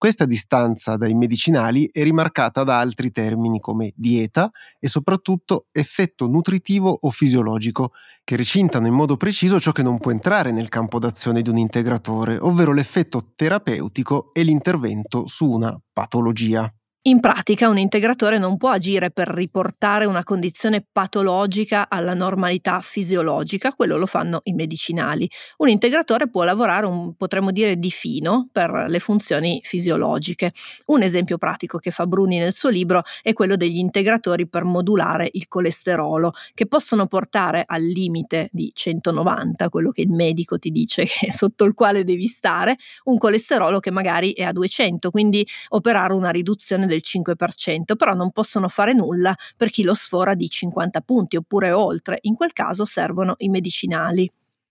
Questa 0.00 0.24
distanza 0.24 0.96
dai 0.96 1.12
medicinali 1.12 1.86
è 1.92 2.02
rimarcata 2.02 2.64
da 2.64 2.78
altri 2.78 3.10
termini 3.10 3.60
come 3.60 3.92
dieta 3.94 4.50
e 4.78 4.88
soprattutto 4.88 5.66
effetto 5.72 6.26
nutritivo 6.26 7.00
o 7.02 7.10
fisiologico, 7.10 7.92
che 8.24 8.34
recintano 8.34 8.86
in 8.86 8.94
modo 8.94 9.18
preciso 9.18 9.60
ciò 9.60 9.72
che 9.72 9.82
non 9.82 9.98
può 9.98 10.10
entrare 10.10 10.52
nel 10.52 10.70
campo 10.70 10.98
d'azione 10.98 11.42
di 11.42 11.50
un 11.50 11.58
integratore, 11.58 12.38
ovvero 12.38 12.72
l'effetto 12.72 13.32
terapeutico 13.36 14.32
e 14.32 14.42
l'intervento 14.42 15.26
su 15.26 15.50
una 15.50 15.78
patologia. 15.92 16.72
In 17.04 17.18
pratica 17.20 17.70
un 17.70 17.78
integratore 17.78 18.36
non 18.36 18.58
può 18.58 18.68
agire 18.68 19.10
per 19.10 19.26
riportare 19.28 20.04
una 20.04 20.22
condizione 20.22 20.84
patologica 20.92 21.88
alla 21.88 22.12
normalità 22.12 22.82
fisiologica, 22.82 23.72
quello 23.72 23.96
lo 23.96 24.04
fanno 24.04 24.40
i 24.44 24.52
medicinali. 24.52 25.26
Un 25.56 25.70
integratore 25.70 26.28
può 26.28 26.42
lavorare, 26.44 26.84
un, 26.84 27.14
potremmo 27.14 27.52
dire, 27.52 27.78
di 27.78 27.90
fino 27.90 28.50
per 28.52 28.84
le 28.88 28.98
funzioni 28.98 29.60
fisiologiche. 29.64 30.52
Un 30.88 31.00
esempio 31.00 31.38
pratico 31.38 31.78
che 31.78 31.90
fa 31.90 32.06
Bruni 32.06 32.36
nel 32.36 32.52
suo 32.52 32.68
libro 32.68 33.00
è 33.22 33.32
quello 33.32 33.56
degli 33.56 33.78
integratori 33.78 34.46
per 34.46 34.64
modulare 34.64 35.26
il 35.32 35.48
colesterolo, 35.48 36.32
che 36.52 36.66
possono 36.66 37.06
portare 37.06 37.64
al 37.66 37.80
limite 37.82 38.50
di 38.52 38.72
190, 38.74 39.70
quello 39.70 39.90
che 39.90 40.02
il 40.02 40.10
medico 40.10 40.58
ti 40.58 40.68
dice 40.70 41.06
che 41.06 41.32
sotto 41.32 41.64
il 41.64 41.72
quale 41.72 42.04
devi 42.04 42.26
stare, 42.26 42.76
un 43.04 43.16
colesterolo 43.16 43.80
che 43.80 43.90
magari 43.90 44.32
è 44.32 44.42
a 44.42 44.52
200, 44.52 45.10
quindi 45.10 45.46
operare 45.70 46.12
una 46.12 46.28
riduzione 46.28 46.88
del 46.90 47.02
5%, 47.02 47.96
però 47.96 48.12
non 48.12 48.30
possono 48.30 48.68
fare 48.68 48.92
nulla 48.92 49.34
per 49.56 49.70
chi 49.70 49.82
lo 49.82 49.94
sfora 49.94 50.34
di 50.34 50.48
50 50.48 51.00
punti 51.00 51.36
oppure 51.36 51.72
oltre, 51.72 52.18
in 52.22 52.34
quel 52.34 52.52
caso 52.52 52.84
servono 52.84 53.34
i 53.38 53.48
medicinali. 53.48 54.30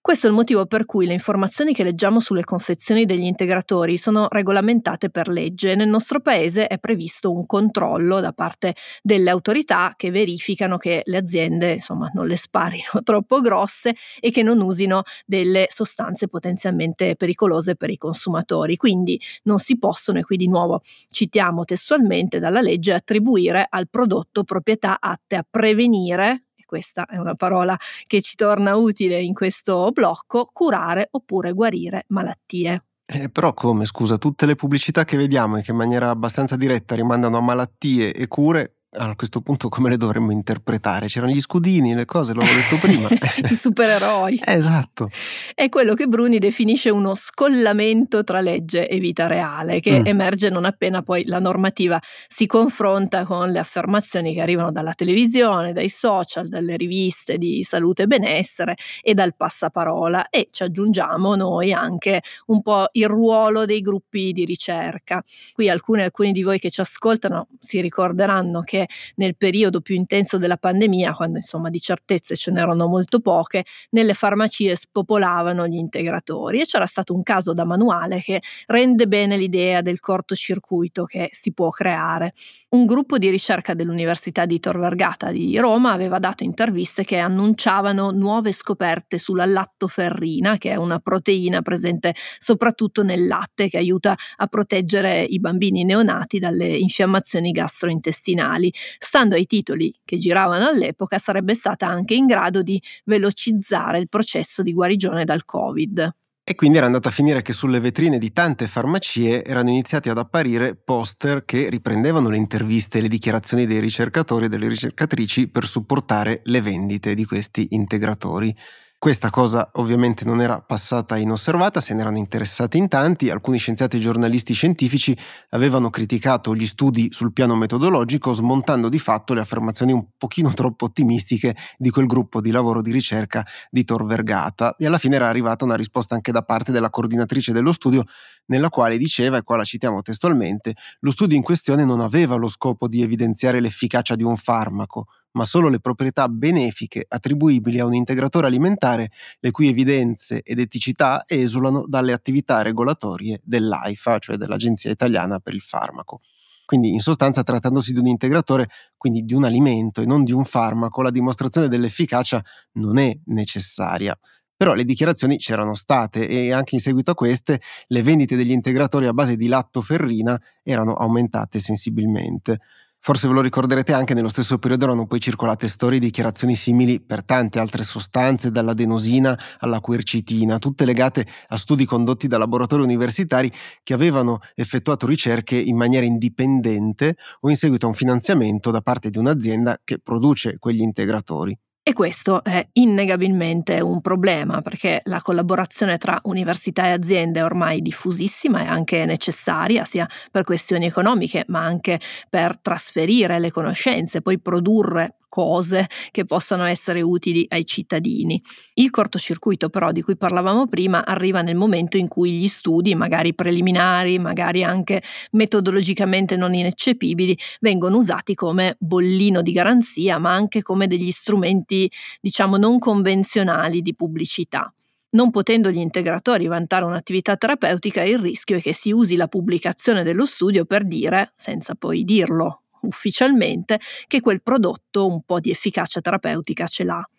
Questo 0.09 0.25
è 0.25 0.31
il 0.31 0.35
motivo 0.35 0.65
per 0.65 0.87
cui 0.87 1.05
le 1.05 1.13
informazioni 1.13 1.71
che 1.71 1.83
leggiamo 1.83 2.19
sulle 2.19 2.43
confezioni 2.43 3.05
degli 3.05 3.25
integratori 3.25 3.95
sono 3.95 4.25
regolamentate 4.27 5.11
per 5.11 5.27
legge. 5.27 5.75
Nel 5.75 5.87
nostro 5.87 6.19
paese 6.19 6.65
è 6.65 6.79
previsto 6.79 7.31
un 7.31 7.45
controllo 7.45 8.19
da 8.19 8.33
parte 8.33 8.73
delle 9.03 9.29
autorità 9.29 9.93
che 9.95 10.09
verificano 10.09 10.77
che 10.77 11.03
le 11.05 11.17
aziende 11.17 11.73
insomma, 11.73 12.09
non 12.15 12.25
le 12.25 12.37
sparino 12.37 12.89
troppo 13.05 13.39
grosse 13.39 13.93
e 14.19 14.31
che 14.31 14.41
non 14.41 14.61
usino 14.61 15.03
delle 15.27 15.67
sostanze 15.69 16.27
potenzialmente 16.27 17.15
pericolose 17.15 17.75
per 17.75 17.91
i 17.91 17.97
consumatori. 17.97 18.77
Quindi 18.77 19.21
non 19.43 19.59
si 19.59 19.77
possono, 19.77 20.17
e 20.17 20.23
qui 20.23 20.37
di 20.37 20.47
nuovo 20.47 20.81
citiamo 21.11 21.65
testualmente 21.65 22.39
dalla 22.39 22.61
legge, 22.61 22.93
attribuire 22.93 23.63
al 23.69 23.87
prodotto 23.87 24.43
proprietà 24.43 24.97
atte 24.99 25.35
a 25.35 25.45
prevenire 25.47 26.45
questa 26.69 27.07
è 27.07 27.17
una 27.17 27.33
parola 27.33 27.75
che 28.05 28.21
ci 28.21 28.35
torna 28.35 28.75
utile 28.75 29.19
in 29.19 29.33
questo 29.33 29.89
blocco, 29.91 30.47
curare 30.53 31.07
oppure 31.09 31.51
guarire 31.51 32.05
malattie. 32.09 32.83
Eh, 33.07 33.29
però 33.31 33.55
come, 33.55 33.85
scusa, 33.85 34.19
tutte 34.19 34.45
le 34.45 34.53
pubblicità 34.53 35.03
che 35.03 35.17
vediamo 35.17 35.57
e 35.57 35.63
che 35.63 35.71
in 35.71 35.77
maniera 35.77 36.11
abbastanza 36.11 36.55
diretta 36.55 36.93
rimandano 36.93 37.37
a 37.37 37.41
malattie 37.41 38.13
e 38.13 38.27
cure, 38.27 38.78
a 38.91 39.15
questo 39.15 39.41
punto 39.41 39.69
come 39.69 39.89
le 39.89 39.97
dovremmo 39.97 40.31
interpretare? 40.31 41.05
C'erano 41.05 41.31
gli 41.31 41.39
scudini, 41.39 41.93
le 41.93 42.05
cose, 42.05 42.33
l'avevo 42.33 42.55
detto 42.55 42.77
prima. 42.77 43.07
I 43.49 43.55
supereroi. 43.55 44.41
esatto. 44.45 45.09
È 45.53 45.69
quello 45.69 45.93
che 45.93 46.07
Bruni 46.07 46.39
definisce 46.39 46.89
uno 46.89 47.13
scollamento 47.13 48.23
tra 48.23 48.39
legge 48.41 48.87
e 48.87 48.97
vita 48.97 49.27
reale, 49.27 49.79
che 49.79 49.99
mm. 49.99 50.07
emerge 50.07 50.49
non 50.49 50.65
appena 50.65 51.03
poi 51.03 51.25
la 51.25 51.39
normativa 51.39 52.01
si 52.27 52.47
confronta 52.47 53.25
con 53.25 53.51
le 53.51 53.59
affermazioni 53.59 54.33
che 54.33 54.41
arrivano 54.41 54.71
dalla 54.71 54.93
televisione, 54.93 55.71
dai 55.71 55.89
social, 55.89 56.47
dalle 56.47 56.75
riviste 56.75 57.37
di 57.37 57.63
salute 57.63 58.03
e 58.03 58.07
benessere 58.07 58.75
e 59.03 59.13
dal 59.13 59.35
passaparola 59.35 60.29
e 60.29 60.47
ci 60.51 60.63
aggiungiamo 60.63 61.35
noi 61.35 61.73
anche 61.73 62.21
un 62.47 62.63
po' 62.63 62.87
il 62.93 63.07
ruolo 63.07 63.65
dei 63.65 63.81
gruppi 63.81 64.31
di 64.31 64.45
ricerca. 64.45 65.23
Qui 65.53 65.69
alcuni, 65.69 66.01
alcuni 66.01 66.31
di 66.31 66.41
voi 66.41 66.57
che 66.57 66.71
ci 66.71 66.81
ascoltano 66.81 67.49
si 67.59 67.81
ricorderanno 67.81 68.61
che 68.61 68.78
nel 69.15 69.35
periodo 69.35 69.81
più 69.81 69.95
intenso 69.95 70.37
della 70.37 70.57
pandemia, 70.57 71.13
quando 71.13 71.37
insomma 71.37 71.69
di 71.69 71.79
certezze 71.79 72.35
ce 72.35 72.51
n'erano 72.51 72.87
molto 72.87 73.19
poche, 73.19 73.65
nelle 73.91 74.13
farmacie 74.13 74.75
spopolavano 74.75 75.67
gli 75.67 75.75
integratori 75.75 76.61
e 76.61 76.65
c'era 76.65 76.85
stato 76.85 77.13
un 77.13 77.23
caso 77.23 77.53
da 77.53 77.65
manuale 77.65 78.21
che 78.21 78.41
rende 78.67 79.07
bene 79.07 79.37
l'idea 79.37 79.81
del 79.81 79.99
cortocircuito 79.99 81.03
che 81.03 81.29
si 81.31 81.53
può 81.53 81.69
creare. 81.69 82.33
Un 82.69 82.85
gruppo 82.85 83.17
di 83.17 83.29
ricerca 83.29 83.73
dell'Università 83.73 84.45
di 84.45 84.59
Tor 84.59 84.79
Vergata 84.79 85.31
di 85.31 85.57
Roma 85.57 85.91
aveva 85.91 86.19
dato 86.19 86.43
interviste 86.43 87.03
che 87.03 87.17
annunciavano 87.17 88.11
nuove 88.11 88.51
scoperte 88.51 89.17
sulla 89.17 89.45
lattoferrina, 89.45 90.57
che 90.57 90.71
è 90.71 90.75
una 90.75 90.99
proteina 90.99 91.61
presente 91.61 92.13
soprattutto 92.37 93.03
nel 93.03 93.27
latte 93.27 93.69
che 93.69 93.77
aiuta 93.77 94.15
a 94.37 94.47
proteggere 94.47 95.23
i 95.23 95.39
bambini 95.39 95.83
neonati 95.83 96.39
dalle 96.39 96.67
infiammazioni 96.67 97.51
gastrointestinali 97.51 98.68
stando 98.73 99.35
ai 99.35 99.45
titoli 99.45 99.93
che 100.03 100.17
giravano 100.17 100.67
all'epoca, 100.67 101.17
sarebbe 101.17 101.53
stata 101.53 101.87
anche 101.87 102.13
in 102.13 102.25
grado 102.25 102.61
di 102.61 102.81
velocizzare 103.05 103.99
il 103.99 104.09
processo 104.09 104.61
di 104.63 104.73
guarigione 104.73 105.25
dal 105.25 105.45
Covid. 105.45 106.13
E 106.49 106.55
quindi 106.55 106.77
era 106.77 106.87
andata 106.87 107.09
a 107.09 107.11
finire 107.11 107.43
che 107.43 107.53
sulle 107.53 107.79
vetrine 107.79 108.17
di 108.17 108.33
tante 108.33 108.65
farmacie 108.65 109.43
erano 109.43 109.69
iniziati 109.69 110.09
ad 110.09 110.17
apparire 110.17 110.75
poster 110.75 111.45
che 111.45 111.69
riprendevano 111.69 112.27
le 112.29 112.37
interviste 112.37 112.97
e 112.97 113.01
le 113.01 113.07
dichiarazioni 113.07 113.67
dei 113.67 113.79
ricercatori 113.79 114.45
e 114.45 114.49
delle 114.49 114.67
ricercatrici 114.67 115.47
per 115.47 115.67
supportare 115.67 116.41
le 116.45 116.61
vendite 116.61 117.13
di 117.13 117.23
questi 117.23 117.67
integratori. 117.69 118.55
Questa 119.01 119.29
cosa 119.29 119.69
ovviamente 119.75 120.25
non 120.25 120.41
era 120.41 120.59
passata 120.59 121.15
inosservata, 121.15 121.79
se 121.79 121.93
ne 121.93 122.01
erano 122.01 122.17
interessati 122.17 122.77
in 122.77 122.89
tanti, 122.89 123.29
alcuni 123.29 123.57
scienziati 123.57 123.95
e 123.95 124.01
giornalisti 124.01 124.53
scientifici 124.53 125.17
avevano 125.51 125.89
criticato 125.89 126.53
gli 126.53 126.67
studi 126.67 127.07
sul 127.09 127.31
piano 127.31 127.55
metodologico 127.55 128.33
smontando 128.33 128.89
di 128.89 128.99
fatto 128.99 129.33
le 129.33 129.39
affermazioni 129.39 129.93
un 129.93 130.05
pochino 130.17 130.51
troppo 130.51 130.83
ottimistiche 130.83 131.55
di 131.77 131.91
quel 131.91 132.07
gruppo 132.07 132.41
di 132.41 132.51
lavoro 132.51 132.81
di 132.81 132.91
ricerca 132.91 133.45
di 133.69 133.85
Tor 133.85 134.05
Vergata. 134.05 134.75
E 134.77 134.85
alla 134.85 134.97
fine 134.97 135.15
era 135.15 135.29
arrivata 135.29 135.63
una 135.63 135.75
risposta 135.75 136.15
anche 136.15 136.33
da 136.33 136.41
parte 136.41 136.73
della 136.73 136.89
coordinatrice 136.89 137.53
dello 137.53 137.71
studio 137.71 138.03
nella 138.47 138.67
quale 138.67 138.97
diceva, 138.97 139.37
e 139.37 139.43
qua 139.43 139.55
la 139.55 139.63
citiamo 139.63 140.01
testualmente, 140.01 140.75
lo 140.99 141.11
studio 141.11 141.37
in 141.37 141.43
questione 141.43 141.85
non 141.85 142.01
aveva 142.01 142.35
lo 142.35 142.49
scopo 142.49 142.89
di 142.89 143.01
evidenziare 143.01 143.61
l'efficacia 143.61 144.17
di 144.17 144.23
un 144.23 144.35
farmaco, 144.35 145.05
ma 145.31 145.45
solo 145.45 145.69
le 145.69 145.79
proprietà 145.79 146.27
benefiche 146.27 147.05
attribuibili 147.07 147.79
a 147.79 147.85
un 147.85 147.93
integratore 147.93 148.47
alimentare 148.47 149.11
le 149.39 149.51
cui 149.51 149.67
evidenze 149.67 150.41
ed 150.43 150.59
eticità 150.59 151.23
esulano 151.25 151.85
dalle 151.87 152.13
attività 152.13 152.61
regolatorie 152.61 153.39
dell'AIFA, 153.43 154.17
cioè 154.19 154.37
dell'Agenzia 154.37 154.91
Italiana 154.91 155.39
per 155.39 155.53
il 155.53 155.61
Farmaco. 155.61 156.21
Quindi 156.69 156.93
in 156.93 156.99
sostanza 156.99 157.41
trattandosi 157.41 157.93
di 157.93 157.99
un 157.99 158.05
integratore, 158.05 158.69
quindi 158.95 159.23
di 159.23 159.33
un 159.33 159.43
alimento 159.43 160.01
e 160.01 160.05
non 160.05 160.23
di 160.23 160.33
un 160.33 160.45
farmaco, 160.45 161.01
la 161.01 161.09
dimostrazione 161.09 161.67
dell'efficacia 161.67 162.43
non 162.73 162.99
è 162.99 163.11
necessaria. 163.25 164.15
Però 164.55 164.73
le 164.73 164.83
dichiarazioni 164.83 165.37
c'erano 165.37 165.73
state 165.73 166.27
e 166.27 166.51
anche 166.53 166.75
in 166.75 166.81
seguito 166.81 167.09
a 167.09 167.15
queste 167.15 167.59
le 167.87 168.03
vendite 168.03 168.35
degli 168.35 168.51
integratori 168.51 169.07
a 169.07 169.13
base 169.13 169.35
di 169.35 169.47
lattoferrina 169.47 170.39
erano 170.61 170.93
aumentate 170.93 171.59
sensibilmente. 171.59 172.59
Forse 173.01 173.27
ve 173.27 173.33
lo 173.33 173.41
ricorderete 173.41 173.93
anche 173.93 174.13
nello 174.13 174.27
stesso 174.27 174.57
periodo 174.59 174.83
erano 174.85 175.05
poi 175.07 175.19
circolate 175.19 175.67
storie 175.69 175.97
e 175.97 176.01
dichiarazioni 176.01 176.53
simili 176.55 177.01
per 177.01 177.23
tante 177.23 177.57
altre 177.59 177.83
sostanze, 177.83 178.51
dall'adenosina 178.51 179.37
alla 179.59 179.79
quercitina, 179.79 180.59
tutte 180.59 180.85
legate 180.85 181.25
a 181.47 181.57
studi 181.57 181.85
condotti 181.85 182.27
da 182.27 182.37
laboratori 182.37 182.83
universitari 182.83 183.51
che 183.83 183.93
avevano 183.93 184.39
effettuato 184.53 185.07
ricerche 185.07 185.55
in 185.55 185.77
maniera 185.77 186.05
indipendente 186.05 187.15
o 187.41 187.49
in 187.49 187.55
seguito 187.55 187.85
a 187.85 187.89
un 187.89 187.95
finanziamento 187.95 188.69
da 188.69 188.81
parte 188.81 189.09
di 189.09 189.17
un'azienda 189.17 189.79
che 189.83 189.99
produce 189.99 190.57
quegli 190.59 190.81
integratori. 190.81 191.57
E 191.89 191.93
questo 191.93 192.43
è 192.43 192.63
innegabilmente 192.73 193.79
un 193.79 193.99
problema 193.99 194.61
perché 194.61 195.01
la 195.05 195.23
collaborazione 195.23 195.97
tra 195.97 196.19
università 196.25 196.85
e 196.85 196.91
aziende 196.91 197.39
è 197.39 197.43
ormai 197.43 197.81
diffusissima 197.81 198.61
e 198.61 198.67
anche 198.67 199.05
necessaria 199.05 199.83
sia 199.85 200.07
per 200.29 200.43
questioni 200.43 200.85
economiche 200.85 201.45
ma 201.47 201.61
anche 201.61 201.99
per 202.29 202.59
trasferire 202.61 203.39
le 203.39 203.49
conoscenze, 203.49 204.21
poi 204.21 204.39
produrre 204.39 205.15
cose 205.29 205.87
che 206.11 206.25
possano 206.25 206.65
essere 206.65 207.01
utili 207.01 207.45
ai 207.49 207.65
cittadini. 207.65 208.41
Il 208.73 208.89
cortocircuito 208.89 209.69
però 209.69 209.91
di 209.91 210.01
cui 210.01 210.17
parlavamo 210.17 210.67
prima 210.67 211.05
arriva 211.05 211.41
nel 211.41 211.55
momento 211.55 211.97
in 211.97 212.07
cui 212.07 212.31
gli 212.31 212.47
studi, 212.47 212.95
magari 212.95 213.33
preliminari, 213.33 214.17
magari 214.17 214.63
anche 214.63 215.01
metodologicamente 215.31 216.35
non 216.35 216.53
ineccepibili, 216.53 217.37
vengono 217.61 217.97
usati 217.97 218.33
come 218.33 218.75
bollino 218.79 219.41
di 219.41 219.51
garanzia, 219.51 220.17
ma 220.17 220.33
anche 220.33 220.61
come 220.63 220.87
degli 220.87 221.11
strumenti, 221.11 221.78
diciamo, 222.19 222.57
non 222.57 222.79
convenzionali 222.79 223.81
di 223.81 223.93
pubblicità. 223.93 224.73
Non 225.11 225.29
potendo 225.31 225.69
gli 225.69 225.77
integratori 225.77 226.47
vantare 226.47 226.85
un'attività 226.85 227.35
terapeutica, 227.35 228.03
il 228.03 228.19
rischio 228.19 228.57
è 228.57 228.61
che 228.61 228.73
si 228.73 228.91
usi 228.91 229.15
la 229.15 229.27
pubblicazione 229.27 230.03
dello 230.03 230.25
studio 230.25 230.65
per 230.65 230.85
dire, 230.85 231.33
senza 231.35 231.75
poi 231.75 232.03
dirlo 232.03 232.63
ufficialmente 232.81 233.79
che 234.07 234.21
quel 234.21 234.41
prodotto 234.41 235.05
un 235.07 235.21
po' 235.23 235.39
di 235.39 235.51
efficacia 235.51 236.01
terapeutica 236.01 236.67
ce 236.67 236.83
l'ha. 236.83 237.09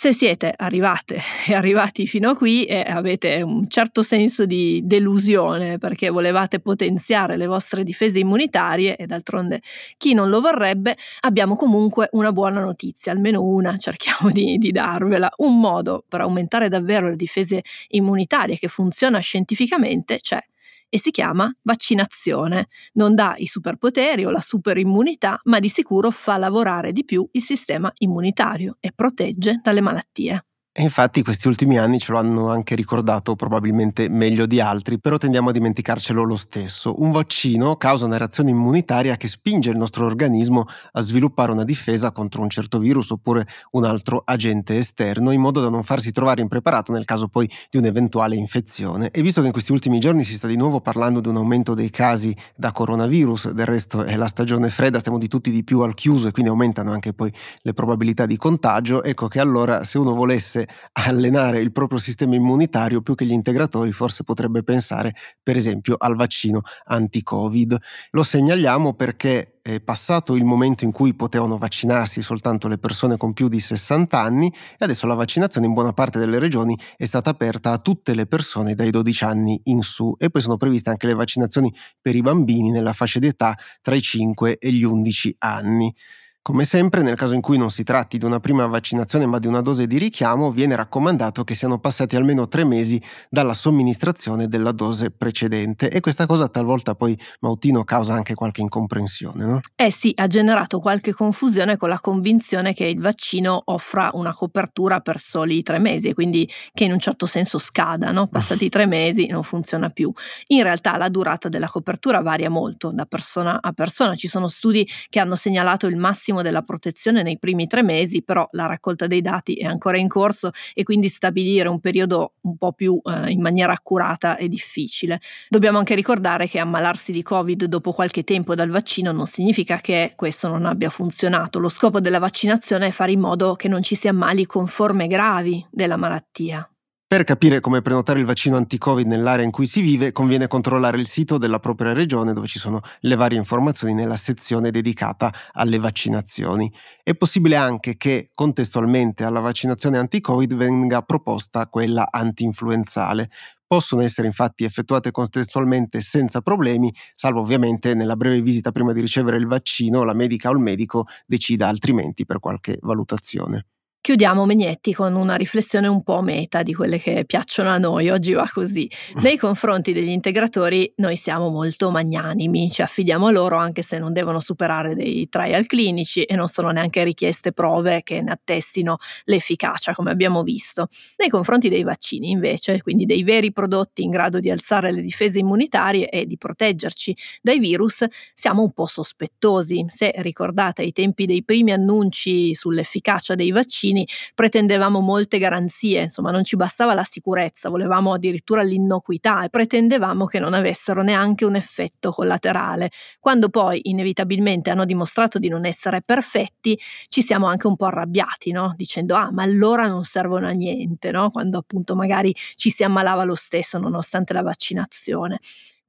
Se 0.00 0.14
siete 0.14 0.54
arrivate 0.56 1.20
e 1.46 1.52
arrivati 1.52 2.06
fino 2.06 2.30
a 2.30 2.34
qui 2.34 2.64
e 2.64 2.80
avete 2.80 3.42
un 3.42 3.68
certo 3.68 4.02
senso 4.02 4.46
di 4.46 4.80
delusione 4.82 5.76
perché 5.76 6.08
volevate 6.08 6.58
potenziare 6.58 7.36
le 7.36 7.44
vostre 7.44 7.84
difese 7.84 8.18
immunitarie 8.18 8.96
e 8.96 9.04
d'altronde 9.04 9.60
chi 9.98 10.14
non 10.14 10.30
lo 10.30 10.40
vorrebbe, 10.40 10.96
abbiamo 11.20 11.54
comunque 11.54 12.08
una 12.12 12.32
buona 12.32 12.62
notizia, 12.62 13.12
almeno 13.12 13.42
una 13.42 13.76
cerchiamo 13.76 14.30
di, 14.32 14.56
di 14.56 14.70
darvela. 14.70 15.30
Un 15.36 15.60
modo 15.60 16.02
per 16.08 16.22
aumentare 16.22 16.70
davvero 16.70 17.10
le 17.10 17.16
difese 17.16 17.62
immunitarie 17.88 18.56
che 18.56 18.68
funziona 18.68 19.18
scientificamente 19.18 20.16
c'è 20.18 20.42
e 20.90 20.98
si 20.98 21.10
chiama 21.10 21.50
vaccinazione. 21.62 22.68
Non 22.94 23.14
dà 23.14 23.34
i 23.38 23.46
superpoteri 23.46 24.26
o 24.26 24.30
la 24.30 24.40
superimmunità, 24.40 25.40
ma 25.44 25.58
di 25.60 25.70
sicuro 25.70 26.10
fa 26.10 26.36
lavorare 26.36 26.92
di 26.92 27.04
più 27.04 27.26
il 27.32 27.42
sistema 27.42 27.90
immunitario 27.98 28.76
e 28.80 28.92
protegge 28.94 29.60
dalle 29.62 29.80
malattie. 29.80 30.44
E 30.72 30.82
infatti 30.82 31.24
questi 31.24 31.48
ultimi 31.48 31.78
anni 31.78 31.98
ce 31.98 32.12
lo 32.12 32.18
hanno 32.18 32.48
anche 32.48 32.76
ricordato 32.76 33.34
probabilmente 33.34 34.08
meglio 34.08 34.46
di 34.46 34.60
altri, 34.60 35.00
però 35.00 35.16
tendiamo 35.16 35.48
a 35.48 35.52
dimenticarcelo 35.52 36.22
lo 36.22 36.36
stesso. 36.36 36.94
Un 37.02 37.10
vaccino 37.10 37.74
causa 37.74 38.06
una 38.06 38.16
reazione 38.18 38.50
immunitaria 38.50 39.16
che 39.16 39.26
spinge 39.26 39.70
il 39.70 39.76
nostro 39.76 40.06
organismo 40.06 40.66
a 40.92 41.00
sviluppare 41.00 41.50
una 41.50 41.64
difesa 41.64 42.12
contro 42.12 42.42
un 42.42 42.50
certo 42.50 42.78
virus 42.78 43.10
oppure 43.10 43.48
un 43.72 43.84
altro 43.84 44.22
agente 44.24 44.78
esterno, 44.78 45.32
in 45.32 45.40
modo 45.40 45.60
da 45.60 45.70
non 45.70 45.82
farsi 45.82 46.12
trovare 46.12 46.40
impreparato 46.40 46.92
nel 46.92 47.04
caso 47.04 47.26
poi 47.26 47.50
di 47.68 47.76
un'eventuale 47.78 48.36
infezione. 48.36 49.10
E 49.10 49.22
visto 49.22 49.40
che 49.40 49.48
in 49.48 49.52
questi 49.52 49.72
ultimi 49.72 49.98
giorni 49.98 50.22
si 50.22 50.34
sta 50.34 50.46
di 50.46 50.56
nuovo 50.56 50.80
parlando 50.80 51.18
di 51.18 51.26
un 51.26 51.36
aumento 51.36 51.74
dei 51.74 51.90
casi 51.90 52.32
da 52.54 52.70
coronavirus, 52.70 53.50
del 53.50 53.66
resto 53.66 54.04
è 54.04 54.14
la 54.14 54.28
stagione 54.28 54.70
fredda, 54.70 55.00
stiamo 55.00 55.18
di 55.18 55.26
tutti 55.26 55.50
di 55.50 55.64
più 55.64 55.80
al 55.80 55.94
chiuso 55.94 56.28
e 56.28 56.30
quindi 56.30 56.48
aumentano 56.48 56.92
anche 56.92 57.12
poi 57.12 57.32
le 57.62 57.72
probabilità 57.72 58.24
di 58.24 58.36
contagio, 58.36 59.02
ecco 59.02 59.26
che 59.26 59.40
allora 59.40 59.82
se 59.82 59.98
uno 59.98 60.14
volesse 60.14 60.58
allenare 60.92 61.60
il 61.60 61.72
proprio 61.72 61.98
sistema 61.98 62.34
immunitario 62.34 63.02
più 63.02 63.14
che 63.14 63.24
gli 63.24 63.32
integratori, 63.32 63.92
forse 63.92 64.24
potrebbe 64.24 64.62
pensare 64.62 65.14
per 65.42 65.56
esempio 65.56 65.96
al 65.98 66.16
vaccino 66.16 66.62
anti-Covid. 66.84 67.76
Lo 68.10 68.22
segnaliamo 68.22 68.94
perché 68.94 69.60
è 69.62 69.80
passato 69.80 70.36
il 70.36 70.44
momento 70.44 70.84
in 70.84 70.90
cui 70.90 71.14
potevano 71.14 71.58
vaccinarsi 71.58 72.22
soltanto 72.22 72.66
le 72.66 72.78
persone 72.78 73.16
con 73.16 73.32
più 73.32 73.48
di 73.48 73.60
60 73.60 74.18
anni 74.18 74.48
e 74.48 74.84
adesso 74.84 75.06
la 75.06 75.14
vaccinazione 75.14 75.66
in 75.66 75.74
buona 75.74 75.92
parte 75.92 76.18
delle 76.18 76.38
regioni 76.38 76.76
è 76.96 77.04
stata 77.04 77.30
aperta 77.30 77.72
a 77.72 77.78
tutte 77.78 78.14
le 78.14 78.26
persone 78.26 78.74
dai 78.74 78.90
12 78.90 79.24
anni 79.24 79.60
in 79.64 79.82
su 79.82 80.14
e 80.18 80.30
poi 80.30 80.40
sono 80.40 80.56
previste 80.56 80.90
anche 80.90 81.06
le 81.06 81.14
vaccinazioni 81.14 81.72
per 82.00 82.16
i 82.16 82.22
bambini 82.22 82.70
nella 82.70 82.92
fascia 82.92 83.18
di 83.18 83.26
età 83.26 83.56
tra 83.82 83.94
i 83.94 84.00
5 84.00 84.58
e 84.58 84.72
gli 84.72 84.82
11 84.82 85.36
anni. 85.38 85.94
Come 86.42 86.64
sempre, 86.64 87.02
nel 87.02 87.16
caso 87.16 87.34
in 87.34 87.42
cui 87.42 87.58
non 87.58 87.68
si 87.68 87.84
tratti 87.84 88.16
di 88.16 88.24
una 88.24 88.40
prima 88.40 88.64
vaccinazione 88.64 89.26
ma 89.26 89.38
di 89.38 89.46
una 89.46 89.60
dose 89.60 89.86
di 89.86 89.98
richiamo, 89.98 90.50
viene 90.50 90.74
raccomandato 90.74 91.44
che 91.44 91.54
siano 91.54 91.78
passati 91.78 92.16
almeno 92.16 92.48
tre 92.48 92.64
mesi 92.64 92.98
dalla 93.28 93.52
somministrazione 93.52 94.48
della 94.48 94.72
dose 94.72 95.10
precedente 95.10 95.90
e 95.90 96.00
questa 96.00 96.24
cosa 96.24 96.48
talvolta 96.48 96.94
poi 96.94 97.14
Mautino 97.40 97.84
causa 97.84 98.14
anche 98.14 98.32
qualche 98.32 98.62
incomprensione, 98.62 99.44
no? 99.44 99.60
Eh 99.76 99.90
sì, 99.90 100.14
ha 100.16 100.26
generato 100.28 100.80
qualche 100.80 101.12
confusione 101.12 101.76
con 101.76 101.90
la 101.90 102.00
convinzione 102.00 102.72
che 102.72 102.86
il 102.86 103.00
vaccino 103.00 103.60
offra 103.66 104.08
una 104.14 104.32
copertura 104.32 105.00
per 105.00 105.18
soli 105.18 105.62
tre 105.62 105.78
mesi 105.78 106.08
e 106.08 106.14
quindi 106.14 106.50
che 106.72 106.84
in 106.84 106.92
un 106.92 107.00
certo 107.00 107.26
senso 107.26 107.58
scada, 107.58 108.12
no? 108.12 108.28
Passati 108.32 108.70
tre 108.70 108.86
mesi 108.86 109.26
non 109.26 109.42
funziona 109.42 109.90
più. 109.90 110.10
In 110.46 110.62
realtà 110.62 110.96
la 110.96 111.10
durata 111.10 111.50
della 111.50 111.68
copertura 111.68 112.22
varia 112.22 112.48
molto 112.48 112.90
da 112.92 113.04
persona 113.04 113.58
a 113.60 113.72
persona, 113.72 114.14
ci 114.14 114.26
sono 114.26 114.48
studi 114.48 114.88
che 115.10 115.20
hanno 115.20 115.36
segnalato 115.36 115.86
il 115.86 115.96
massimo 115.96 116.28
massimo 116.40 116.42
della 116.42 116.62
protezione 116.62 117.22
nei 117.22 117.38
primi 117.38 117.66
tre 117.66 117.82
mesi, 117.82 118.22
però 118.22 118.48
la 118.52 118.66
raccolta 118.66 119.06
dei 119.06 119.20
dati 119.20 119.54
è 119.54 119.66
ancora 119.66 119.98
in 119.98 120.08
corso 120.08 120.50
e 120.74 120.82
quindi 120.82 121.08
stabilire 121.08 121.68
un 121.68 121.80
periodo 121.80 122.32
un 122.42 122.56
po' 122.56 122.72
più 122.72 123.00
eh, 123.04 123.30
in 123.30 123.40
maniera 123.40 123.72
accurata 123.72 124.36
è 124.36 124.48
difficile. 124.48 125.20
Dobbiamo 125.48 125.78
anche 125.78 125.94
ricordare 125.94 126.48
che 126.48 126.58
ammalarsi 126.58 127.12
di 127.12 127.22
Covid 127.22 127.64
dopo 127.66 127.92
qualche 127.92 128.24
tempo 128.24 128.54
dal 128.54 128.70
vaccino 128.70 129.12
non 129.12 129.26
significa 129.26 129.76
che 129.76 130.14
questo 130.16 130.48
non 130.48 130.66
abbia 130.66 130.90
funzionato. 130.90 131.58
Lo 131.58 131.68
scopo 131.68 132.00
della 132.00 132.18
vaccinazione 132.18 132.88
è 132.88 132.90
fare 132.90 133.12
in 133.12 133.20
modo 133.20 133.54
che 133.54 133.68
non 133.68 133.82
ci 133.82 133.94
si 133.94 134.08
ammali 134.08 134.46
con 134.46 134.66
forme 134.66 135.06
gravi 135.06 135.64
della 135.70 135.96
malattia. 135.96 136.69
Per 137.12 137.24
capire 137.24 137.58
come 137.58 137.82
prenotare 137.82 138.20
il 138.20 138.24
vaccino 138.24 138.56
anti-Covid 138.56 139.04
nell'area 139.04 139.44
in 139.44 139.50
cui 139.50 139.66
si 139.66 139.80
vive, 139.80 140.12
conviene 140.12 140.46
controllare 140.46 140.96
il 140.96 141.08
sito 141.08 141.38
della 141.38 141.58
propria 141.58 141.92
regione 141.92 142.32
dove 142.34 142.46
ci 142.46 142.60
sono 142.60 142.80
le 143.00 143.16
varie 143.16 143.36
informazioni 143.36 143.94
nella 143.94 144.14
sezione 144.14 144.70
dedicata 144.70 145.34
alle 145.54 145.80
vaccinazioni. 145.80 146.72
È 147.02 147.12
possibile 147.16 147.56
anche 147.56 147.96
che 147.96 148.30
contestualmente 148.32 149.24
alla 149.24 149.40
vaccinazione 149.40 149.98
anti-Covid 149.98 150.54
venga 150.54 151.02
proposta 151.02 151.66
quella 151.66 152.06
anti-influenzale. 152.12 153.28
Possono 153.66 154.02
essere 154.02 154.28
infatti 154.28 154.62
effettuate 154.62 155.10
contestualmente 155.10 156.00
senza 156.00 156.42
problemi, 156.42 156.94
salvo 157.16 157.40
ovviamente 157.40 157.92
nella 157.94 158.14
breve 158.14 158.40
visita 158.40 158.70
prima 158.70 158.92
di 158.92 159.00
ricevere 159.00 159.36
il 159.36 159.48
vaccino 159.48 160.04
la 160.04 160.14
medica 160.14 160.48
o 160.48 160.52
il 160.52 160.60
medico 160.60 161.06
decida 161.26 161.66
altrimenti 161.66 162.24
per 162.24 162.38
qualche 162.38 162.78
valutazione. 162.80 163.64
Chiudiamo 164.02 164.46
Megnetti 164.46 164.94
con 164.94 165.14
una 165.14 165.34
riflessione 165.34 165.86
un 165.86 166.02
po' 166.02 166.22
meta 166.22 166.62
di 166.62 166.72
quelle 166.72 166.98
che 166.98 167.24
piacciono 167.26 167.68
a 167.68 167.76
noi, 167.76 168.08
oggi 168.08 168.32
va 168.32 168.48
così. 168.50 168.90
Nei 169.20 169.36
confronti 169.36 169.92
degli 169.92 170.08
integratori 170.08 170.90
noi 170.96 171.16
siamo 171.16 171.50
molto 171.50 171.90
magnanimi, 171.90 172.70
ci 172.70 172.80
affidiamo 172.80 173.26
a 173.26 173.30
loro 173.30 173.56
anche 173.56 173.82
se 173.82 173.98
non 173.98 174.14
devono 174.14 174.40
superare 174.40 174.94
dei 174.94 175.28
trial 175.28 175.66
clinici 175.66 176.22
e 176.22 176.34
non 176.34 176.48
sono 176.48 176.70
neanche 176.70 177.04
richieste 177.04 177.52
prove 177.52 178.00
che 178.02 178.22
ne 178.22 178.30
attestino 178.30 178.96
l'efficacia, 179.24 179.92
come 179.92 180.10
abbiamo 180.10 180.42
visto. 180.42 180.88
Nei 181.18 181.28
confronti 181.28 181.68
dei 181.68 181.82
vaccini 181.82 182.30
invece, 182.30 182.80
quindi 182.80 183.04
dei 183.04 183.22
veri 183.22 183.52
prodotti 183.52 184.02
in 184.02 184.10
grado 184.10 184.40
di 184.40 184.50
alzare 184.50 184.92
le 184.92 185.02
difese 185.02 185.40
immunitarie 185.40 186.08
e 186.08 186.24
di 186.24 186.38
proteggerci 186.38 187.14
dai 187.42 187.58
virus, 187.58 188.06
siamo 188.34 188.62
un 188.62 188.72
po' 188.72 188.86
sospettosi. 188.86 189.84
Se 189.88 190.10
ricordate 190.16 190.80
ai 190.80 190.92
tempi 190.92 191.26
dei 191.26 191.44
primi 191.44 191.72
annunci 191.72 192.54
sull'efficacia 192.54 193.34
dei 193.34 193.50
vaccini, 193.50 193.88
vaccini 194.00 194.06
pretendevamo 194.34 195.00
molte 195.00 195.38
garanzie, 195.38 196.02
insomma 196.02 196.30
non 196.30 196.44
ci 196.44 196.56
bastava 196.56 196.94
la 196.94 197.04
sicurezza, 197.04 197.68
volevamo 197.68 198.12
addirittura 198.12 198.62
l'innocuità 198.62 199.44
e 199.44 199.48
pretendevamo 199.50 200.26
che 200.26 200.38
non 200.38 200.54
avessero 200.54 201.02
neanche 201.02 201.44
un 201.44 201.56
effetto 201.56 202.10
collaterale. 202.10 202.90
Quando 203.18 203.48
poi 203.48 203.80
inevitabilmente 203.84 204.70
hanno 204.70 204.84
dimostrato 204.84 205.38
di 205.38 205.48
non 205.48 205.64
essere 205.66 206.02
perfetti, 206.02 206.78
ci 207.08 207.22
siamo 207.22 207.46
anche 207.46 207.66
un 207.66 207.76
po' 207.76 207.86
arrabbiati, 207.86 208.52
no? 208.52 208.74
dicendo 208.76 209.14
ah 209.14 209.30
ma 209.32 209.42
allora 209.42 209.86
non 209.86 210.04
servono 210.04 210.46
a 210.46 210.50
niente, 210.50 211.10
no? 211.10 211.30
quando 211.30 211.58
appunto 211.58 211.94
magari 211.94 212.34
ci 212.56 212.70
si 212.70 212.84
ammalava 212.84 213.24
lo 213.24 213.34
stesso 213.34 213.78
nonostante 213.78 214.32
la 214.32 214.42
vaccinazione. 214.42 215.40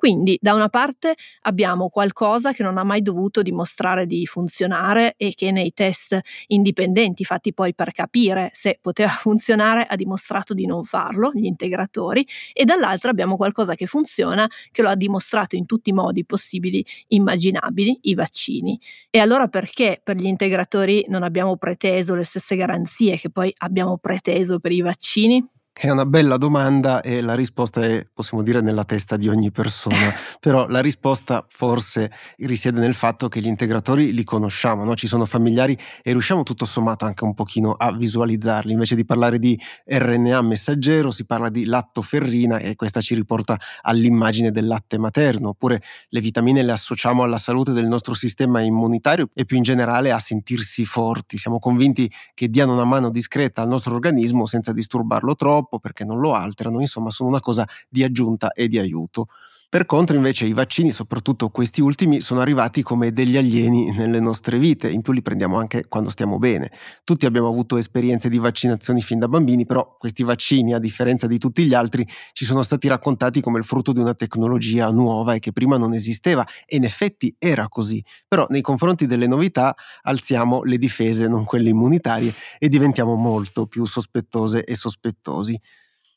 Quindi 0.02 0.36
da 0.42 0.56
una 0.56 0.68
parte 0.68 1.14
abbiamo 1.42 1.88
qualcosa 1.90 2.54
che 2.54 2.64
non 2.64 2.80
ha 2.80 2.84
mai 2.84 3.04
dovuto 3.04 3.44
dimostrare 3.44 4.08
di 4.08 4.26
funzionare 4.26 5.14
e 5.16 5.36
che 5.36 5.52
nei 5.52 5.74
test 5.74 6.20
indipendenti 6.48 7.24
fatti 7.24 7.54
poi 7.54 7.76
per 7.76 7.92
capire 7.92 8.50
se 8.52 8.80
poteva 8.82 9.12
funzionare 9.14 9.86
ha 9.88 9.96
dimostrato 9.96 10.56
di 10.56 10.66
non 10.66 10.86
farlo, 10.86 11.30
gli 11.36 11.46
integratori, 11.46 12.26
e 12.52 12.66
dall'altra 12.66 13.12
abbiamo 13.12 13.36
qualcosa 13.36 13.76
che 13.76 13.86
funziona, 13.86 14.50
che 14.72 14.82
lo 14.82 14.90
ha 14.90 14.96
dimostrato 14.96 15.56
in 15.56 15.68
tutti 15.68 15.92
i 15.92 15.94
modi 15.94 16.26
possibili, 16.26 16.84
immaginabili, 17.10 18.00
i 18.02 18.16
vaccini. 18.16 18.80
E 19.12 19.20
allora 19.20 19.50
perché 19.50 20.02
per 20.04 20.16
gli 20.16 20.26
integratori 20.26 21.06
non 21.10 21.22
abbiamo 21.22 21.58
preteso 21.58 22.16
le 22.16 22.24
stesse 22.24 22.56
garanzie 22.56 23.18
che 23.18 23.30
poi 23.30 23.54
abbiamo 23.60 24.00
preteso 24.00 24.60
per 24.60 24.72
i 24.72 24.82
vaccini? 24.82 25.48
È 25.82 25.90
una 25.90 26.06
bella 26.06 26.38
domanda 26.38 27.02
e 27.02 27.22
la 27.22 27.34
risposta 27.34 27.82
è, 27.82 28.06
possiamo 28.14 28.44
dire, 28.44 28.62
nella 28.62 28.84
testa 28.84 29.18
di 29.18 29.28
ogni 29.28 29.50
persona, 29.50 30.14
però 30.40 30.68
la 30.68 30.80
risposta 30.80 31.44
forse 31.50 32.12
risiede 32.38 32.80
nel 32.80 32.94
fatto 32.94 33.28
che 33.28 33.42
gli 33.42 33.48
integratori 33.48 34.14
li 34.14 34.24
conosciamo, 34.24 34.84
no? 34.84 34.94
ci 34.96 35.08
sono 35.08 35.26
familiari 35.26 35.76
e 36.04 36.12
riusciamo 36.12 36.44
tutto 36.44 36.66
sommato 36.66 37.06
anche 37.06 37.24
un 37.24 37.34
pochino 37.34 37.72
a 37.72 37.92
visualizzarli, 37.92 38.74
invece 38.74 38.94
di 38.94 39.06
parlare 39.06 39.40
di 39.40 39.60
RNA 39.86 40.44
messaggero 40.44 41.10
si 41.10 41.26
parla 41.26 41.50
di 41.50 41.66
lattoferrina 41.66 42.60
e 42.60 42.76
questa 42.76 43.02
ci 43.02 43.16
riporta 43.16 43.60
all'immagine 43.82 44.52
del 44.52 44.68
latte 44.68 45.00
materno, 45.00 45.50
oppure 45.50 45.82
le 46.10 46.20
vitamine 46.20 46.62
le 46.62 46.74
associamo 46.74 47.24
alla 47.24 47.40
salute 47.40 47.72
del 47.72 47.88
nostro 47.88 48.14
sistema 48.14 48.62
immunitario 48.62 49.30
e 49.34 49.46
più 49.46 49.58
in 49.58 49.64
generale 49.64 50.12
a 50.12 50.20
sentirsi 50.20 50.86
forti, 50.86 51.40
siamo 51.40 51.58
convinti 51.58 52.08
che 52.36 52.50
diano 52.50 52.74
una 52.74 52.86
mano 52.86 53.10
discreta 53.10 53.64
al 53.64 53.68
nostro 53.68 53.96
organismo 53.96 54.46
senza 54.46 54.74
disturbarlo 54.74 55.34
troppo 55.34 55.70
troppo 55.72 55.80
perché 55.80 56.04
non 56.04 56.20
lo 56.20 56.34
alterano, 56.34 56.82
insomma 56.82 57.12
sono 57.12 57.30
una 57.30 57.40
cosa 57.40 57.66
di 57.88 58.04
aggiunta 58.04 58.52
e 58.52 58.68
di 58.68 58.78
aiuto. 58.78 59.28
Per 59.74 59.86
contro 59.86 60.18
invece 60.18 60.44
i 60.44 60.52
vaccini, 60.52 60.92
soprattutto 60.92 61.48
questi 61.48 61.80
ultimi, 61.80 62.20
sono 62.20 62.42
arrivati 62.42 62.82
come 62.82 63.14
degli 63.14 63.38
alieni 63.38 63.90
nelle 63.92 64.20
nostre 64.20 64.60
vite, 64.60 64.90
in 64.90 65.02
più 65.02 65.14
li 65.14 65.22
prendiamo 65.22 65.58
anche 65.58 65.88
quando 65.88 66.10
stiamo 66.10 66.38
bene. 66.40 66.70
Tutti 67.06 67.26
abbiamo 67.26 67.48
avuto 67.48 67.78
esperienze 67.78 68.28
di 68.28 68.38
vaccinazioni 68.38 69.02
fin 69.02 69.18
da 69.20 69.30
bambini, 69.30 69.66
però 69.66 69.96
questi 69.98 70.24
vaccini, 70.24 70.74
a 70.74 70.78
differenza 70.78 71.26
di 71.26 71.38
tutti 71.38 71.64
gli 71.64 71.74
altri, 71.74 72.06
ci 72.34 72.44
sono 72.44 72.64
stati 72.64 72.90
raccontati 72.90 73.40
come 73.40 73.60
il 73.60 73.64
frutto 73.64 73.94
di 73.94 74.02
una 74.02 74.14
tecnologia 74.14 74.92
nuova 74.92 75.36
e 75.36 75.40
che 75.40 75.54
prima 75.54 75.78
non 75.78 75.94
esisteva 75.94 76.46
e 76.66 76.76
in 76.76 76.84
effetti 76.84 77.34
era 77.40 77.70
così. 77.70 78.04
Però 78.28 78.46
nei 78.50 78.62
confronti 78.62 79.06
delle 79.06 79.26
novità 79.26 79.74
alziamo 80.02 80.64
le 80.64 80.78
difese, 80.78 81.30
non 81.30 81.46
quelle 81.46 81.70
immunitarie, 81.70 82.34
e 82.60 82.68
diventiamo 82.68 83.16
molto 83.16 83.68
più 83.68 83.86
sospettose 83.86 84.66
e 84.66 84.76
sospettosi. 84.76 85.58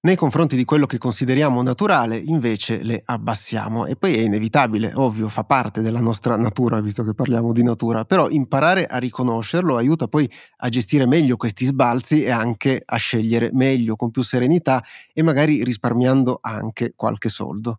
Nei 0.04 0.16
confronti 0.16 0.54
di 0.54 0.66
quello 0.66 0.84
che 0.84 0.98
consideriamo 0.98 1.62
naturale, 1.62 2.18
invece, 2.18 2.82
le 2.82 3.00
abbassiamo. 3.06 3.86
E 3.86 3.96
poi 3.96 4.18
è 4.18 4.20
inevitabile, 4.20 4.92
ovvio, 4.96 5.30
fa 5.30 5.44
parte 5.44 5.80
della 5.80 6.00
nostra 6.00 6.36
natura, 6.36 6.78
visto 6.82 7.02
che 7.04 7.14
parliamo 7.14 7.54
di 7.54 7.62
natura, 7.62 8.04
però 8.04 8.28
imparare 8.28 8.84
a 8.84 8.98
riconoscerlo 8.98 9.78
aiuta 9.78 10.06
poi 10.06 10.30
a 10.58 10.68
gestire 10.68 11.06
meglio 11.06 11.38
questi 11.38 11.64
sbalzi 11.64 12.22
e 12.22 12.30
anche 12.30 12.82
a 12.84 12.96
scegliere 12.98 13.48
meglio, 13.54 13.96
con 13.96 14.10
più 14.10 14.20
serenità 14.20 14.84
e 15.10 15.22
magari 15.22 15.64
risparmiando 15.64 16.38
anche 16.42 16.92
qualche 16.94 17.30
soldo. 17.30 17.78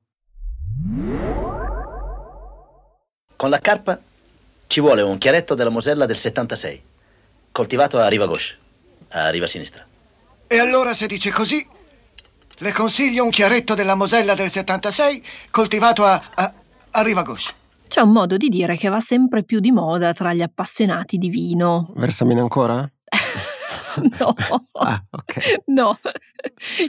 Con 3.35 3.49
la 3.51 3.59
carpa 3.59 4.01
ci 4.65 4.79
vuole 4.79 5.03
un 5.03 5.19
chiaretto 5.19 5.53
della 5.53 5.69
Mosella 5.69 6.07
del 6.07 6.17
76, 6.17 6.81
coltivato 7.51 7.99
a 7.99 8.07
riva 8.07 8.25
gauche, 8.25 8.57
a 9.09 9.29
riva 9.29 9.45
sinistra. 9.45 9.85
E 10.47 10.57
allora 10.57 10.95
se 10.95 11.05
dice 11.05 11.31
così, 11.31 11.73
le 12.59 12.71
consiglio 12.71 13.23
un 13.23 13.29
chiaretto 13.29 13.73
della 13.73 13.95
Mosella 13.95 14.33
del 14.33 14.49
76, 14.49 15.23
coltivato 15.51 16.05
a, 16.05 16.21
a, 16.35 16.53
a 16.91 17.01
riva 17.01 17.21
gauche. 17.21 17.63
C'è 17.87 18.01
un 18.01 18.11
modo 18.11 18.37
di 18.37 18.49
dire 18.49 18.77
che 18.77 18.89
va 18.89 18.99
sempre 18.99 19.43
più 19.43 19.59
di 19.59 19.71
moda 19.71 20.11
tra 20.13 20.33
gli 20.33 20.41
appassionati 20.41 21.17
di 21.17 21.29
vino. 21.29 21.91
Versamene 21.95 22.41
ancora? 22.41 22.89
No. 24.19 24.33
Ah, 24.73 25.03
ok. 25.09 25.63
No, 25.67 25.97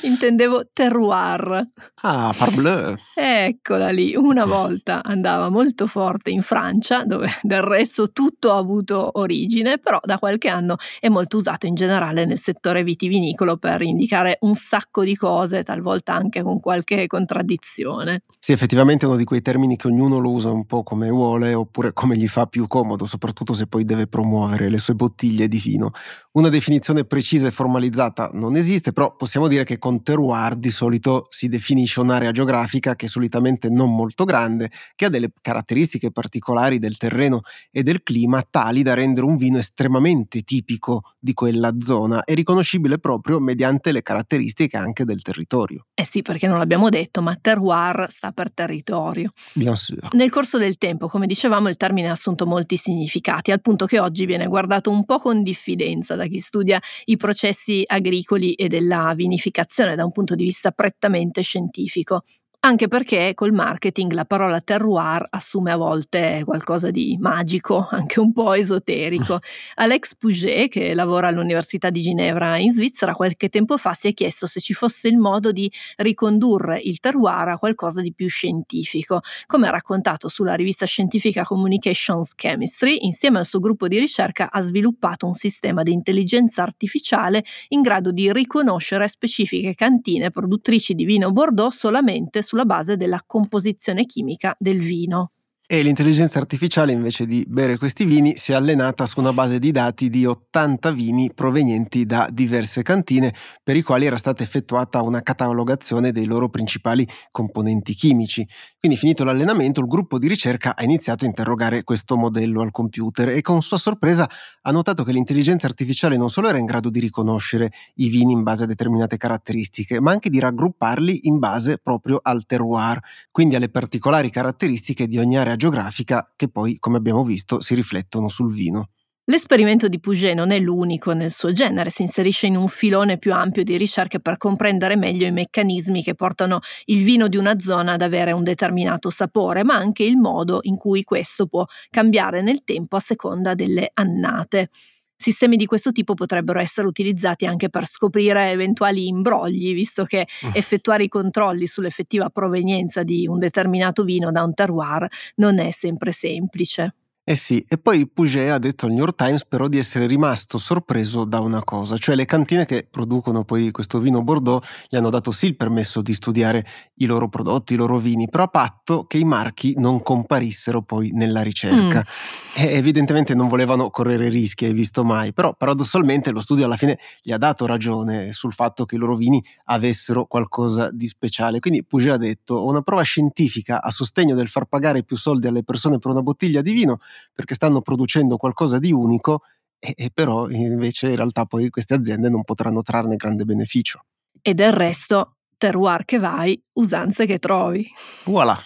intendevo 0.03 0.69
terroir. 0.73 1.71
Ah, 2.03 2.35
parbleu. 2.37 2.95
Eccola 3.15 3.91
lì, 3.91 4.15
una 4.15 4.45
volta 4.45 5.03
andava 5.03 5.49
molto 5.49 5.87
forte 5.87 6.31
in 6.31 6.43
Francia, 6.43 7.05
dove 7.05 7.29
del 7.43 7.63
resto 7.63 8.13
tutto 8.13 8.53
ha 8.53 8.59
avuto 8.59 9.19
origine, 9.19 9.79
però 9.79 9.99
da 10.03 10.19
qualche 10.19 10.49
anno 10.49 10.77
è 11.01 11.09
molto 11.09 11.37
usato 11.37 11.67
in 11.67 11.75
generale 11.75 12.25
nel 12.25 12.39
settore 12.39 12.83
vitivinicolo 12.83 13.57
per 13.57 13.83
indicare 13.83 14.39
un 14.41 14.55
sacco 14.55 15.03
di 15.05 15.17
cose, 15.17 15.63
talvolta 15.63 16.15
anche 16.15 16.43
con 16.43 16.61
qualche 16.61 17.07
contraddizione. 17.07 18.23
Sì, 18.39 18.53
effettivamente 18.53 19.05
è 19.05 19.09
uno 19.09 19.17
di 19.17 19.25
quei 19.25 19.43
termini 19.43 19.77
che 19.77 19.87
ognuno 19.87 20.19
lo 20.19 20.31
usa 20.31 20.51
un 20.51 20.67
po' 20.67 20.83
come 20.83 21.09
vuole 21.11 21.55
oppure 21.55 21.93
come 21.93 22.17
gli 22.17 22.29
fa 22.29 22.47
più 22.47 22.67
comodo, 22.67 23.07
soprattutto 23.07 23.53
se 23.53 23.67
poi 23.67 23.85
deve 23.85 24.07
promuovere 24.07 24.69
le 24.69 24.79
sue 24.79 24.95
bottiglie 24.95 25.49
di 25.49 25.59
vino. 25.59 25.91
Una 26.33 26.49
definizione 26.49 26.96
precisa 27.05 27.47
e 27.47 27.51
formalizzata 27.51 28.31
non 28.33 28.57
esiste, 28.57 28.93
però 28.93 29.15
possiamo 29.15 29.49
dire 29.49 29.65
che 29.65 29.79
con 29.79 30.03
terroir 30.03 30.55
di 30.57 30.71
solito 30.71 31.27
si 31.31 31.49
definisce 31.49 32.01
un'area 32.01 32.33
geografica 32.33 32.97
che 32.97 33.07
è 33.07 33.09
solitamente 33.09 33.69
non 33.69 33.95
molto 33.95 34.25
grande, 34.25 34.71
che 34.95 35.05
ha 35.05 35.09
delle 35.09 35.31
caratteristiche 35.41 36.11
particolari 36.11 36.79
del 36.79 36.97
terreno 36.97 37.43
e 37.71 37.83
del 37.83 38.03
clima 38.03 38.43
tali 38.49 38.83
da 38.83 38.95
rendere 38.95 39.27
un 39.27 39.37
vino 39.37 39.59
estremamente 39.59 40.43
tipico 40.43 41.15
di 41.19 41.35
quella 41.35 41.75
zona 41.79 42.25
e 42.25 42.35
riconoscibile 42.35 42.99
proprio 42.99 43.41
mediante 43.41 43.93
le 43.93 44.03
caratteristiche 44.03 44.77
anche 44.77 45.05
del 45.05 45.23
territorio. 45.23 45.87
Eh 45.95 46.05
sì, 46.05 46.23
perché 46.23 46.47
non 46.47 46.59
l'abbiamo 46.59 46.89
detto, 46.89 47.23
ma 47.23 47.37
terroir 47.41 48.07
sta 48.11 48.33
per 48.33 48.53
territorio. 48.53 49.33
Bien 49.53 49.77
sûr. 49.77 50.09
Nel 50.13 50.31
corso 50.31 50.59
del 50.59 50.79
tempo, 50.79 51.09
come 51.09 51.27
dicevamo, 51.27 51.69
il 51.69 51.77
termine 51.77 52.09
ha 52.09 52.13
assunto 52.13 52.47
molti 52.47 52.77
significati, 52.77 53.51
al 53.51 53.61
punto 53.61 53.87
che 53.87 53.99
oggi 53.99 54.27
viene 54.27 54.47
guardato 54.47 54.91
un 54.91 55.05
po' 55.05 55.19
con 55.19 55.43
diffidenza 55.43 56.15
da 56.15 56.27
chi 56.27 56.39
studia 56.39 56.81
i 57.07 57.17
processi 57.17 57.83
agricoli 57.85 58.55
e 58.55 58.69
della 58.69 59.13
vinificazione 59.15 59.95
da 59.95 60.05
un 60.05 60.13
punto 60.13 60.35
di 60.35 60.45
vista 60.45 60.71
prettamente 60.71 61.43
scientifico 61.43 62.25
anche 62.67 62.89
perché 62.89 63.31
col 63.35 63.53
marketing 63.53 64.11
la 64.11 64.25
parola 64.25 64.61
terroir 64.61 65.25
assume 65.31 65.71
a 65.71 65.77
volte 65.77 66.43
qualcosa 66.45 66.91
di 66.91 67.17
magico, 67.21 67.87
anche 67.93 68.19
un 68.19 68.33
po' 68.33 68.55
esoterico. 68.55 69.39
Alex 69.77 70.17
Pouget, 70.17 70.69
che 70.69 70.93
lavora 70.93 71.29
all'Università 71.29 71.91
di 71.91 72.01
Ginevra 72.01 72.59
in 72.59 72.73
Svizzera, 72.73 73.15
qualche 73.15 73.51
tempo 73.51 73.77
fa 73.77 73.93
si 73.93 74.09
è 74.09 74.15
chiesto 74.15 74.49
se 74.49 74.59
ci 74.59 74.75
fosse 74.75 75.07
il 75.07 75.17
modo 75.17 75.53
di 75.53 75.71
ricondurre 75.99 76.81
il 76.83 76.99
terroir 76.99 77.49
a 77.49 77.59
qualcosa 77.59 78.01
di 78.01 78.13
più 78.13 78.29
scientifico. 78.29 79.21
Come 79.47 79.69
ha 79.69 79.71
raccontato 79.71 80.27
sulla 80.27 80.55
rivista 80.55 80.87
scientifica 80.87 81.45
Communications 81.45 82.35
Chemistry, 82.35 83.05
insieme 83.05 83.39
al 83.39 83.47
suo 83.47 83.61
gruppo 83.61 83.87
di 83.87 83.97
ricerca 84.01 84.51
ha 84.51 84.61
sviluppato 84.61 85.27
un 85.27 85.35
sistema 85.35 85.85
di 85.85 85.93
intelligenza 85.93 86.63
artificiale 86.63 87.45
in 87.69 87.83
grado 87.83 88.11
di 88.11 88.33
riconoscere 88.33 89.07
specifiche 89.07 89.77
cantine 89.77 90.31
produttrici 90.31 90.95
di 90.95 91.05
vino 91.05 91.31
Bordeaux 91.31 91.73
solamente 91.73 92.43
sulla 92.57 92.65
base 92.65 92.97
della 92.97 93.23
composizione 93.27 94.07
chimica 94.07 94.57
del 94.59 94.81
vino. 94.81 95.33
E 95.69 95.83
l'intelligenza 95.83 96.39
artificiale 96.39 96.93
invece 96.93 97.27
di 97.27 97.45
bere 97.49 97.77
questi 97.77 98.05
vini 98.05 98.37
si 98.37 98.53
è 98.53 98.55
allenata 98.55 99.05
su 99.05 99.19
una 99.19 99.33
base 99.33 99.59
di 99.59 99.73
dati 99.73 100.09
di 100.09 100.25
80 100.25 100.93
vini 100.93 101.33
provenienti 101.35 102.07
da 102.07 102.29
diverse 102.31 102.85
cantine 102.85 103.35
per 103.65 103.75
i 103.75 103.83
quali 103.83 104.07
era 104.07 104.17
stata 104.17 104.45
effettuata 104.45 105.03
una 105.03 105.23
catalogazione 105.23 106.13
dei 106.13 106.27
loro 106.27 106.49
principali 106.51 107.05
componenti 107.33 107.95
chimici. 107.95 108.47
Quindi 108.79 108.97
finito 108.97 109.25
l'allenamento 109.25 109.81
il 109.81 109.89
gruppo 109.89 110.21
di 110.21 110.29
ricerca 110.29 110.77
ha 110.77 110.85
iniziato 110.85 111.25
a 111.25 111.27
interrogare 111.27 111.83
questo 111.83 112.17
modello 112.17 112.63
al 112.63 112.71
computer 112.71 113.31
e 113.31 113.41
con 113.41 113.61
sua 113.61 113.77
sorpresa 113.77 114.31
ha 114.63 114.71
notato 114.71 115.03
che 115.03 115.11
l'intelligenza 115.11 115.67
artificiale 115.67 116.17
non 116.17 116.31
solo 116.31 116.49
era 116.49 116.59
in 116.59 116.67
grado 116.67 116.91
di 116.91 117.01
riconoscere 117.01 117.73
i 117.97 118.09
vini 118.09 118.35
in 118.35 118.45
base 118.45 118.63
a 118.63 118.67
determinate 118.67 119.17
caratteristiche, 119.17 120.01
ma 120.01 120.13
anche 120.13 120.31
di 120.31 120.39
raggrupparli 120.39 121.27
in 121.27 121.41
base 121.41 121.79
proprio 121.79 122.21
al 122.23 122.47
terroir, 122.47 123.01
quindi 123.33 123.57
alle 123.57 123.69
particolari 123.69 124.31
caratteristiche 124.31 125.09
di 125.09 125.19
ogni 125.19 125.37
area 125.37 125.55
geografica 125.57 126.33
che 126.37 126.49
poi, 126.49 126.79
come 126.79 126.97
abbiamo 126.97 127.25
visto, 127.25 127.61
si 127.61 127.75
riflettono 127.75 128.29
sul 128.29 128.53
vino. 128.53 128.91
L'esperimento 129.29 129.89
di 129.89 129.99
Puget 129.99 130.37
non 130.37 130.53
è 130.53 130.61
l'unico 130.61 131.13
nel 131.13 131.33
suo 131.33 131.53
genere, 131.53 131.91
si 131.91 132.03
inserisce 132.03 132.47
in 132.47 132.57
un 132.57 132.69
filone 132.69 133.19
più 133.19 133.33
ampio 133.33 133.65
di 133.65 133.77
ricerche 133.77 134.21
per 134.21 134.37
comprendere 134.37 134.95
meglio 134.95 135.27
i 135.27 135.33
meccanismi 135.33 136.01
che 136.01 136.15
portano 136.15 136.61
il 136.85 137.03
vino 137.03 137.27
di 137.27 137.37
una 137.37 137.59
zona 137.59 137.95
ad 137.95 138.03
avere 138.03 138.31
un 138.31 138.45
determinato 138.45 139.11
sapore, 139.11 139.65
ma 139.65 139.75
anche 139.75 140.05
il 140.05 140.17
modo 140.17 140.61
in 140.63 140.77
cui 140.77 141.03
questo 141.03 141.49
può 141.49 141.65
cambiare 141.91 142.41
nel 142.41 142.63
tempo 142.63 142.95
a 142.95 143.01
seconda 143.01 143.55
delle 143.55 143.91
annate. 143.95 144.71
Sistemi 145.19 145.57
di 145.57 145.67
questo 145.67 145.93
tipo 145.93 146.15
potrebbero 146.15 146.61
essere 146.61 146.87
utilizzati 146.87 147.47
anche 147.47 147.71
per 147.71 147.87
scoprire 147.87 148.51
eventuali 148.51 149.07
imbrogli, 149.07 149.73
visto 149.75 150.05
che 150.05 150.27
effettuare 150.53 151.05
i 151.05 151.09
controlli 151.09 151.67
sull'effettiva 151.67 152.29
provenienza 152.31 153.03
di 153.03 153.27
un 153.27 153.39
determinato 153.39 154.05
vino 154.05 154.31
da 154.31 154.43
un 154.43 154.55
terroir 154.55 155.07
non 155.37 155.59
è 155.59 155.71
sempre 155.71 156.13
semplice. 156.13 156.95
Eh 157.29 157.35
sì, 157.35 157.65
e 157.69 157.77
poi 157.77 158.09
Puget 158.09 158.53
ha 158.53 158.59
detto 158.59 158.87
al 158.87 158.93
New 158.93 159.01
York 159.01 159.17
Times 159.17 159.45
però 159.45 159.67
di 159.67 159.79
essere 159.79 160.07
rimasto 160.07 160.59
sorpreso 160.59 161.25
da 161.25 161.41
una 161.41 161.65
cosa, 161.65 161.99
cioè 161.99 162.15
le 162.15 162.25
cantine 162.25 162.65
che 162.67 162.87
producono 162.89 163.43
poi 163.43 163.73
questo 163.73 163.99
vino 163.99 164.23
Bordeaux 164.23 164.65
gli 164.89 164.95
hanno 164.95 165.11
dato 165.11 165.33
sì 165.33 165.47
il 165.47 165.57
permesso 165.57 166.03
di 166.03 166.15
studiare 166.15 166.65
i 166.99 167.07
loro 167.07 167.29
prodotti, 167.29 167.75
i 167.75 167.77
loro 167.77 167.99
vini, 167.99 168.29
però 168.31 168.45
a 168.45 168.47
patto 168.47 169.07
che 169.09 169.19
i 169.19 169.25
marchi 169.25 169.75
non 169.77 170.05
comparissero 170.05 170.83
poi 170.83 171.11
nella 171.15 171.43
ricerca. 171.43 171.99
Mm. 171.99 172.63
E 172.63 172.75
evidentemente 172.77 173.35
non 173.35 173.49
volevano 173.49 173.91
correre 173.91 174.29
rischi, 174.29 174.65
hai 174.65 174.73
visto 174.73 175.03
mai, 175.03 175.33
però 175.33 175.53
paradossalmente 175.53 176.31
lo 176.31 176.41
studio 176.41 176.65
alla 176.65 176.77
fine 176.77 176.97
gli 177.21 177.33
ha 177.33 177.39
dato 177.39 177.67
ragione 177.67 178.33
sul 178.33 178.53
fatto 178.53 178.85
che 178.85 178.95
i 178.95 178.99
loro 178.99 179.17
vini 179.17 179.45
avessero 179.65 180.27
qualcosa 180.27 180.91
di 180.93 181.09
speciale. 181.09 181.59
Quindi 181.59 181.85
Puget 181.85 182.13
ha 182.13 182.17
detto 182.19 182.65
una 182.65 182.83
prova 182.83 183.03
scientifica 183.03 183.83
a 183.83 183.91
sostegno 183.91 184.37
del 184.37 184.47
far 184.47 184.67
pagare 184.67 185.03
più 185.03 185.17
soldi 185.17 185.49
alle 185.49 185.65
persone 185.65 185.99
per 185.99 186.13
una 186.13 186.23
bottiglia 186.23 186.63
di 186.63 186.73
vino 186.73 187.01
perché 187.33 187.55
stanno 187.55 187.81
producendo 187.81 188.37
qualcosa 188.37 188.79
di 188.79 188.93
unico 188.93 189.43
e, 189.79 189.93
e 189.97 190.11
però 190.13 190.49
invece 190.49 191.11
in 191.11 191.17
realtà 191.17 191.45
poi 191.45 191.71
queste 191.71 191.95
aziende 191.95 192.29
non 192.29 192.43
potranno 192.43 192.83
trarne 192.83 193.17
grande 193.17 193.45
beneficio. 193.45 194.05
E 194.43 194.55
del 194.55 194.73
resto, 194.73 195.37
terroir 195.57 196.05
che 196.05 196.19
vai, 196.19 196.61
usanze 196.75 197.27
che 197.27 197.39
trovi. 197.39 197.89
Voilà. 198.25 198.59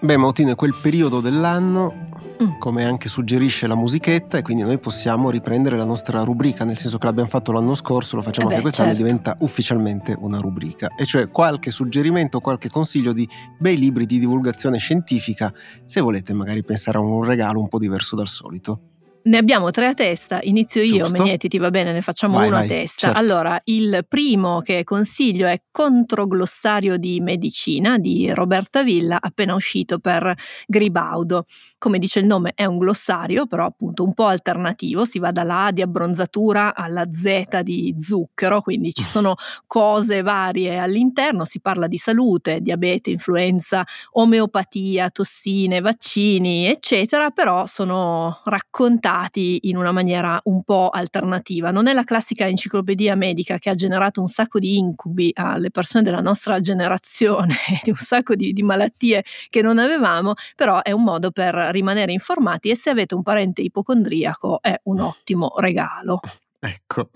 Beh, 0.00 0.16
Mautino, 0.16 0.52
è 0.52 0.54
quel 0.54 0.74
periodo 0.80 1.20
dell'anno 1.20 2.08
Mm. 2.40 2.58
come 2.58 2.84
anche 2.84 3.08
suggerisce 3.08 3.66
la 3.66 3.74
musichetta 3.74 4.38
e 4.38 4.42
quindi 4.42 4.62
noi 4.62 4.78
possiamo 4.78 5.28
riprendere 5.28 5.76
la 5.76 5.84
nostra 5.84 6.22
rubrica, 6.22 6.64
nel 6.64 6.76
senso 6.76 6.96
che 6.96 7.06
l'abbiamo 7.06 7.28
fatto 7.28 7.50
l'anno 7.50 7.74
scorso, 7.74 8.14
lo 8.14 8.22
facciamo 8.22 8.48
Eh 8.48 8.54
anche 8.54 8.62
beh, 8.62 8.68
quest'anno 8.68 8.90
certo. 8.90 9.04
e 9.04 9.06
diventa 9.08 9.36
ufficialmente 9.40 10.16
una 10.16 10.38
rubrica, 10.38 10.88
e 10.96 11.04
cioè 11.04 11.28
qualche 11.30 11.72
suggerimento, 11.72 12.38
qualche 12.38 12.68
consiglio 12.68 13.12
di 13.12 13.28
bei 13.58 13.76
libri 13.76 14.06
di 14.06 14.20
divulgazione 14.20 14.78
scientifica, 14.78 15.52
se 15.84 16.00
volete 16.00 16.32
magari 16.32 16.62
pensare 16.62 16.98
a 16.98 17.00
un 17.00 17.24
regalo 17.24 17.58
un 17.58 17.68
po' 17.68 17.78
diverso 17.78 18.14
dal 18.14 18.28
solito. 18.28 18.80
Ne 19.20 19.36
abbiamo 19.36 19.70
tre 19.70 19.86
a 19.86 19.94
testa, 19.94 20.38
inizio 20.42 20.80
io, 20.80 21.04
Giusto. 21.04 21.36
Ti 21.36 21.58
va 21.58 21.70
bene, 21.70 21.92
ne 21.92 22.00
facciamo 22.00 22.36
Vai, 22.38 22.46
uno 22.46 22.56
vai, 22.56 22.64
a 22.64 22.68
testa. 22.68 23.06
certo. 23.08 23.18
Allora, 23.18 23.60
il 23.64 24.06
primo 24.08 24.60
che 24.60 24.84
consiglio 24.84 25.46
è 25.46 25.60
Controglossario 25.70 26.96
di 26.96 27.20
medicina 27.20 27.98
di 27.98 28.32
Roberta 28.32 28.82
Villa, 28.82 29.18
appena 29.20 29.54
uscito 29.54 29.98
per 29.98 30.34
Gribaudo. 30.66 31.44
Come 31.80 32.00
dice 32.00 32.18
il 32.18 32.26
nome, 32.26 32.54
è 32.56 32.64
un 32.64 32.76
glossario, 32.76 33.46
però 33.46 33.64
appunto 33.64 34.02
un 34.02 34.12
po' 34.12 34.26
alternativo, 34.26 35.04
si 35.04 35.20
va 35.20 35.30
dalla 35.30 35.66
A 35.66 35.70
di 35.70 35.80
abbronzatura 35.80 36.74
alla 36.74 37.06
Z 37.08 37.60
di 37.60 37.94
zucchero, 37.96 38.62
quindi 38.62 38.92
ci 38.92 39.04
sono 39.04 39.36
cose 39.68 40.22
varie 40.22 40.78
all'interno, 40.78 41.44
si 41.44 41.60
parla 41.60 41.86
di 41.86 41.96
salute, 41.96 42.60
diabete, 42.62 43.10
influenza, 43.10 43.84
omeopatia, 44.14 45.10
tossine, 45.10 45.78
vaccini, 45.78 46.66
eccetera, 46.66 47.30
però 47.30 47.64
sono 47.66 48.40
raccontati 48.42 49.68
in 49.68 49.76
una 49.76 49.92
maniera 49.92 50.40
un 50.46 50.64
po' 50.64 50.88
alternativa. 50.88 51.70
Non 51.70 51.86
è 51.86 51.92
la 51.92 52.02
classica 52.02 52.48
enciclopedia 52.48 53.14
medica 53.14 53.58
che 53.58 53.70
ha 53.70 53.74
generato 53.76 54.20
un 54.20 54.26
sacco 54.26 54.58
di 54.58 54.78
incubi 54.78 55.30
alle 55.32 55.70
persone 55.70 56.02
della 56.02 56.22
nostra 56.22 56.58
generazione, 56.58 57.54
di 57.84 57.90
un 57.90 57.96
sacco 57.96 58.34
di, 58.34 58.52
di 58.52 58.64
malattie 58.64 59.22
che 59.48 59.62
non 59.62 59.78
avevamo, 59.78 60.34
però 60.56 60.82
è 60.82 60.90
un 60.90 61.04
modo 61.04 61.30
per 61.30 61.66
rimanere 61.70 62.12
informati 62.12 62.70
e 62.70 62.76
se 62.76 62.90
avete 62.90 63.14
un 63.14 63.22
parente 63.22 63.62
ipocondriaco 63.62 64.60
è 64.60 64.78
un 64.84 65.00
ottimo 65.00 65.54
regalo. 65.58 66.20
Ecco. 66.60 67.10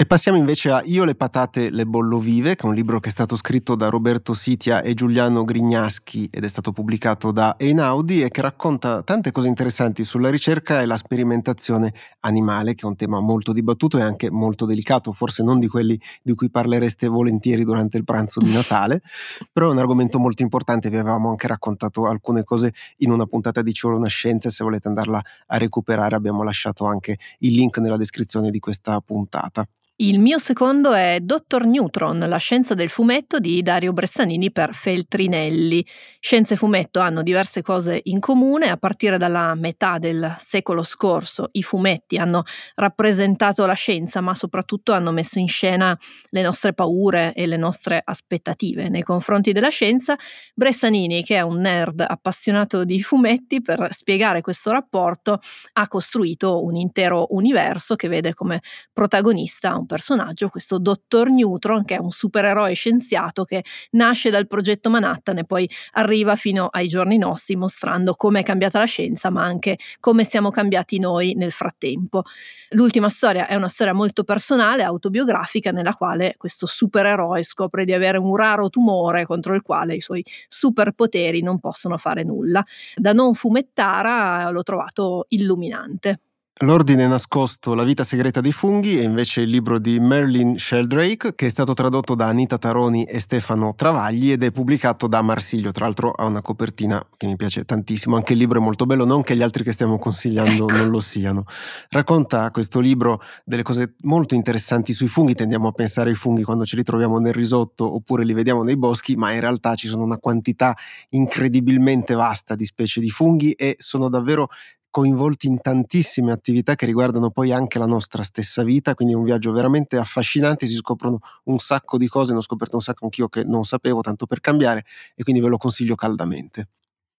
E 0.00 0.06
passiamo 0.06 0.38
invece 0.38 0.70
a 0.70 0.80
Io 0.86 1.04
le 1.04 1.14
patate 1.14 1.68
le 1.68 1.84
bollo 1.84 2.18
vive, 2.18 2.54
che 2.54 2.62
è 2.62 2.66
un 2.66 2.74
libro 2.74 3.00
che 3.00 3.10
è 3.10 3.12
stato 3.12 3.36
scritto 3.36 3.74
da 3.74 3.90
Roberto 3.90 4.32
Sitia 4.32 4.80
e 4.80 4.94
Giuliano 4.94 5.44
Grignaschi 5.44 6.26
ed 6.32 6.42
è 6.42 6.48
stato 6.48 6.72
pubblicato 6.72 7.32
da 7.32 7.56
Einaudi 7.58 8.22
e 8.22 8.30
che 8.30 8.40
racconta 8.40 9.02
tante 9.02 9.30
cose 9.30 9.48
interessanti 9.48 10.02
sulla 10.02 10.30
ricerca 10.30 10.80
e 10.80 10.86
la 10.86 10.96
sperimentazione 10.96 11.92
animale, 12.20 12.74
che 12.74 12.86
è 12.86 12.88
un 12.88 12.96
tema 12.96 13.20
molto 13.20 13.52
dibattuto 13.52 13.98
e 13.98 14.00
anche 14.00 14.30
molto 14.30 14.64
delicato, 14.64 15.12
forse 15.12 15.42
non 15.42 15.58
di 15.58 15.68
quelli 15.68 16.00
di 16.22 16.32
cui 16.32 16.48
parlereste 16.48 17.06
volentieri 17.06 17.62
durante 17.62 17.98
il 17.98 18.04
pranzo 18.04 18.40
di 18.40 18.54
Natale, 18.54 19.02
però 19.52 19.68
è 19.68 19.72
un 19.72 19.78
argomento 19.80 20.18
molto 20.18 20.42
importante, 20.42 20.88
vi 20.88 20.96
avevamo 20.96 21.28
anche 21.28 21.46
raccontato 21.46 22.06
alcune 22.06 22.42
cose 22.42 22.72
in 23.00 23.10
una 23.10 23.26
puntata 23.26 23.60
di 23.60 23.74
Ci 23.74 23.82
vuole 23.82 23.98
una 23.98 24.08
scienza, 24.08 24.48
se 24.48 24.64
volete 24.64 24.88
andarla 24.88 25.22
a 25.48 25.58
recuperare 25.58 26.14
abbiamo 26.14 26.42
lasciato 26.42 26.86
anche 26.86 27.18
il 27.40 27.52
link 27.52 27.76
nella 27.76 27.98
descrizione 27.98 28.48
di 28.48 28.60
questa 28.60 28.98
puntata. 29.02 29.68
Il 30.02 30.18
mio 30.18 30.38
secondo 30.38 30.94
è 30.94 31.18
Dottor 31.20 31.66
Neutron, 31.66 32.20
la 32.20 32.38
scienza 32.38 32.72
del 32.72 32.88
fumetto 32.88 33.38
di 33.38 33.60
Dario 33.60 33.92
Bressanini 33.92 34.50
per 34.50 34.72
Feltrinelli. 34.72 35.84
Scienza 36.18 36.54
e 36.54 36.56
fumetto 36.56 37.00
hanno 37.00 37.22
diverse 37.22 37.60
cose 37.60 38.00
in 38.04 38.18
comune, 38.18 38.70
a 38.70 38.78
partire 38.78 39.18
dalla 39.18 39.54
metà 39.54 39.98
del 39.98 40.36
secolo 40.38 40.82
scorso 40.82 41.50
i 41.52 41.62
fumetti 41.62 42.16
hanno 42.16 42.44
rappresentato 42.76 43.66
la 43.66 43.74
scienza, 43.74 44.22
ma 44.22 44.34
soprattutto 44.34 44.92
hanno 44.92 45.10
messo 45.10 45.38
in 45.38 45.48
scena 45.48 45.94
le 46.30 46.40
nostre 46.40 46.72
paure 46.72 47.34
e 47.34 47.46
le 47.46 47.58
nostre 47.58 48.00
aspettative 48.02 48.88
nei 48.88 49.02
confronti 49.02 49.52
della 49.52 49.68
scienza. 49.68 50.16
Bressanini, 50.54 51.22
che 51.22 51.36
è 51.36 51.42
un 51.42 51.58
nerd 51.58 52.02
appassionato 52.08 52.84
di 52.84 53.02
fumetti, 53.02 53.60
per 53.60 53.88
spiegare 53.92 54.40
questo 54.40 54.70
rapporto 54.70 55.40
ha 55.74 55.88
costruito 55.88 56.64
un 56.64 56.76
intero 56.76 57.34
universo 57.34 57.96
che 57.96 58.08
vede 58.08 58.32
come 58.32 58.62
protagonista 58.94 59.76
un 59.76 59.88
personaggio, 59.90 60.48
questo 60.48 60.78
Dottor 60.78 61.30
Neutron, 61.30 61.84
che 61.84 61.96
è 61.96 61.98
un 61.98 62.12
supereroe 62.12 62.74
scienziato 62.74 63.42
che 63.42 63.64
nasce 63.92 64.30
dal 64.30 64.46
progetto 64.46 64.88
Manhattan 64.88 65.38
e 65.38 65.44
poi 65.44 65.68
arriva 65.94 66.36
fino 66.36 66.66
ai 66.66 66.86
giorni 66.86 67.18
nostri 67.18 67.56
mostrando 67.56 68.14
come 68.14 68.40
è 68.40 68.42
cambiata 68.44 68.78
la 68.78 68.84
scienza, 68.84 69.30
ma 69.30 69.42
anche 69.42 69.78
come 69.98 70.22
siamo 70.22 70.50
cambiati 70.50 71.00
noi 71.00 71.34
nel 71.34 71.50
frattempo. 71.50 72.22
L'ultima 72.70 73.08
storia 73.08 73.48
è 73.48 73.56
una 73.56 73.66
storia 73.66 73.92
molto 73.92 74.22
personale, 74.22 74.84
autobiografica, 74.84 75.72
nella 75.72 75.94
quale 75.94 76.34
questo 76.36 76.66
supereroe 76.66 77.42
scopre 77.42 77.84
di 77.84 77.92
avere 77.92 78.18
un 78.18 78.36
raro 78.36 78.70
tumore 78.70 79.26
contro 79.26 79.56
il 79.56 79.62
quale 79.62 79.96
i 79.96 80.00
suoi 80.00 80.24
superpoteri 80.46 81.42
non 81.42 81.58
possono 81.58 81.98
fare 81.98 82.22
nulla. 82.22 82.64
Da 82.94 83.12
non 83.12 83.34
fumettara 83.34 84.48
l'ho 84.50 84.62
trovato 84.62 85.26
illuminante. 85.30 86.20
L'ordine 86.62 87.06
nascosto, 87.06 87.72
la 87.72 87.84
vita 87.84 88.04
segreta 88.04 88.42
dei 88.42 88.52
funghi 88.52 88.98
è 88.98 89.02
invece 89.02 89.40
il 89.40 89.48
libro 89.48 89.78
di 89.78 89.98
Merlin 89.98 90.58
Sheldrake 90.58 91.34
che 91.34 91.46
è 91.46 91.48
stato 91.48 91.72
tradotto 91.72 92.14
da 92.14 92.26
Anita 92.26 92.58
Taroni 92.58 93.04
e 93.04 93.18
Stefano 93.18 93.74
Travagli 93.74 94.30
ed 94.30 94.42
è 94.42 94.52
pubblicato 94.52 95.06
da 95.06 95.22
Marsiglio, 95.22 95.70
tra 95.70 95.86
l'altro 95.86 96.10
ha 96.10 96.26
una 96.26 96.42
copertina 96.42 97.02
che 97.16 97.24
mi 97.24 97.36
piace 97.36 97.64
tantissimo, 97.64 98.14
anche 98.14 98.34
il 98.34 98.40
libro 98.40 98.60
è 98.60 98.62
molto 98.62 98.84
bello, 98.84 99.06
non 99.06 99.22
che 99.22 99.36
gli 99.36 99.42
altri 99.42 99.64
che 99.64 99.72
stiamo 99.72 99.98
consigliando 99.98 100.68
ecco. 100.68 100.76
non 100.76 100.90
lo 100.90 101.00
siano. 101.00 101.44
Racconta 101.88 102.50
questo 102.50 102.78
libro 102.78 103.22
delle 103.42 103.62
cose 103.62 103.94
molto 104.02 104.34
interessanti 104.34 104.92
sui 104.92 105.08
funghi, 105.08 105.32
tendiamo 105.32 105.68
a 105.68 105.72
pensare 105.72 106.10
ai 106.10 106.16
funghi 106.16 106.42
quando 106.42 106.66
ce 106.66 106.76
li 106.76 106.82
troviamo 106.82 107.18
nel 107.18 107.32
risotto 107.32 107.90
oppure 107.90 108.22
li 108.22 108.34
vediamo 108.34 108.64
nei 108.64 108.76
boschi, 108.76 109.16
ma 109.16 109.32
in 109.32 109.40
realtà 109.40 109.76
ci 109.76 109.88
sono 109.88 110.02
una 110.02 110.18
quantità 110.18 110.76
incredibilmente 111.08 112.12
vasta 112.12 112.54
di 112.54 112.66
specie 112.66 113.00
di 113.00 113.08
funghi 113.08 113.52
e 113.52 113.76
sono 113.78 114.10
davvero 114.10 114.48
coinvolti 114.90 115.46
in 115.46 115.60
tantissime 115.60 116.32
attività 116.32 116.74
che 116.74 116.86
riguardano 116.86 117.30
poi 117.30 117.52
anche 117.52 117.78
la 117.78 117.86
nostra 117.86 118.22
stessa 118.22 118.62
vita, 118.62 118.94
quindi 118.94 119.14
è 119.14 119.16
un 119.16 119.24
viaggio 119.24 119.52
veramente 119.52 119.96
affascinante, 119.96 120.66
si 120.66 120.74
scoprono 120.74 121.18
un 121.44 121.58
sacco 121.58 121.96
di 121.96 122.08
cose, 122.08 122.32
ne 122.32 122.38
ho 122.38 122.42
scoperto 122.42 122.76
un 122.76 122.82
sacco 122.82 123.04
anch'io 123.04 123.28
che 123.28 123.44
non 123.44 123.64
sapevo, 123.64 124.00
tanto 124.00 124.26
per 124.26 124.40
cambiare, 124.40 124.84
e 125.14 125.22
quindi 125.22 125.40
ve 125.40 125.48
lo 125.48 125.56
consiglio 125.56 125.94
caldamente. 125.94 126.68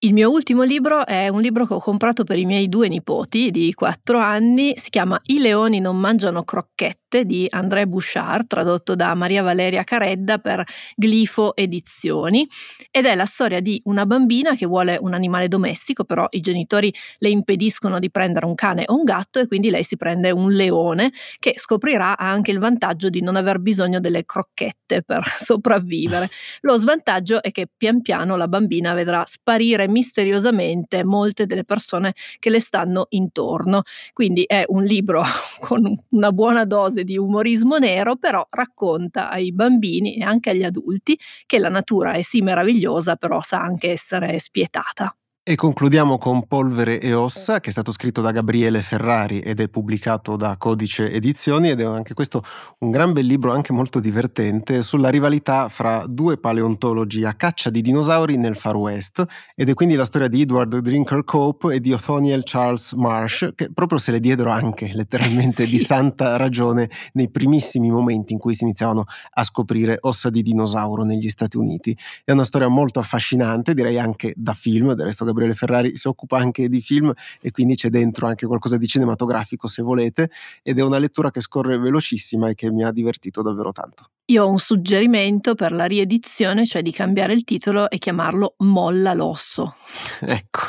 Il 0.04 0.14
mio 0.14 0.32
ultimo 0.32 0.64
libro 0.64 1.06
è 1.06 1.28
un 1.28 1.42
libro 1.42 1.68
che 1.68 1.76
ho 1.76 1.80
comprato 1.80 2.24
per 2.24 2.38
i 2.38 2.46
miei 2.46 2.68
due 2.68 2.88
nipoti 2.88 3.52
di 3.52 3.72
quattro 3.74 4.18
anni, 4.18 4.76
si 4.76 4.90
chiama 4.90 5.20
I 5.26 5.40
leoni 5.40 5.80
non 5.80 5.98
mangiano 5.98 6.44
crocchette 6.44 7.01
di 7.20 7.46
André 7.50 7.88
Bouchard, 7.88 8.48
tradotto 8.48 8.96
da 8.96 9.14
Maria 9.14 9.44
Valeria 9.44 9.84
Caredda 9.84 10.40
per 10.40 10.64
Glifo 10.96 11.56
Edizioni, 11.56 12.48
ed 12.90 13.06
è 13.06 13.16
la 13.16 13.26
storia 13.26 13.60
di 13.60 13.80
una 13.86 14.06
bambina 14.06 14.56
che 14.56 14.66
vuole 14.66 14.98
un 15.00 15.14
animale 15.14 15.48
domestico, 15.48 16.04
però 16.04 16.28
i 16.32 16.40
genitori 16.40 16.94
le 17.20 17.30
impediscono 17.30 18.00
di 18.00 18.10
prendere 18.10 18.46
un 18.46 18.56
cane 18.56 18.84
o 18.88 18.96
un 18.96 19.04
gatto 19.04 19.40
e 19.40 19.48
quindi 19.48 19.70
lei 19.70 19.84
si 19.84 19.98
prende 19.98 20.32
un 20.32 20.52
leone 20.52 21.12
che 21.40 21.54
scoprirà 21.58 22.18
anche 22.18 22.52
il 22.52 22.60
vantaggio 22.60 23.10
di 23.10 23.22
non 23.22 23.36
aver 23.36 23.60
bisogno 23.60 24.00
delle 24.00 24.26
crocchette 24.26 25.04
per 25.04 25.24
sopravvivere. 25.38 26.30
Lo 26.62 26.78
svantaggio 26.78 27.42
è 27.42 27.52
che 27.52 27.68
pian 27.76 28.02
piano 28.02 28.36
la 28.36 28.48
bambina 28.48 28.94
vedrà 28.94 29.24
sparire 29.26 29.88
misteriosamente 29.88 31.04
molte 31.04 31.46
delle 31.46 31.66
persone 31.66 32.14
che 32.40 32.50
le 32.50 32.60
stanno 32.60 33.08
intorno. 33.10 33.82
Quindi 34.14 34.44
è 34.46 34.64
un 34.68 34.84
libro 34.84 35.24
con 35.62 35.82
una 36.10 36.32
buona 36.32 36.66
dose 37.02 37.04
di 37.04 37.18
umorismo 37.18 37.78
nero, 37.78 38.16
però 38.16 38.46
racconta 38.50 39.30
ai 39.30 39.52
bambini 39.54 40.18
e 40.18 40.24
anche 40.24 40.52
agli 40.52 40.64
adulti 40.64 41.18
che 41.46 41.60
la 41.60 41.70
natura 41.70 42.14
è 42.14 42.22
sì 42.22 42.42
meravigliosa, 42.42 43.16
però 43.16 43.42
sa 43.42 43.62
anche 43.62 43.92
essere 43.92 44.38
spietata. 44.40 45.16
E 45.44 45.56
concludiamo 45.56 46.20
con 46.20 46.46
Polvere 46.46 47.00
e 47.00 47.16
ossa, 47.16 47.60
che 47.62 47.70
è 47.70 47.72
stato 47.72 47.92
scritto 47.92 48.22
da 48.22 48.30
Gabriele 48.30 48.84
Ferrari 48.84 49.40
ed 49.40 49.60
è 49.60 49.70
pubblicato 49.70 50.36
da 50.36 50.56
Codice 50.56 51.12
Edizioni 51.12 51.72
ed 51.72 51.80
è 51.80 51.84
anche 51.84 52.14
questo 52.14 52.44
un 52.82 52.92
gran 52.92 53.12
bel 53.12 53.26
libro, 53.26 53.52
anche 53.52 53.74
molto 53.74 54.00
divertente, 54.00 54.84
sulla 54.84 55.10
rivalità 55.10 55.68
fra 55.68 56.06
due 56.08 56.38
paleontologi 56.38 57.26
a 57.26 57.34
caccia 57.34 57.72
di 57.72 57.82
dinosauri 57.82 58.38
nel 58.38 58.56
Far 58.56 58.76
West 58.76 59.26
ed 59.56 59.68
è 59.68 59.74
quindi 59.74 59.96
la 59.96 60.06
storia 60.06 60.28
di 60.28 60.42
Edward 60.42 60.78
Drinker 60.78 61.24
Cope 61.24 61.74
e 61.74 61.80
di 61.80 61.92
Othoniel 61.92 62.44
Charles 62.46 62.92
Marsh, 62.92 63.50
che 63.56 63.72
proprio 63.74 63.98
se 63.98 64.12
le 64.12 64.20
diedero 64.20 64.52
anche 64.52 64.92
letteralmente 64.94 65.64
sì. 65.66 65.72
di 65.72 65.80
santa 65.80 66.38
ragione 66.38 66.88
nei 67.14 67.32
primissimi 67.32 67.90
momenti 67.90 68.34
in 68.34 68.38
cui 68.38 68.54
si 68.54 68.64
iniziavano 68.64 69.06
a 69.32 69.44
scoprire 69.44 69.98
ossa 70.02 70.30
di 70.30 70.44
dinosauro 70.44 71.04
negli 71.04 71.30
Stati 71.30 71.58
Uniti. 71.58 71.98
È 72.24 72.32
una 72.32 72.46
storia 72.46 72.68
molto 72.68 73.00
affascinante, 73.00 73.74
direi 73.74 73.98
anche 73.98 74.34
da 74.36 74.54
film, 74.54 74.94
del 74.94 75.08
resto 75.08 75.30
Gabriele 75.32 75.56
Ferrari 75.56 75.96
si 75.96 76.08
occupa 76.08 76.38
anche 76.38 76.70
di 76.70 76.82
film 76.82 77.12
e 77.40 77.52
quindi 77.52 77.76
c'è 77.76 77.90
dentro 77.90 78.28
anche 78.28 78.46
qualcosa 78.46 78.78
di 78.78 78.88
cinematografico 78.88 79.68
se 79.68 79.82
volete 79.82 80.30
ed 80.62 80.78
è 80.78 80.84
una 80.84 80.98
lettura 81.00 81.32
che 81.32 81.42
scorre 81.42 81.78
velocissima 81.78 82.50
e 82.50 82.56
che 82.56 82.72
mi 82.72 82.84
ha 82.84 82.92
divertito 82.92 83.42
davvero 83.42 83.72
tanto. 83.72 84.10
Io 84.26 84.44
ho 84.46 84.50
un 84.50 84.60
suggerimento 84.60 85.56
per 85.56 85.72
la 85.72 85.86
riedizione, 85.86 86.66
cioè 86.66 86.82
di 86.82 86.92
cambiare 86.92 87.34
il 87.34 87.44
titolo 87.44 87.90
e 87.90 87.98
chiamarlo 87.98 88.56
Molla 88.60 89.14
l'osso. 89.14 89.76
ecco. 90.22 90.60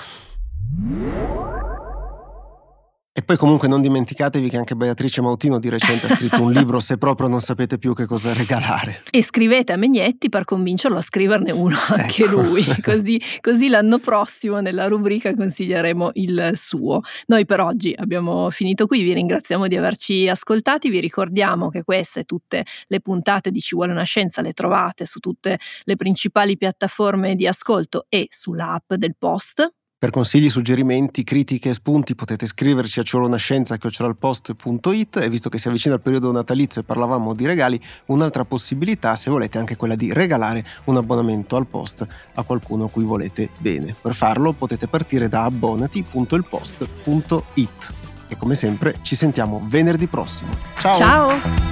E 3.14 3.20
poi 3.20 3.36
comunque 3.36 3.68
non 3.68 3.82
dimenticatevi 3.82 4.48
che 4.48 4.56
anche 4.56 4.74
Beatrice 4.74 5.20
Mautino 5.20 5.58
di 5.58 5.68
recente 5.68 6.06
ha 6.06 6.16
scritto 6.16 6.42
un 6.42 6.50
libro 6.56 6.80
se 6.80 6.96
proprio 6.96 7.28
non 7.28 7.42
sapete 7.42 7.76
più 7.76 7.92
che 7.92 8.06
cosa 8.06 8.32
regalare. 8.32 9.02
E 9.10 9.22
scrivete 9.22 9.74
a 9.74 9.76
Megnetti 9.76 10.30
per 10.30 10.44
convincerlo 10.44 10.96
a 10.96 11.02
scriverne 11.02 11.52
uno 11.52 11.76
anche 11.92 12.24
ecco. 12.24 12.40
lui, 12.40 12.64
così, 12.82 13.20
così, 13.42 13.68
l'anno 13.68 13.98
prossimo 13.98 14.60
nella 14.60 14.86
rubrica 14.86 15.34
consiglieremo 15.34 16.12
il 16.14 16.52
suo. 16.54 17.00
Noi 17.26 17.44
per 17.44 17.60
oggi 17.60 17.94
abbiamo 17.94 18.48
finito 18.48 18.86
qui, 18.86 19.02
vi 19.02 19.12
ringraziamo 19.12 19.68
di 19.68 19.76
averci 19.76 20.26
ascoltati, 20.26 20.88
vi 20.88 21.00
ricordiamo 21.00 21.68
che 21.68 21.84
queste 21.84 22.20
e 22.20 22.24
tutte 22.24 22.64
le 22.86 23.00
puntate 23.02 23.50
di 23.50 23.60
Ci 23.60 23.74
vuole 23.74 23.92
una 23.92 24.04
scienza 24.04 24.40
le 24.40 24.54
trovate 24.54 25.04
su 25.04 25.18
tutte 25.18 25.58
le 25.84 25.96
principali 25.96 26.56
piattaforme 26.56 27.34
di 27.34 27.46
ascolto 27.46 28.06
e 28.08 28.28
sull'app 28.30 28.94
del 28.94 29.16
Post 29.18 29.70
per 30.02 30.10
consigli, 30.10 30.50
suggerimenti, 30.50 31.22
critiche 31.22 31.68
e 31.68 31.74
spunti 31.74 32.16
potete 32.16 32.44
scriverci 32.44 32.98
a 32.98 33.04
ciolonascienza.it 33.04 35.16
e 35.18 35.28
visto 35.28 35.48
che 35.48 35.58
si 35.58 35.68
avvicina 35.68 35.94
il 35.94 36.00
periodo 36.00 36.32
natalizio 36.32 36.80
e 36.80 36.84
parlavamo 36.84 37.34
di 37.34 37.46
regali, 37.46 37.80
un'altra 38.06 38.44
possibilità 38.44 39.14
se 39.14 39.30
volete 39.30 39.58
è 39.58 39.60
anche 39.60 39.76
quella 39.76 39.94
di 39.94 40.12
regalare 40.12 40.66
un 40.86 40.96
abbonamento 40.96 41.54
al 41.54 41.68
post 41.68 42.04
a 42.34 42.42
qualcuno 42.42 42.86
a 42.86 42.90
cui 42.90 43.04
volete 43.04 43.50
bene. 43.58 43.94
Per 44.02 44.12
farlo 44.12 44.50
potete 44.50 44.88
partire 44.88 45.28
da 45.28 45.44
abbonati.ilpost.it 45.44 47.92
e 48.26 48.36
come 48.36 48.56
sempre 48.56 48.96
ci 49.02 49.14
sentiamo 49.14 49.62
venerdì 49.66 50.08
prossimo. 50.08 50.50
Ciao! 50.80 50.96
Ciao! 50.96 51.71